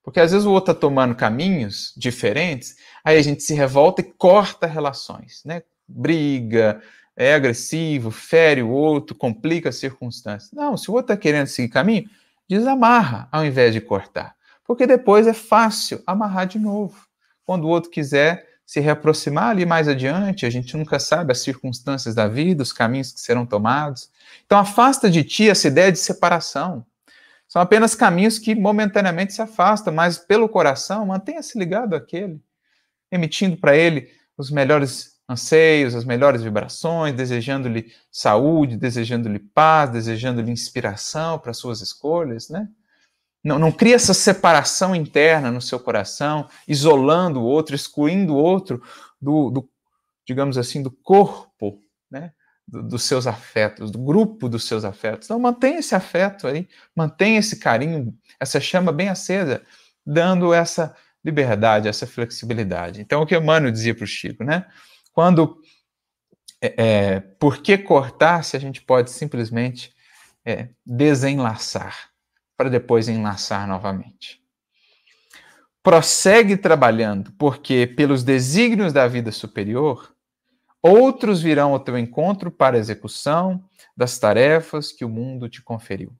Porque 0.03 0.21
às 0.21 0.33
vezes 0.33 0.47
o 0.47 0.53
outro 0.53 0.71
está 0.71 0.81
tomando 0.81 1.15
caminhos 1.15 1.93
diferentes, 1.97 2.77
aí 3.03 3.19
a 3.19 3.23
gente 3.23 3.43
se 3.43 3.55
revolta 3.55 4.03
e 4.03 4.05
corta 4.05 4.67
relações, 4.67 5.43
né? 5.45 5.63
Briga, 5.89 6.81
é 7.17 7.35
agressivo, 7.35 8.11
fere 8.11 8.63
o 8.63 8.71
outro, 8.71 9.15
complica 9.15 9.69
as 9.69 9.77
circunstâncias. 9.77 10.51
Não, 10.53 10.77
se 10.77 10.91
o 10.91 10.95
outro 10.95 11.13
está 11.13 11.21
querendo 11.21 11.47
seguir 11.47 11.69
caminho, 11.69 12.09
desamarra 12.49 13.29
ao 13.31 13.45
invés 13.45 13.73
de 13.73 13.81
cortar. 13.81 14.35
Porque 14.65 14.87
depois 14.87 15.27
é 15.27 15.33
fácil 15.33 16.03
amarrar 16.07 16.47
de 16.47 16.59
novo. 16.59 17.07
Quando 17.45 17.65
o 17.65 17.69
outro 17.69 17.91
quiser 17.91 18.47
se 18.67 18.81
reaproximar 18.81 19.51
ali 19.51 19.67
mais 19.67 19.89
adiante, 19.89 20.47
a 20.47 20.51
gente 20.51 20.77
nunca 20.77 20.99
sabe 20.99 21.33
as 21.33 21.41
circunstâncias 21.41 22.15
da 22.15 22.27
vida, 22.27 22.63
os 22.63 22.73
caminhos 22.73 23.13
que 23.13 23.21
serão 23.21 23.45
tomados. 23.45 24.11
Então, 24.47 24.59
afasta 24.59 25.11
de 25.11 25.23
ti 25.23 25.49
essa 25.51 25.69
ideia 25.69 25.93
de 25.93 25.99
separação. 25.99 26.85
São 27.47 27.61
apenas 27.61 27.95
caminhos 27.95 28.39
que 28.39 28.55
momentaneamente 28.55 29.35
se 29.35 29.43
afastam, 29.43 29.93
mas 29.93 30.19
pelo 30.19 30.49
coração, 30.49 31.07
mantenha-se 31.07 31.59
ligado 31.59 31.95
àquele, 31.95 32.41
emitindo 33.13 33.57
para 33.59 33.77
ele 33.77 34.11
os 34.37 34.51
melhores 34.51 35.14
anseios, 35.29 35.95
as 35.95 36.05
melhores 36.05 36.43
vibrações, 36.43 37.15
desejando-lhe 37.15 37.93
saúde, 38.11 38.77
desejando-lhe 38.77 39.39
paz, 39.39 39.91
desejando-lhe 39.91 40.51
inspiração 40.51 41.39
para 41.39 41.53
suas 41.53 41.81
escolhas, 41.81 42.49
né? 42.49 42.69
Não, 43.43 43.59
não 43.59 43.71
cria 43.71 43.95
essa 43.95 44.15
separação 44.15 44.95
interna 44.95 45.51
no 45.51 45.61
seu 45.61 45.79
coração, 45.79 46.49
isolando 46.67 47.41
o 47.41 47.45
outro, 47.45 47.75
excluindo 47.75 48.35
o 48.35 48.39
outro 48.39 48.83
do, 49.21 49.51
do 49.51 49.69
digamos 50.27 50.57
assim, 50.57 50.83
do 50.83 50.91
corpo, 50.91 51.83
né? 52.11 52.33
Do, 52.67 52.83
dos 52.83 53.03
seus 53.03 53.27
afetos, 53.27 53.91
do 53.91 53.99
grupo 53.99 54.49
dos 54.49 54.65
seus 54.65 54.85
afetos. 54.85 55.27
Então, 55.27 55.39
mantenha 55.39 55.79
esse 55.79 55.95
afeto 55.95 56.47
aí, 56.47 56.67
mantenha 56.97 57.39
esse 57.39 57.59
carinho, 57.59 58.17
essa 58.41 58.59
chama 58.59 58.91
bem 58.91 59.09
acesa, 59.09 59.63
dando 60.07 60.53
essa 60.55 60.95
liberdade, 61.23 61.89
essa 61.89 62.07
flexibilidade. 62.07 63.01
Então, 63.01 63.23
o 63.23 63.27
que 63.27 63.37
Emmanuel 63.37 63.73
dizia 63.73 63.95
para 63.95 64.05
o 64.05 64.07
Chico, 64.07 64.45
né? 64.45 64.67
Quando. 65.15 65.63
É, 66.61 66.75
é, 66.77 67.21
por 67.21 67.59
que 67.59 67.79
cortar 67.79 68.43
se 68.43 68.57
a 68.57 68.61
gente 68.61 68.83
pode 68.83 69.11
simplesmente 69.11 69.95
é, 70.45 70.71
desenlaçar 70.85 72.11
para 72.57 72.69
depois 72.69 73.09
enlaçar 73.09 73.69
novamente? 73.69 74.43
Prossegue 75.83 76.57
trabalhando, 76.57 77.33
porque 77.33 77.87
pelos 77.87 78.25
desígnios 78.25 78.93
da 78.93 79.07
vida 79.07 79.31
superior, 79.31 80.15
outros 80.83 81.41
virão 81.43 81.73
ao 81.73 81.81
teu 81.81 81.97
encontro 81.99 82.51
para 82.51 82.77
a 82.77 82.81
execução 82.81 83.63
das 83.97 84.19
tarefas 84.19 84.91
que 84.91 85.05
o 85.05 85.09
mundo 85.09 85.49
te 85.49 85.63
conferiu. 85.63 86.13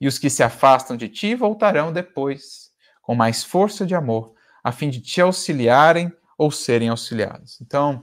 E 0.00 0.06
os 0.06 0.18
que 0.18 0.30
se 0.30 0.42
afastam 0.42 0.96
de 0.96 1.08
ti 1.08 1.34
voltarão 1.34 1.92
depois, 1.92 2.70
com 3.02 3.14
mais 3.14 3.44
força 3.44 3.84
de 3.84 3.94
amor, 3.94 4.32
a 4.62 4.72
fim 4.72 4.88
de 4.88 5.00
te 5.00 5.20
auxiliarem 5.20 6.12
ou 6.40 6.50
serem 6.50 6.88
auxiliados. 6.88 7.60
Então, 7.60 8.02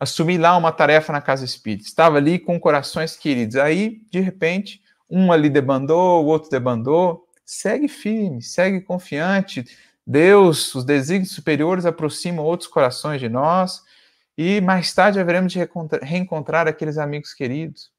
assumi 0.00 0.38
lá 0.38 0.56
uma 0.56 0.72
tarefa 0.72 1.12
na 1.12 1.20
casa 1.20 1.44
espírita, 1.44 1.86
estava 1.86 2.16
ali 2.16 2.38
com 2.38 2.58
corações 2.58 3.16
queridos. 3.16 3.56
Aí, 3.56 4.00
de 4.10 4.18
repente, 4.18 4.82
um 5.08 5.30
ali 5.30 5.50
debandou, 5.50 6.24
o 6.24 6.26
outro 6.28 6.50
debandou. 6.50 7.28
Segue 7.44 7.86
firme, 7.86 8.42
segue 8.42 8.80
confiante. 8.80 9.64
Deus, 10.06 10.74
os 10.74 10.84
desígnios 10.84 11.32
superiores 11.32 11.84
aproximam 11.84 12.44
outros 12.44 12.68
corações 12.68 13.20
de 13.20 13.28
nós 13.28 13.82
e 14.38 14.60
mais 14.60 14.92
tarde 14.94 15.20
haveremos 15.20 15.52
de 15.52 15.58
reencontrar 16.02 16.66
aqueles 16.66 16.96
amigos 16.96 17.34
queridos, 17.34 17.92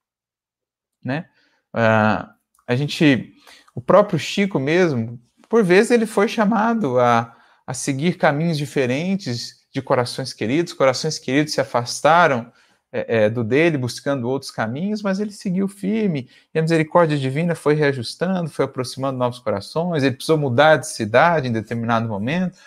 né? 1.03 1.29
Uh, 1.73 2.27
a 2.65 2.75
gente, 2.75 3.33
o 3.75 3.81
próprio 3.81 4.17
Chico 4.17 4.59
mesmo, 4.59 5.21
por 5.47 5.63
vezes 5.63 5.91
ele 5.91 6.05
foi 6.05 6.27
chamado 6.27 6.99
a, 6.99 7.35
a 7.67 7.73
seguir 7.73 8.17
caminhos 8.17 8.57
diferentes, 8.57 9.60
de 9.71 9.81
corações 9.81 10.33
queridos, 10.33 10.73
corações 10.73 11.17
queridos 11.17 11.53
se 11.53 11.61
afastaram 11.61 12.51
é, 12.91 13.23
é, 13.23 13.29
do 13.29 13.43
dele, 13.43 13.77
buscando 13.77 14.27
outros 14.27 14.51
caminhos, 14.51 15.01
mas 15.01 15.19
ele 15.19 15.31
seguiu 15.31 15.67
firme, 15.67 16.29
e 16.53 16.59
a 16.59 16.61
misericórdia 16.61 17.17
divina 17.17 17.55
foi 17.55 17.73
reajustando, 17.73 18.49
foi 18.49 18.65
aproximando 18.65 19.17
novos 19.17 19.39
corações, 19.39 20.03
ele 20.03 20.15
precisou 20.15 20.37
mudar 20.37 20.75
de 20.75 20.87
cidade 20.87 21.47
em 21.47 21.53
determinado 21.53 22.07
momento, 22.07 22.57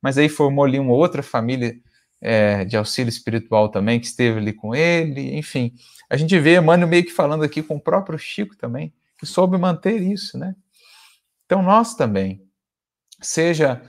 mas 0.00 0.16
aí 0.16 0.28
formou 0.28 0.64
ali 0.64 0.78
uma 0.78 0.94
outra 0.94 1.22
família 1.22 1.76
é, 2.20 2.64
de 2.64 2.76
auxílio 2.76 3.10
espiritual 3.10 3.68
também, 3.68 4.00
que 4.00 4.06
esteve 4.06 4.38
ali 4.38 4.54
com 4.54 4.74
ele, 4.74 5.36
enfim. 5.36 5.74
A 6.08 6.16
gente 6.16 6.38
vê 6.38 6.56
Emmanuel 6.56 6.88
meio 6.88 7.04
que 7.04 7.12
falando 7.12 7.44
aqui 7.44 7.62
com 7.62 7.76
o 7.76 7.80
próprio 7.80 8.18
Chico 8.18 8.56
também, 8.56 8.92
que 9.18 9.26
soube 9.26 9.58
manter 9.58 10.00
isso, 10.00 10.38
né? 10.38 10.56
Então 11.44 11.62
nós 11.62 11.94
também, 11.94 12.42
seja 13.20 13.82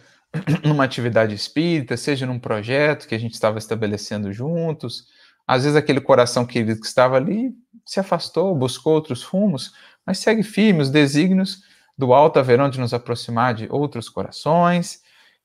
numa 0.64 0.84
atividade 0.84 1.34
espírita, 1.34 1.98
seja 1.98 2.26
num 2.26 2.40
projeto 2.40 3.08
que 3.08 3.16
a 3.16 3.20
gente 3.20 3.34
estava 3.34 3.58
estabelecendo 3.58 4.32
juntos. 4.32 5.08
Às 5.48 5.64
vezes 5.64 5.78
aquele 5.78 6.02
coração 6.02 6.46
querido 6.46 6.80
que 6.80 6.88
estava 6.88 7.18
ali 7.18 7.54
se 7.86 8.00
afastou, 8.00 8.56
buscou 8.56 8.94
outros 8.94 9.24
rumos, 9.24 9.74
mas 10.06 10.20
segue 10.20 10.44
firme, 10.44 10.82
os 10.82 10.90
desígnios 10.90 11.64
do 11.98 12.14
alto 12.14 12.40
haverão 12.40 12.70
de 12.70 12.80
nos 12.80 12.94
aproximar 12.94 13.54
de 13.54 13.68
outros 13.70 14.10
corações, 14.10 15.02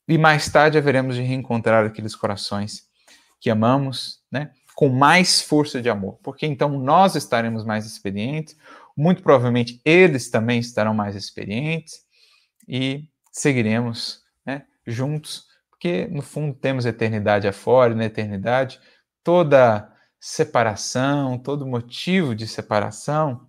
e 0.08 0.18
mais 0.18 0.50
tarde 0.50 0.76
haveremos 0.76 1.14
de 1.14 1.22
reencontrar 1.22 1.84
aqueles 1.86 2.16
corações 2.16 2.88
que 3.40 3.48
amamos, 3.48 4.20
né, 4.30 4.50
com 4.74 4.88
mais 4.88 5.40
força 5.40 5.80
de 5.80 5.88
amor, 5.88 6.18
porque 6.22 6.46
então 6.46 6.78
nós 6.78 7.14
estaremos 7.14 7.64
mais 7.64 7.86
experientes, 7.86 8.56
muito 8.96 9.22
provavelmente 9.22 9.80
eles 9.84 10.30
também 10.30 10.58
estarão 10.58 10.92
mais 10.92 11.14
experientes, 11.14 12.00
e 12.66 13.04
seguiremos 13.30 14.22
juntos, 14.86 15.46
porque 15.70 16.06
no 16.10 16.22
fundo 16.22 16.54
temos 16.54 16.86
eternidade 16.86 17.48
afora, 17.48 17.92
e 17.92 17.96
na 17.96 18.04
eternidade 18.04 18.80
toda 19.22 19.90
separação, 20.18 21.38
todo 21.38 21.66
motivo 21.66 22.34
de 22.34 22.46
separação 22.46 23.48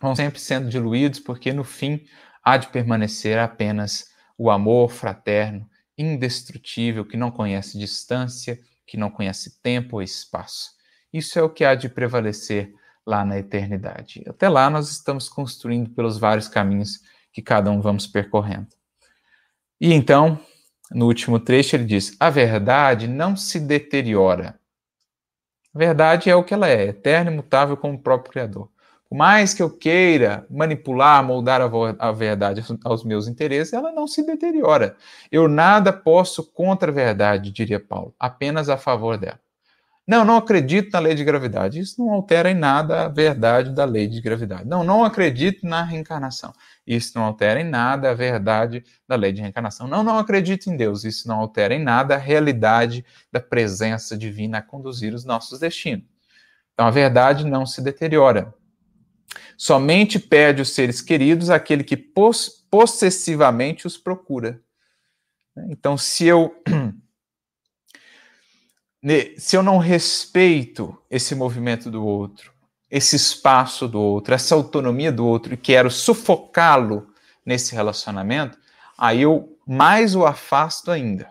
vão 0.00 0.16
sempre 0.16 0.40
sendo 0.40 0.68
diluídos, 0.68 1.20
porque 1.20 1.52
no 1.52 1.62
fim 1.62 2.04
há 2.42 2.56
de 2.56 2.68
permanecer 2.68 3.38
apenas 3.38 4.06
o 4.36 4.50
amor 4.50 4.90
fraterno, 4.90 5.68
indestrutível, 5.96 7.04
que 7.04 7.16
não 7.16 7.30
conhece 7.30 7.78
distância, 7.78 8.58
que 8.86 8.96
não 8.96 9.10
conhece 9.10 9.62
tempo 9.62 9.96
ou 9.96 10.02
espaço. 10.02 10.72
Isso 11.12 11.38
é 11.38 11.42
o 11.42 11.50
que 11.50 11.64
há 11.64 11.74
de 11.74 11.88
prevalecer 11.88 12.72
lá 13.06 13.24
na 13.24 13.38
eternidade. 13.38 14.24
Até 14.26 14.48
lá 14.48 14.68
nós 14.70 14.90
estamos 14.90 15.28
construindo 15.28 15.90
pelos 15.90 16.18
vários 16.18 16.48
caminhos 16.48 17.00
que 17.32 17.42
cada 17.42 17.70
um 17.70 17.80
vamos 17.80 18.06
percorrendo. 18.06 18.68
E 19.80 19.92
então, 19.92 20.40
no 20.94 21.06
último 21.06 21.38
trecho, 21.38 21.76
ele 21.76 21.84
diz: 21.84 22.16
a 22.18 22.30
verdade 22.30 23.06
não 23.08 23.36
se 23.36 23.58
deteriora. 23.60 24.58
A 25.74 25.78
verdade 25.78 26.28
é 26.28 26.36
o 26.36 26.44
que 26.44 26.52
ela 26.52 26.68
é, 26.68 26.88
eterna 26.88 27.30
e 27.30 27.34
imutável 27.34 27.76
como 27.76 27.94
o 27.94 28.02
próprio 28.02 28.32
Criador. 28.32 28.68
Por 29.08 29.16
mais 29.16 29.52
que 29.52 29.62
eu 29.62 29.70
queira 29.70 30.46
manipular, 30.48 31.22
moldar 31.22 31.60
a, 31.98 32.12
verdade 32.12 32.62
aos 32.82 33.04
meus 33.04 33.28
interesses, 33.28 33.74
ela 33.74 33.92
não 33.92 34.06
se 34.06 34.24
deteriora. 34.24 34.96
Eu 35.30 35.48
nada 35.48 35.92
posso 35.92 36.50
contra 36.52 36.90
a 36.90 36.94
verdade, 36.94 37.50
diria 37.50 37.78
Paulo, 37.78 38.14
apenas 38.18 38.70
a 38.70 38.78
favor 38.78 39.18
dela. 39.18 39.38
Não, 40.06 40.24
não 40.24 40.36
acredito 40.36 40.92
na 40.92 40.98
lei 40.98 41.14
de 41.14 41.24
gravidade. 41.24 41.78
Isso 41.78 42.00
não 42.00 42.10
altera 42.10 42.50
em 42.50 42.54
nada 42.54 43.04
a 43.04 43.08
verdade 43.08 43.72
da 43.72 43.84
lei 43.84 44.08
de 44.08 44.20
gravidade. 44.20 44.68
Não, 44.68 44.82
não 44.82 45.04
acredito 45.04 45.64
na 45.64 45.84
reencarnação. 45.84 46.52
Isso 46.84 47.12
não 47.14 47.24
altera 47.24 47.60
em 47.60 47.68
nada 47.68 48.10
a 48.10 48.14
verdade 48.14 48.84
da 49.06 49.14
lei 49.14 49.32
de 49.32 49.40
reencarnação. 49.40 49.86
Não, 49.86 50.02
não 50.02 50.18
acredito 50.18 50.68
em 50.68 50.76
Deus. 50.76 51.04
Isso 51.04 51.28
não 51.28 51.38
altera 51.38 51.74
em 51.74 51.82
nada 51.82 52.16
a 52.16 52.18
realidade 52.18 53.04
da 53.30 53.40
presença 53.40 54.16
divina 54.16 54.58
a 54.58 54.62
conduzir 54.62 55.14
os 55.14 55.24
nossos 55.24 55.60
destinos. 55.60 56.04
Então 56.74 56.86
a 56.86 56.90
verdade 56.90 57.46
não 57.46 57.64
se 57.64 57.80
deteriora. 57.80 58.52
Somente 59.56 60.18
perde 60.18 60.62
os 60.62 60.70
seres 60.70 61.00
queridos 61.00 61.48
aquele 61.48 61.84
que 61.84 61.96
possessivamente 61.96 63.86
os 63.86 63.96
procura. 63.96 64.60
Então, 65.68 65.96
se 65.96 66.26
eu 66.26 66.54
se 69.36 69.56
eu 69.56 69.62
não 69.62 69.78
respeito 69.78 70.96
esse 71.10 71.34
movimento 71.34 71.90
do 71.90 72.04
outro, 72.04 72.52
esse 72.90 73.16
espaço 73.16 73.88
do 73.88 74.00
outro, 74.00 74.34
essa 74.34 74.54
autonomia 74.54 75.10
do 75.10 75.26
outro 75.26 75.54
e 75.54 75.56
quero 75.56 75.90
sufocá-lo 75.90 77.08
nesse 77.44 77.74
relacionamento, 77.74 78.58
aí 78.96 79.22
eu 79.22 79.58
mais 79.66 80.14
o 80.14 80.24
afasto 80.24 80.90
ainda. 80.90 81.30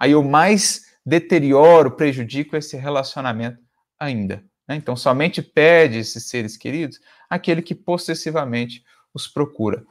Aí 0.00 0.12
eu 0.12 0.22
mais 0.22 0.86
deterioro, 1.04 1.92
prejudico 1.92 2.56
esse 2.56 2.76
relacionamento 2.76 3.58
ainda. 3.98 4.42
Né? 4.66 4.76
Então, 4.76 4.96
somente 4.96 5.42
pede 5.42 5.98
esses 5.98 6.26
seres 6.28 6.56
queridos 6.56 6.98
aquele 7.28 7.62
que 7.62 7.74
possessivamente 7.74 8.84
os 9.14 9.26
procura. 9.26 9.84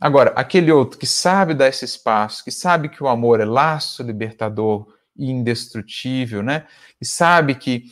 Agora, 0.00 0.32
aquele 0.34 0.72
outro 0.72 0.98
que 0.98 1.06
sabe 1.06 1.54
dar 1.54 1.68
esse 1.68 1.84
espaço, 1.84 2.44
que 2.44 2.50
sabe 2.50 2.88
que 2.88 3.02
o 3.02 3.08
amor 3.08 3.40
é 3.40 3.44
laço 3.44 4.02
libertador, 4.02 4.86
e 5.16 5.30
indestrutível, 5.30 6.42
né? 6.42 6.66
E 7.00 7.06
sabe 7.06 7.54
que 7.54 7.84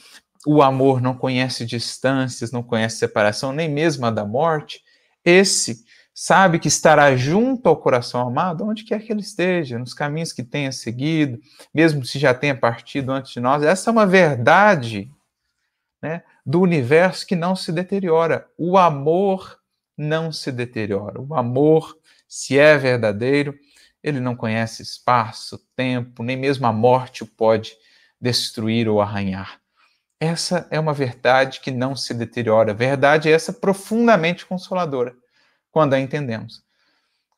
o 0.47 0.63
amor 0.63 1.01
não 1.01 1.15
conhece 1.15 1.67
distâncias, 1.67 2.51
não 2.51 2.63
conhece 2.63 2.97
separação, 2.97 3.53
nem 3.53 3.69
mesmo 3.69 4.07
a 4.07 4.11
da 4.11 4.25
morte. 4.25 4.83
Esse 5.25 5.85
sabe 6.15 6.59
que 6.59 6.69
estará 6.69 7.15
junto 7.17 7.69
ao 7.69 7.77
coração 7.77 8.27
amado, 8.27 8.67
onde 8.67 8.85
quer 8.85 9.01
que 9.01 9.13
ele 9.13 9.21
esteja, 9.21 9.79
nos 9.79 9.95
caminhos 9.95 10.33
que 10.33 10.43
tenha 10.43 10.73
seguido, 10.73 11.39
mesmo 11.73 12.05
se 12.05 12.19
já 12.19 12.35
tenha 12.35 12.55
partido 12.55 13.13
antes 13.13 13.33
de 13.33 13.41
nós. 13.41 13.63
Essa 13.63 13.91
é 13.91 13.93
uma 13.93 14.07
verdade 14.07 15.11
né, 16.03 16.23
do 16.45 16.61
universo 16.61 17.27
que 17.27 17.37
não 17.37 17.55
se 17.55 17.73
deteriora. 17.73 18.47
O 18.57 18.79
amor 18.79 19.59
não 19.97 20.33
se 20.33 20.51
deteriora. 20.51 21.21
O 21.21 21.35
amor, 21.35 21.97
se 22.27 22.59
é 22.59 22.77
verdadeiro, 22.79 23.55
ele 24.03 24.21
não 24.21 24.35
conhece 24.35 24.83
espaço, 24.83 25.59
tempo, 25.77 26.23
nem 26.23 26.37
mesmo 26.37 26.67
a 26.67 26.73
morte 26.73 27.23
o 27.23 27.27
pode 27.27 27.75
destruir 28.21 28.89
ou 28.89 29.01
arranhar. 29.01 29.61
Essa 30.19 30.67
é 30.71 30.79
uma 30.79 30.93
verdade 30.93 31.61
que 31.61 31.71
não 31.71 31.97
se 31.97 32.13
deteriora. 32.13 32.75
Verdade 32.75 33.29
é 33.29 33.33
essa 33.33 33.53
profundamente 33.53 34.45
consoladora, 34.45 35.15
quando 35.71 35.95
a 35.95 36.01
entendemos. 36.01 36.63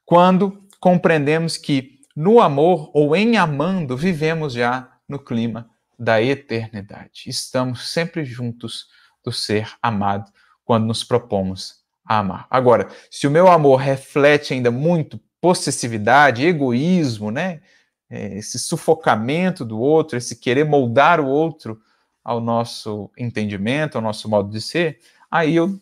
Quando 0.05 0.67
compreendemos 0.81 1.57
que 1.57 2.01
no 2.15 2.41
amor 2.41 2.91
ou 2.93 3.15
em 3.15 3.37
amando 3.37 3.97
vivemos 3.97 4.53
já 4.53 4.91
no 5.09 5.19
clima 5.19 5.71
da 5.99 6.21
eternidade. 6.21 7.25
Estamos 7.27 7.89
sempre 7.89 8.25
juntos 8.25 8.89
do 9.25 9.31
ser 9.31 9.73
amado 9.81 10.31
quando 10.65 10.87
nos 10.87 11.05
propomos 11.05 11.83
a 12.05 12.19
amar. 12.19 12.47
Agora, 12.51 12.89
se 13.11 13.27
o 13.27 13.31
meu 13.31 13.49
amor 13.49 13.77
reflete 13.77 14.53
ainda 14.53 14.71
muito 14.71 15.21
possessividade, 15.43 16.47
egoísmo, 16.47 17.32
né? 17.32 17.61
É, 18.09 18.38
esse 18.38 18.59
sufocamento 18.59 19.64
do 19.64 19.80
outro, 19.80 20.16
esse 20.16 20.36
querer 20.36 20.64
moldar 20.64 21.20
o 21.20 21.26
outro 21.26 21.80
ao 22.24 22.40
nosso 22.40 23.11
entendimento, 23.18 23.97
ao 23.97 24.03
nosso 24.03 24.28
modo 24.28 24.51
de 24.51 24.61
ser, 24.61 25.01
aí 25.28 25.57
eu, 25.57 25.76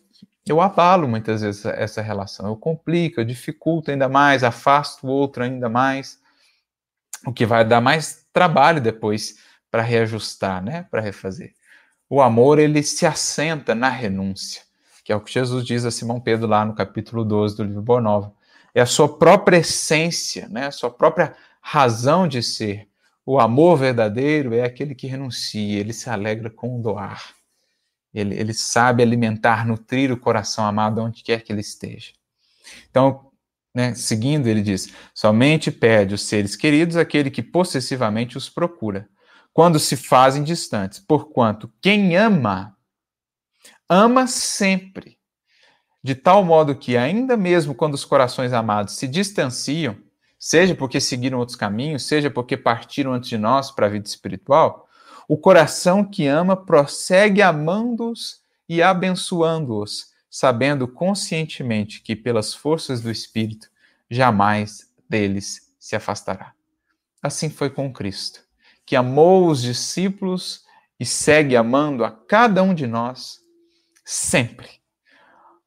eu 0.46 0.60
abalo 0.60 1.06
muitas 1.06 1.42
vezes 1.42 1.66
essa 1.66 2.00
relação, 2.00 2.46
eu 2.46 2.56
complico, 2.56 3.20
eu 3.20 3.24
dificulto 3.24 3.90
ainda 3.90 4.08
mais, 4.08 4.42
afasto 4.42 5.06
o 5.06 5.10
outro 5.10 5.42
ainda 5.42 5.68
mais, 5.68 6.18
o 7.26 7.32
que 7.32 7.44
vai 7.44 7.62
dar 7.62 7.82
mais 7.82 8.24
trabalho 8.32 8.80
depois 8.80 9.36
para 9.70 9.82
reajustar, 9.82 10.64
né, 10.64 10.86
para 10.90 11.02
refazer. 11.02 11.52
O 12.08 12.22
amor, 12.22 12.58
ele 12.58 12.82
se 12.82 13.04
assenta 13.04 13.74
na 13.74 13.90
renúncia, 13.90 14.62
que 15.04 15.12
é 15.12 15.16
o 15.16 15.20
que 15.20 15.32
Jesus 15.32 15.66
diz 15.66 15.84
a 15.84 15.90
Simão 15.90 16.18
Pedro 16.20 16.46
lá 16.46 16.64
no 16.64 16.74
capítulo 16.74 17.24
12 17.24 17.56
do 17.56 17.64
livro 17.64 17.82
Boa 17.82 18.00
Nova. 18.00 18.39
É 18.74 18.80
a 18.80 18.86
sua 18.86 19.18
própria 19.18 19.58
essência, 19.58 20.48
né, 20.48 20.66
a 20.66 20.70
sua 20.70 20.90
própria 20.90 21.34
razão 21.60 22.26
de 22.26 22.42
ser. 22.42 22.88
O 23.24 23.38
amor 23.38 23.76
verdadeiro 23.76 24.54
é 24.54 24.62
aquele 24.62 24.94
que 24.94 25.06
renuncia, 25.06 25.78
ele 25.78 25.92
se 25.92 26.08
alegra 26.08 26.50
com 26.50 26.78
o 26.78 26.82
doar. 26.82 27.34
Ele, 28.12 28.34
ele 28.34 28.54
sabe 28.54 29.02
alimentar, 29.02 29.64
nutrir 29.66 30.10
o 30.10 30.16
coração 30.16 30.64
amado 30.64 31.00
onde 31.00 31.22
quer 31.22 31.42
que 31.42 31.52
ele 31.52 31.60
esteja. 31.60 32.12
Então, 32.90 33.30
né, 33.74 33.94
seguindo, 33.94 34.48
ele 34.48 34.62
diz: 34.62 34.92
somente 35.14 35.70
pede 35.70 36.14
os 36.14 36.22
seres 36.22 36.56
queridos 36.56 36.96
aquele 36.96 37.30
que 37.30 37.42
possessivamente 37.42 38.36
os 38.36 38.48
procura 38.48 39.08
quando 39.52 39.78
se 39.78 39.96
fazem 39.96 40.42
distantes, 40.42 40.98
porquanto 40.98 41.72
quem 41.80 42.16
ama, 42.16 42.76
ama 43.88 44.26
sempre, 44.26 45.18
de 46.02 46.14
tal 46.14 46.44
modo 46.44 46.74
que, 46.74 46.96
ainda 46.96 47.36
mesmo 47.36 47.74
quando 47.74 47.94
os 47.94 48.04
corações 48.04 48.52
amados 48.52 48.94
se 48.94 49.06
distanciam, 49.06 49.96
seja 50.38 50.74
porque 50.74 51.00
seguiram 51.00 51.38
outros 51.38 51.56
caminhos, 51.56 52.04
seja 52.04 52.30
porque 52.30 52.56
partiram 52.56 53.12
antes 53.12 53.28
de 53.28 53.36
nós 53.36 53.70
para 53.70 53.86
a 53.86 53.90
vida 53.90 54.06
espiritual, 54.06 54.88
o 55.28 55.36
coração 55.36 56.04
que 56.04 56.26
ama 56.26 56.56
prossegue 56.56 57.42
amando-os 57.42 58.40
e 58.68 58.82
abençoando-os, 58.82 60.10
sabendo 60.30 60.88
conscientemente 60.88 62.00
que, 62.00 62.16
pelas 62.16 62.54
forças 62.54 63.00
do 63.00 63.10
Espírito, 63.10 63.68
jamais 64.08 64.90
deles 65.08 65.72
se 65.78 65.94
afastará. 65.94 66.52
Assim 67.22 67.50
foi 67.50 67.68
com 67.68 67.92
Cristo 67.92 68.48
que 68.90 68.96
amou 68.96 69.46
os 69.46 69.62
discípulos 69.62 70.64
e 70.98 71.06
segue 71.06 71.54
amando 71.54 72.04
a 72.04 72.10
cada 72.10 72.60
um 72.60 72.74
de 72.74 72.88
nós 72.88 73.38
sempre. 74.04 74.79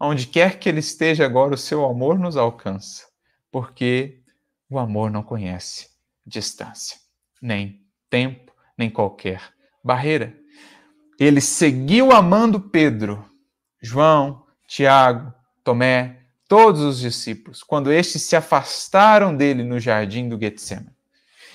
Onde 0.06 0.28
quer 0.28 0.60
que 0.60 0.68
ele 0.68 0.82
esteja 0.82 1.26
agora, 1.26 1.54
o 1.54 1.58
seu 1.58 1.86
amor 1.86 2.20
nos 2.20 2.36
alcança, 2.36 3.08
porque 3.50 4.22
o 4.70 4.78
amor 4.78 5.10
não 5.10 5.24
conhece 5.24 5.88
distância, 6.26 6.98
nem 7.42 7.82
tempo, 8.10 8.52
nem 8.78 8.90
qualquer 8.90 9.42
barreira. 9.82 10.38
Ele 11.18 11.40
seguiu 11.40 12.12
amando 12.12 12.60
Pedro, 12.60 13.24
João, 13.82 14.46
Tiago, 14.68 15.34
Tomé, 15.64 16.26
todos 16.50 16.82
os 16.82 17.00
discípulos, 17.00 17.64
quando 17.64 17.90
estes 17.90 18.24
se 18.24 18.36
afastaram 18.36 19.34
dele 19.34 19.64
no 19.64 19.80
jardim 19.80 20.28
do 20.28 20.38
Getsemane 20.38 20.94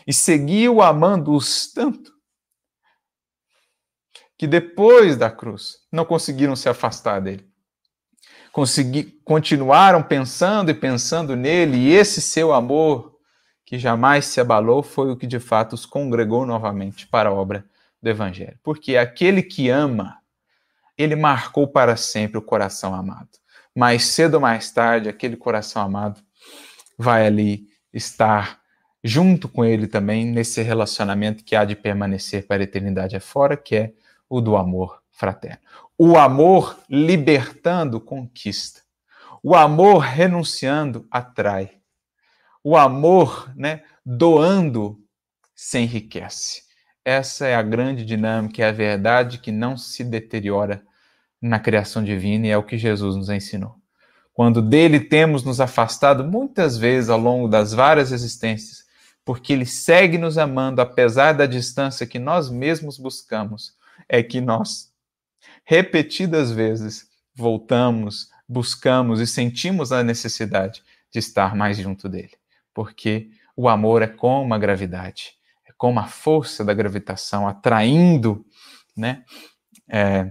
e 0.06 0.12
seguiu 0.14 0.80
amando-os 0.80 1.70
tanto 1.70 2.14
que 4.38 4.46
depois 4.46 5.18
da 5.18 5.30
cruz 5.30 5.80
não 5.92 6.06
conseguiram 6.06 6.56
se 6.56 6.66
afastar 6.66 7.20
dele. 7.20 7.47
Consegui, 8.58 9.04
continuaram 9.24 10.02
pensando 10.02 10.68
e 10.68 10.74
pensando 10.74 11.36
nele, 11.36 11.76
e 11.76 11.92
esse 11.92 12.20
seu 12.20 12.52
amor, 12.52 13.16
que 13.64 13.78
jamais 13.78 14.24
se 14.24 14.40
abalou, 14.40 14.82
foi 14.82 15.12
o 15.12 15.16
que 15.16 15.28
de 15.28 15.38
fato 15.38 15.74
os 15.74 15.86
congregou 15.86 16.44
novamente 16.44 17.06
para 17.06 17.28
a 17.28 17.32
obra 17.32 17.64
do 18.02 18.10
Evangelho. 18.10 18.58
Porque 18.64 18.96
aquele 18.96 19.44
que 19.44 19.68
ama, 19.68 20.18
ele 20.96 21.14
marcou 21.14 21.68
para 21.68 21.94
sempre 21.94 22.36
o 22.36 22.42
coração 22.42 22.96
amado. 22.96 23.28
Mais 23.76 24.06
cedo 24.06 24.34
ou 24.34 24.40
mais 24.40 24.72
tarde, 24.72 25.08
aquele 25.08 25.36
coração 25.36 25.80
amado 25.80 26.20
vai 26.98 27.28
ali 27.28 27.68
estar 27.94 28.58
junto 29.04 29.48
com 29.48 29.64
ele 29.64 29.86
também 29.86 30.26
nesse 30.26 30.62
relacionamento 30.62 31.44
que 31.44 31.54
há 31.54 31.64
de 31.64 31.76
permanecer 31.76 32.44
para 32.44 32.60
a 32.60 32.64
eternidade 32.64 33.14
afora, 33.14 33.56
que 33.56 33.76
é 33.76 33.92
o 34.28 34.40
do 34.40 34.56
amor 34.56 35.00
fraterno. 35.12 35.60
O 36.00 36.16
amor 36.16 36.78
libertando 36.88 38.00
conquista. 38.00 38.82
O 39.42 39.56
amor 39.56 39.98
renunciando 39.98 41.04
atrai. 41.10 41.72
O 42.62 42.76
amor, 42.76 43.52
né, 43.56 43.82
doando 44.06 45.00
se 45.56 45.80
enriquece. 45.80 46.62
Essa 47.04 47.48
é 47.48 47.56
a 47.56 47.62
grande 47.62 48.04
dinâmica, 48.04 48.62
é 48.62 48.68
a 48.68 48.72
verdade 48.72 49.38
que 49.38 49.50
não 49.50 49.76
se 49.76 50.04
deteriora 50.04 50.84
na 51.42 51.58
criação 51.58 52.04
divina 52.04 52.46
e 52.46 52.50
é 52.50 52.56
o 52.56 52.62
que 52.62 52.78
Jesus 52.78 53.16
nos 53.16 53.28
ensinou. 53.28 53.74
Quando 54.32 54.62
dele 54.62 55.00
temos 55.00 55.42
nos 55.42 55.60
afastado 55.60 56.22
muitas 56.22 56.76
vezes 56.76 57.10
ao 57.10 57.18
longo 57.18 57.48
das 57.48 57.72
várias 57.72 58.12
existências, 58.12 58.84
porque 59.24 59.52
Ele 59.52 59.66
segue 59.66 60.16
nos 60.16 60.38
amando 60.38 60.80
apesar 60.80 61.32
da 61.32 61.44
distância 61.44 62.06
que 62.06 62.20
nós 62.20 62.48
mesmos 62.48 62.98
buscamos, 62.98 63.74
é 64.08 64.22
que 64.22 64.40
nós, 64.40 64.92
repetidas 65.64 66.50
vezes, 66.50 67.08
voltamos, 67.34 68.30
buscamos 68.48 69.20
e 69.20 69.26
sentimos 69.26 69.92
a 69.92 70.02
necessidade 70.02 70.82
de 71.10 71.18
estar 71.18 71.54
mais 71.54 71.76
junto 71.76 72.08
dele. 72.08 72.32
Porque 72.74 73.30
o 73.56 73.68
amor 73.68 74.02
é 74.02 74.06
como 74.06 74.54
a 74.54 74.58
gravidade, 74.58 75.34
é 75.66 75.72
como 75.76 76.00
a 76.00 76.06
força 76.06 76.64
da 76.64 76.74
gravitação 76.74 77.46
atraindo 77.46 78.44
né, 78.96 79.24
é, 79.88 80.30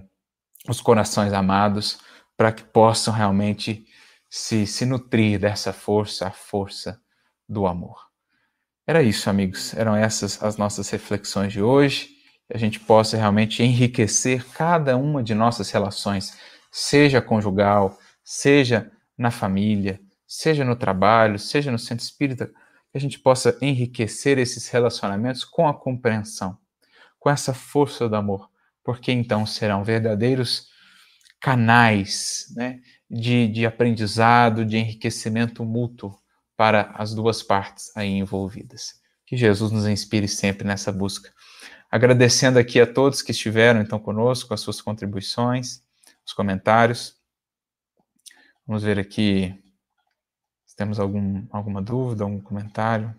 os 0.68 0.82
corações 0.82 1.34
amados 1.34 2.00
para 2.36 2.52
que 2.52 2.64
possam 2.64 3.14
realmente 3.14 3.86
se, 4.30 4.68
se 4.68 4.86
nutrir 4.86 5.40
dessa 5.40 5.74
força, 5.74 6.28
a 6.28 6.32
força 6.32 7.02
do 7.48 7.66
amor. 7.66 8.08
Era 8.86 9.02
isso, 9.02 9.30
amigos. 9.30 9.74
Eram 9.74 9.96
essas 9.96 10.42
as 10.42 10.58
nossas 10.58 10.90
reflexões 10.90 11.52
de 11.52 11.62
hoje. 11.62 12.17
Que 12.48 12.56
a 12.56 12.60
gente 12.60 12.80
possa 12.80 13.18
realmente 13.18 13.62
enriquecer 13.64 14.46
cada 14.54 14.96
uma 14.98 15.22
de 15.22 15.36
nossas 15.36 15.70
relações, 15.70 16.38
seja 16.72 17.22
conjugal, 17.22 17.98
seja 18.24 18.92
na 19.18 19.32
família, 19.32 20.00
seja 20.28 20.64
no 20.64 20.76
trabalho, 20.76 21.40
seja 21.40 21.72
no 21.72 21.80
centro 21.80 22.04
espírita, 22.04 22.48
que 22.48 22.98
a 22.98 23.00
gente 23.00 23.20
possa 23.20 23.58
enriquecer 23.62 24.38
esses 24.38 24.68
relacionamentos 24.70 25.44
com 25.44 25.68
a 25.68 25.74
compreensão, 25.74 26.58
com 27.20 27.30
essa 27.30 27.54
força 27.54 28.08
do 28.08 28.16
amor, 28.16 28.50
porque 28.84 29.12
então 29.12 29.46
serão 29.46 29.84
verdadeiros 29.84 30.68
canais 31.40 32.46
né, 32.56 32.80
de, 33.10 33.48
de 33.48 33.66
aprendizado, 33.66 34.66
de 34.66 34.78
enriquecimento 34.78 35.64
mútuo 35.64 36.18
para 36.56 36.92
as 36.96 37.14
duas 37.14 37.44
partes 37.44 37.96
aí 37.96 38.10
envolvidas. 38.10 38.96
Que 39.26 39.38
Jesus 39.38 39.72
nos 39.72 39.86
inspire 39.88 40.28
sempre 40.28 40.66
nessa 40.66 40.92
busca. 40.92 41.32
Agradecendo 41.90 42.60
aqui 42.60 42.82
a 42.82 42.92
todos 42.92 43.22
que 43.22 43.32
estiveram 43.32 43.82
então 43.82 43.98
conosco, 44.00 44.54
as 44.54 44.62
suas 44.62 44.82
contribuições, 44.82 45.82
os 46.26 46.34
comentários. 46.34 47.16
Vamos 48.66 48.84
ver 48.84 49.00
aqui 49.00 49.58
se 50.66 50.76
temos 50.76 51.00
algum, 51.00 51.48
alguma 51.50 51.82
dúvida, 51.82 52.24
algum 52.24 52.42
comentário. 52.42 53.16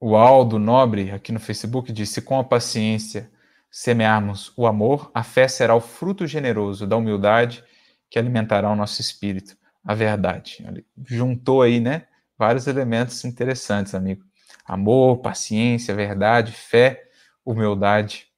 O 0.00 0.16
Aldo 0.16 0.58
Nobre, 0.58 1.10
aqui 1.12 1.30
no 1.30 1.38
Facebook, 1.38 1.92
disse: 1.92 2.20
com 2.20 2.38
a 2.38 2.44
paciência 2.44 3.30
semearmos 3.70 4.52
o 4.56 4.66
amor, 4.66 5.10
a 5.14 5.22
fé 5.22 5.46
será 5.46 5.74
o 5.74 5.80
fruto 5.80 6.26
generoso 6.26 6.86
da 6.86 6.96
humildade 6.96 7.62
que 8.10 8.18
alimentará 8.18 8.68
o 8.68 8.74
nosso 8.74 9.00
espírito 9.00 9.56
a 9.84 9.94
verdade. 9.94 10.64
Ele 10.66 10.86
juntou 11.06 11.62
aí, 11.62 11.80
né, 11.80 12.06
vários 12.36 12.66
elementos 12.66 13.24
interessantes, 13.24 13.94
amigo. 13.94 14.24
Amor, 14.72 15.20
paciência, 15.20 15.92
verdade, 15.96 16.52
fé, 16.52 17.10
humildade, 17.44 18.32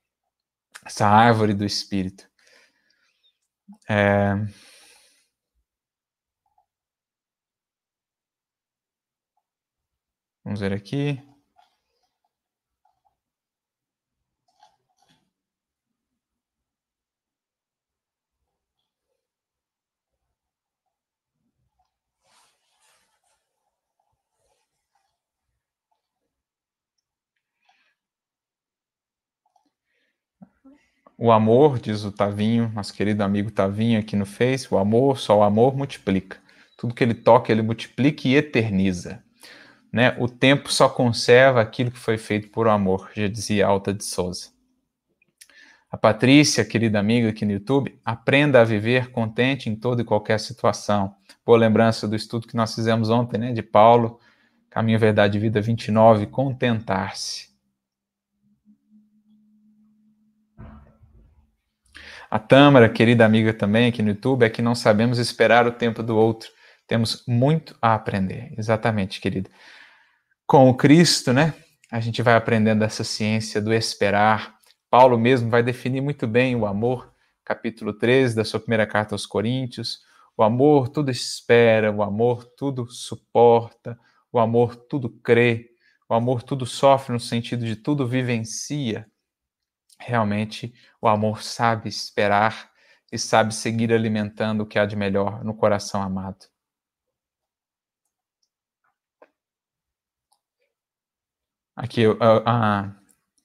essa 0.82 1.06
árvore 1.06 1.52
do 1.52 1.62
espírito. 1.62 2.26
É... 3.86 4.32
Vamos 10.42 10.60
ver 10.60 10.72
aqui. 10.72 11.22
O 31.24 31.30
amor, 31.30 31.78
diz 31.78 32.02
o 32.02 32.10
Tavinho, 32.10 32.72
nosso 32.74 32.92
querido 32.92 33.22
amigo 33.22 33.48
Tavinho 33.48 34.00
aqui 34.00 34.16
no 34.16 34.26
Face, 34.26 34.66
o 34.74 34.76
amor, 34.76 35.20
só 35.20 35.38
o 35.38 35.44
amor 35.44 35.72
multiplica. 35.76 36.36
Tudo 36.76 36.92
que 36.92 37.04
ele 37.04 37.14
toca, 37.14 37.52
ele 37.52 37.62
multiplica 37.62 38.26
e 38.26 38.34
eterniza. 38.34 39.22
Né? 39.92 40.16
O 40.18 40.26
tempo 40.26 40.72
só 40.72 40.88
conserva 40.88 41.60
aquilo 41.60 41.92
que 41.92 41.98
foi 42.00 42.18
feito 42.18 42.48
por 42.48 42.66
amor, 42.66 43.08
já 43.14 43.28
dizia 43.28 43.68
Alta 43.68 43.94
de 43.94 44.04
Souza. 44.04 44.48
A 45.88 45.96
Patrícia, 45.96 46.64
querida 46.64 46.98
amiga 46.98 47.28
aqui 47.28 47.44
no 47.44 47.52
YouTube, 47.52 47.96
aprenda 48.04 48.60
a 48.60 48.64
viver 48.64 49.12
contente 49.12 49.70
em 49.70 49.76
toda 49.76 50.02
e 50.02 50.04
qualquer 50.04 50.40
situação. 50.40 51.14
Boa 51.46 51.56
lembrança 51.56 52.08
do 52.08 52.16
estudo 52.16 52.48
que 52.48 52.56
nós 52.56 52.74
fizemos 52.74 53.10
ontem, 53.10 53.38
né, 53.38 53.52
de 53.52 53.62
Paulo, 53.62 54.18
Caminho, 54.68 54.98
Verdade 54.98 55.38
e 55.38 55.40
Vida 55.40 55.60
29, 55.60 56.26
contentar-se. 56.26 57.51
A 62.32 62.38
Tâmara, 62.38 62.88
querida 62.88 63.26
amiga 63.26 63.52
também 63.52 63.90
aqui 63.90 64.00
no 64.00 64.08
YouTube, 64.08 64.42
é 64.42 64.48
que 64.48 64.62
não 64.62 64.74
sabemos 64.74 65.18
esperar 65.18 65.66
o 65.66 65.70
tempo 65.70 66.02
do 66.02 66.16
outro. 66.16 66.48
Temos 66.86 67.22
muito 67.28 67.76
a 67.78 67.92
aprender. 67.92 68.54
Exatamente, 68.56 69.20
querida. 69.20 69.50
Com 70.46 70.70
o 70.70 70.74
Cristo, 70.74 71.30
né? 71.34 71.52
A 71.90 72.00
gente 72.00 72.22
vai 72.22 72.34
aprendendo 72.34 72.84
essa 72.84 73.04
ciência 73.04 73.60
do 73.60 73.70
esperar. 73.70 74.54
Paulo 74.88 75.18
mesmo 75.18 75.50
vai 75.50 75.62
definir 75.62 76.00
muito 76.00 76.26
bem 76.26 76.56
o 76.56 76.64
amor, 76.64 77.12
capítulo 77.44 77.92
13 77.92 78.34
da 78.34 78.46
sua 78.46 78.58
primeira 78.58 78.86
carta 78.86 79.14
aos 79.14 79.26
Coríntios. 79.26 79.98
O 80.34 80.42
amor 80.42 80.88
tudo 80.88 81.10
espera, 81.10 81.92
o 81.92 82.02
amor 82.02 82.46
tudo 82.56 82.90
suporta, 82.90 83.98
o 84.32 84.38
amor 84.38 84.74
tudo 84.74 85.10
crê, 85.22 85.68
o 86.08 86.14
amor 86.14 86.42
tudo 86.42 86.64
sofre 86.64 87.12
no 87.12 87.20
sentido 87.20 87.66
de 87.66 87.76
tudo 87.76 88.08
vivencia. 88.08 89.06
Realmente, 90.04 90.74
o 91.00 91.08
amor 91.08 91.42
sabe 91.42 91.88
esperar 91.88 92.70
e 93.10 93.18
sabe 93.18 93.54
seguir 93.54 93.92
alimentando 93.92 94.62
o 94.62 94.66
que 94.66 94.78
há 94.78 94.86
de 94.86 94.96
melhor 94.96 95.44
no 95.44 95.54
coração 95.54 96.02
amado. 96.02 96.46
Aqui, 101.76 102.04
a, 102.20 102.84
a 102.84 102.96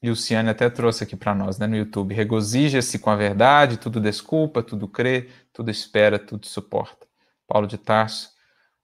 Luciane 0.03 0.49
até 0.49 0.69
trouxe 0.69 1.03
aqui 1.03 1.15
para 1.15 1.33
nós, 1.33 1.57
né, 1.57 1.67
no 1.67 1.75
YouTube. 1.75 2.13
Regozija-se 2.13 2.99
com 2.99 3.09
a 3.09 3.15
verdade, 3.15 3.77
tudo 3.77 3.99
desculpa, 3.99 4.63
tudo 4.63 4.87
crê, 4.87 5.29
tudo 5.53 5.71
espera, 5.71 6.19
tudo 6.19 6.45
suporta. 6.45 7.07
Paulo 7.47 7.67
de 7.67 7.77
Tarso, 7.77 8.29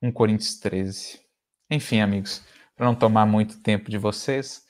1 0.01 0.11
Coríntios 0.11 0.59
13. 0.59 1.19
Enfim, 1.69 2.01
amigos, 2.01 2.43
para 2.75 2.85
não 2.85 2.95
tomar 2.95 3.25
muito 3.25 3.61
tempo 3.61 3.89
de 3.89 3.97
vocês, 3.97 4.65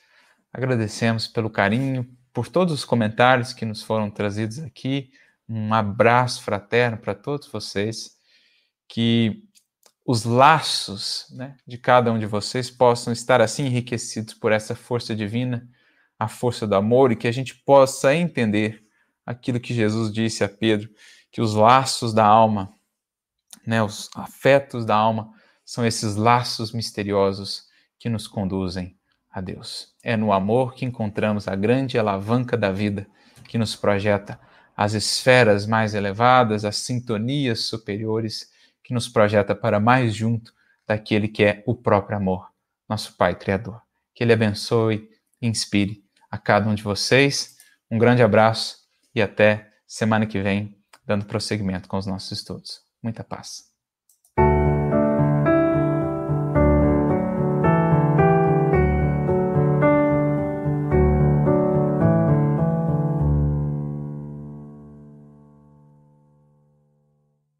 agradecemos 0.52 1.26
pelo 1.26 1.50
carinho, 1.50 2.08
por 2.34 2.48
todos 2.48 2.74
os 2.74 2.84
comentários 2.84 3.52
que 3.52 3.64
nos 3.64 3.82
foram 3.82 4.10
trazidos 4.10 4.58
aqui. 4.58 5.12
Um 5.48 5.72
abraço 5.72 6.42
fraterno 6.42 6.98
para 6.98 7.14
todos 7.14 7.46
vocês. 7.46 8.18
Que 8.88 9.44
os 10.04 10.24
laços 10.24 11.26
né, 11.30 11.56
de 11.64 11.78
cada 11.78 12.12
um 12.12 12.18
de 12.18 12.26
vocês 12.26 12.70
possam 12.70 13.12
estar 13.12 13.40
assim 13.40 13.66
enriquecidos 13.66 14.34
por 14.34 14.50
essa 14.50 14.74
força 14.74 15.14
divina, 15.14 15.66
a 16.18 16.26
força 16.26 16.66
do 16.66 16.74
amor, 16.74 17.12
e 17.12 17.16
que 17.16 17.28
a 17.28 17.32
gente 17.32 17.54
possa 17.54 18.14
entender 18.14 18.84
aquilo 19.24 19.60
que 19.60 19.72
Jesus 19.72 20.12
disse 20.12 20.42
a 20.42 20.48
Pedro, 20.48 20.90
que 21.30 21.40
os 21.40 21.54
laços 21.54 22.12
da 22.12 22.26
alma, 22.26 22.74
né, 23.64 23.82
os 23.82 24.10
afetos 24.14 24.84
da 24.84 24.96
alma, 24.96 25.32
são 25.64 25.86
esses 25.86 26.16
laços 26.16 26.72
misteriosos 26.72 27.64
que 27.98 28.08
nos 28.08 28.26
conduzem 28.26 28.98
a 29.34 29.40
Deus. 29.40 29.88
É 30.02 30.16
no 30.16 30.32
amor 30.32 30.74
que 30.74 30.84
encontramos 30.84 31.48
a 31.48 31.56
grande 31.56 31.98
alavanca 31.98 32.56
da 32.56 32.70
vida 32.70 33.04
que 33.48 33.58
nos 33.58 33.74
projeta 33.74 34.38
as 34.76 34.94
esferas 34.94 35.66
mais 35.66 35.92
elevadas, 35.94 36.64
as 36.64 36.76
sintonias 36.76 37.64
superiores, 37.64 38.50
que 38.82 38.94
nos 38.94 39.08
projeta 39.08 39.54
para 39.54 39.80
mais 39.80 40.14
junto 40.14 40.52
daquele 40.86 41.26
que 41.26 41.42
é 41.42 41.62
o 41.66 41.74
próprio 41.74 42.16
amor, 42.16 42.48
nosso 42.88 43.16
Pai 43.16 43.34
Criador. 43.34 43.80
Que 44.14 44.22
Ele 44.22 44.32
abençoe 44.32 45.10
e 45.42 45.48
inspire 45.48 46.04
a 46.30 46.38
cada 46.38 46.68
um 46.68 46.74
de 46.74 46.82
vocês. 46.82 47.56
Um 47.90 47.98
grande 47.98 48.22
abraço 48.22 48.78
e 49.14 49.20
até 49.20 49.72
semana 49.86 50.26
que 50.26 50.40
vem, 50.40 50.76
dando 51.04 51.24
prosseguimento 51.24 51.88
com 51.88 51.96
os 51.96 52.06
nossos 52.06 52.30
estudos. 52.32 52.82
Muita 53.02 53.24
paz. 53.24 53.73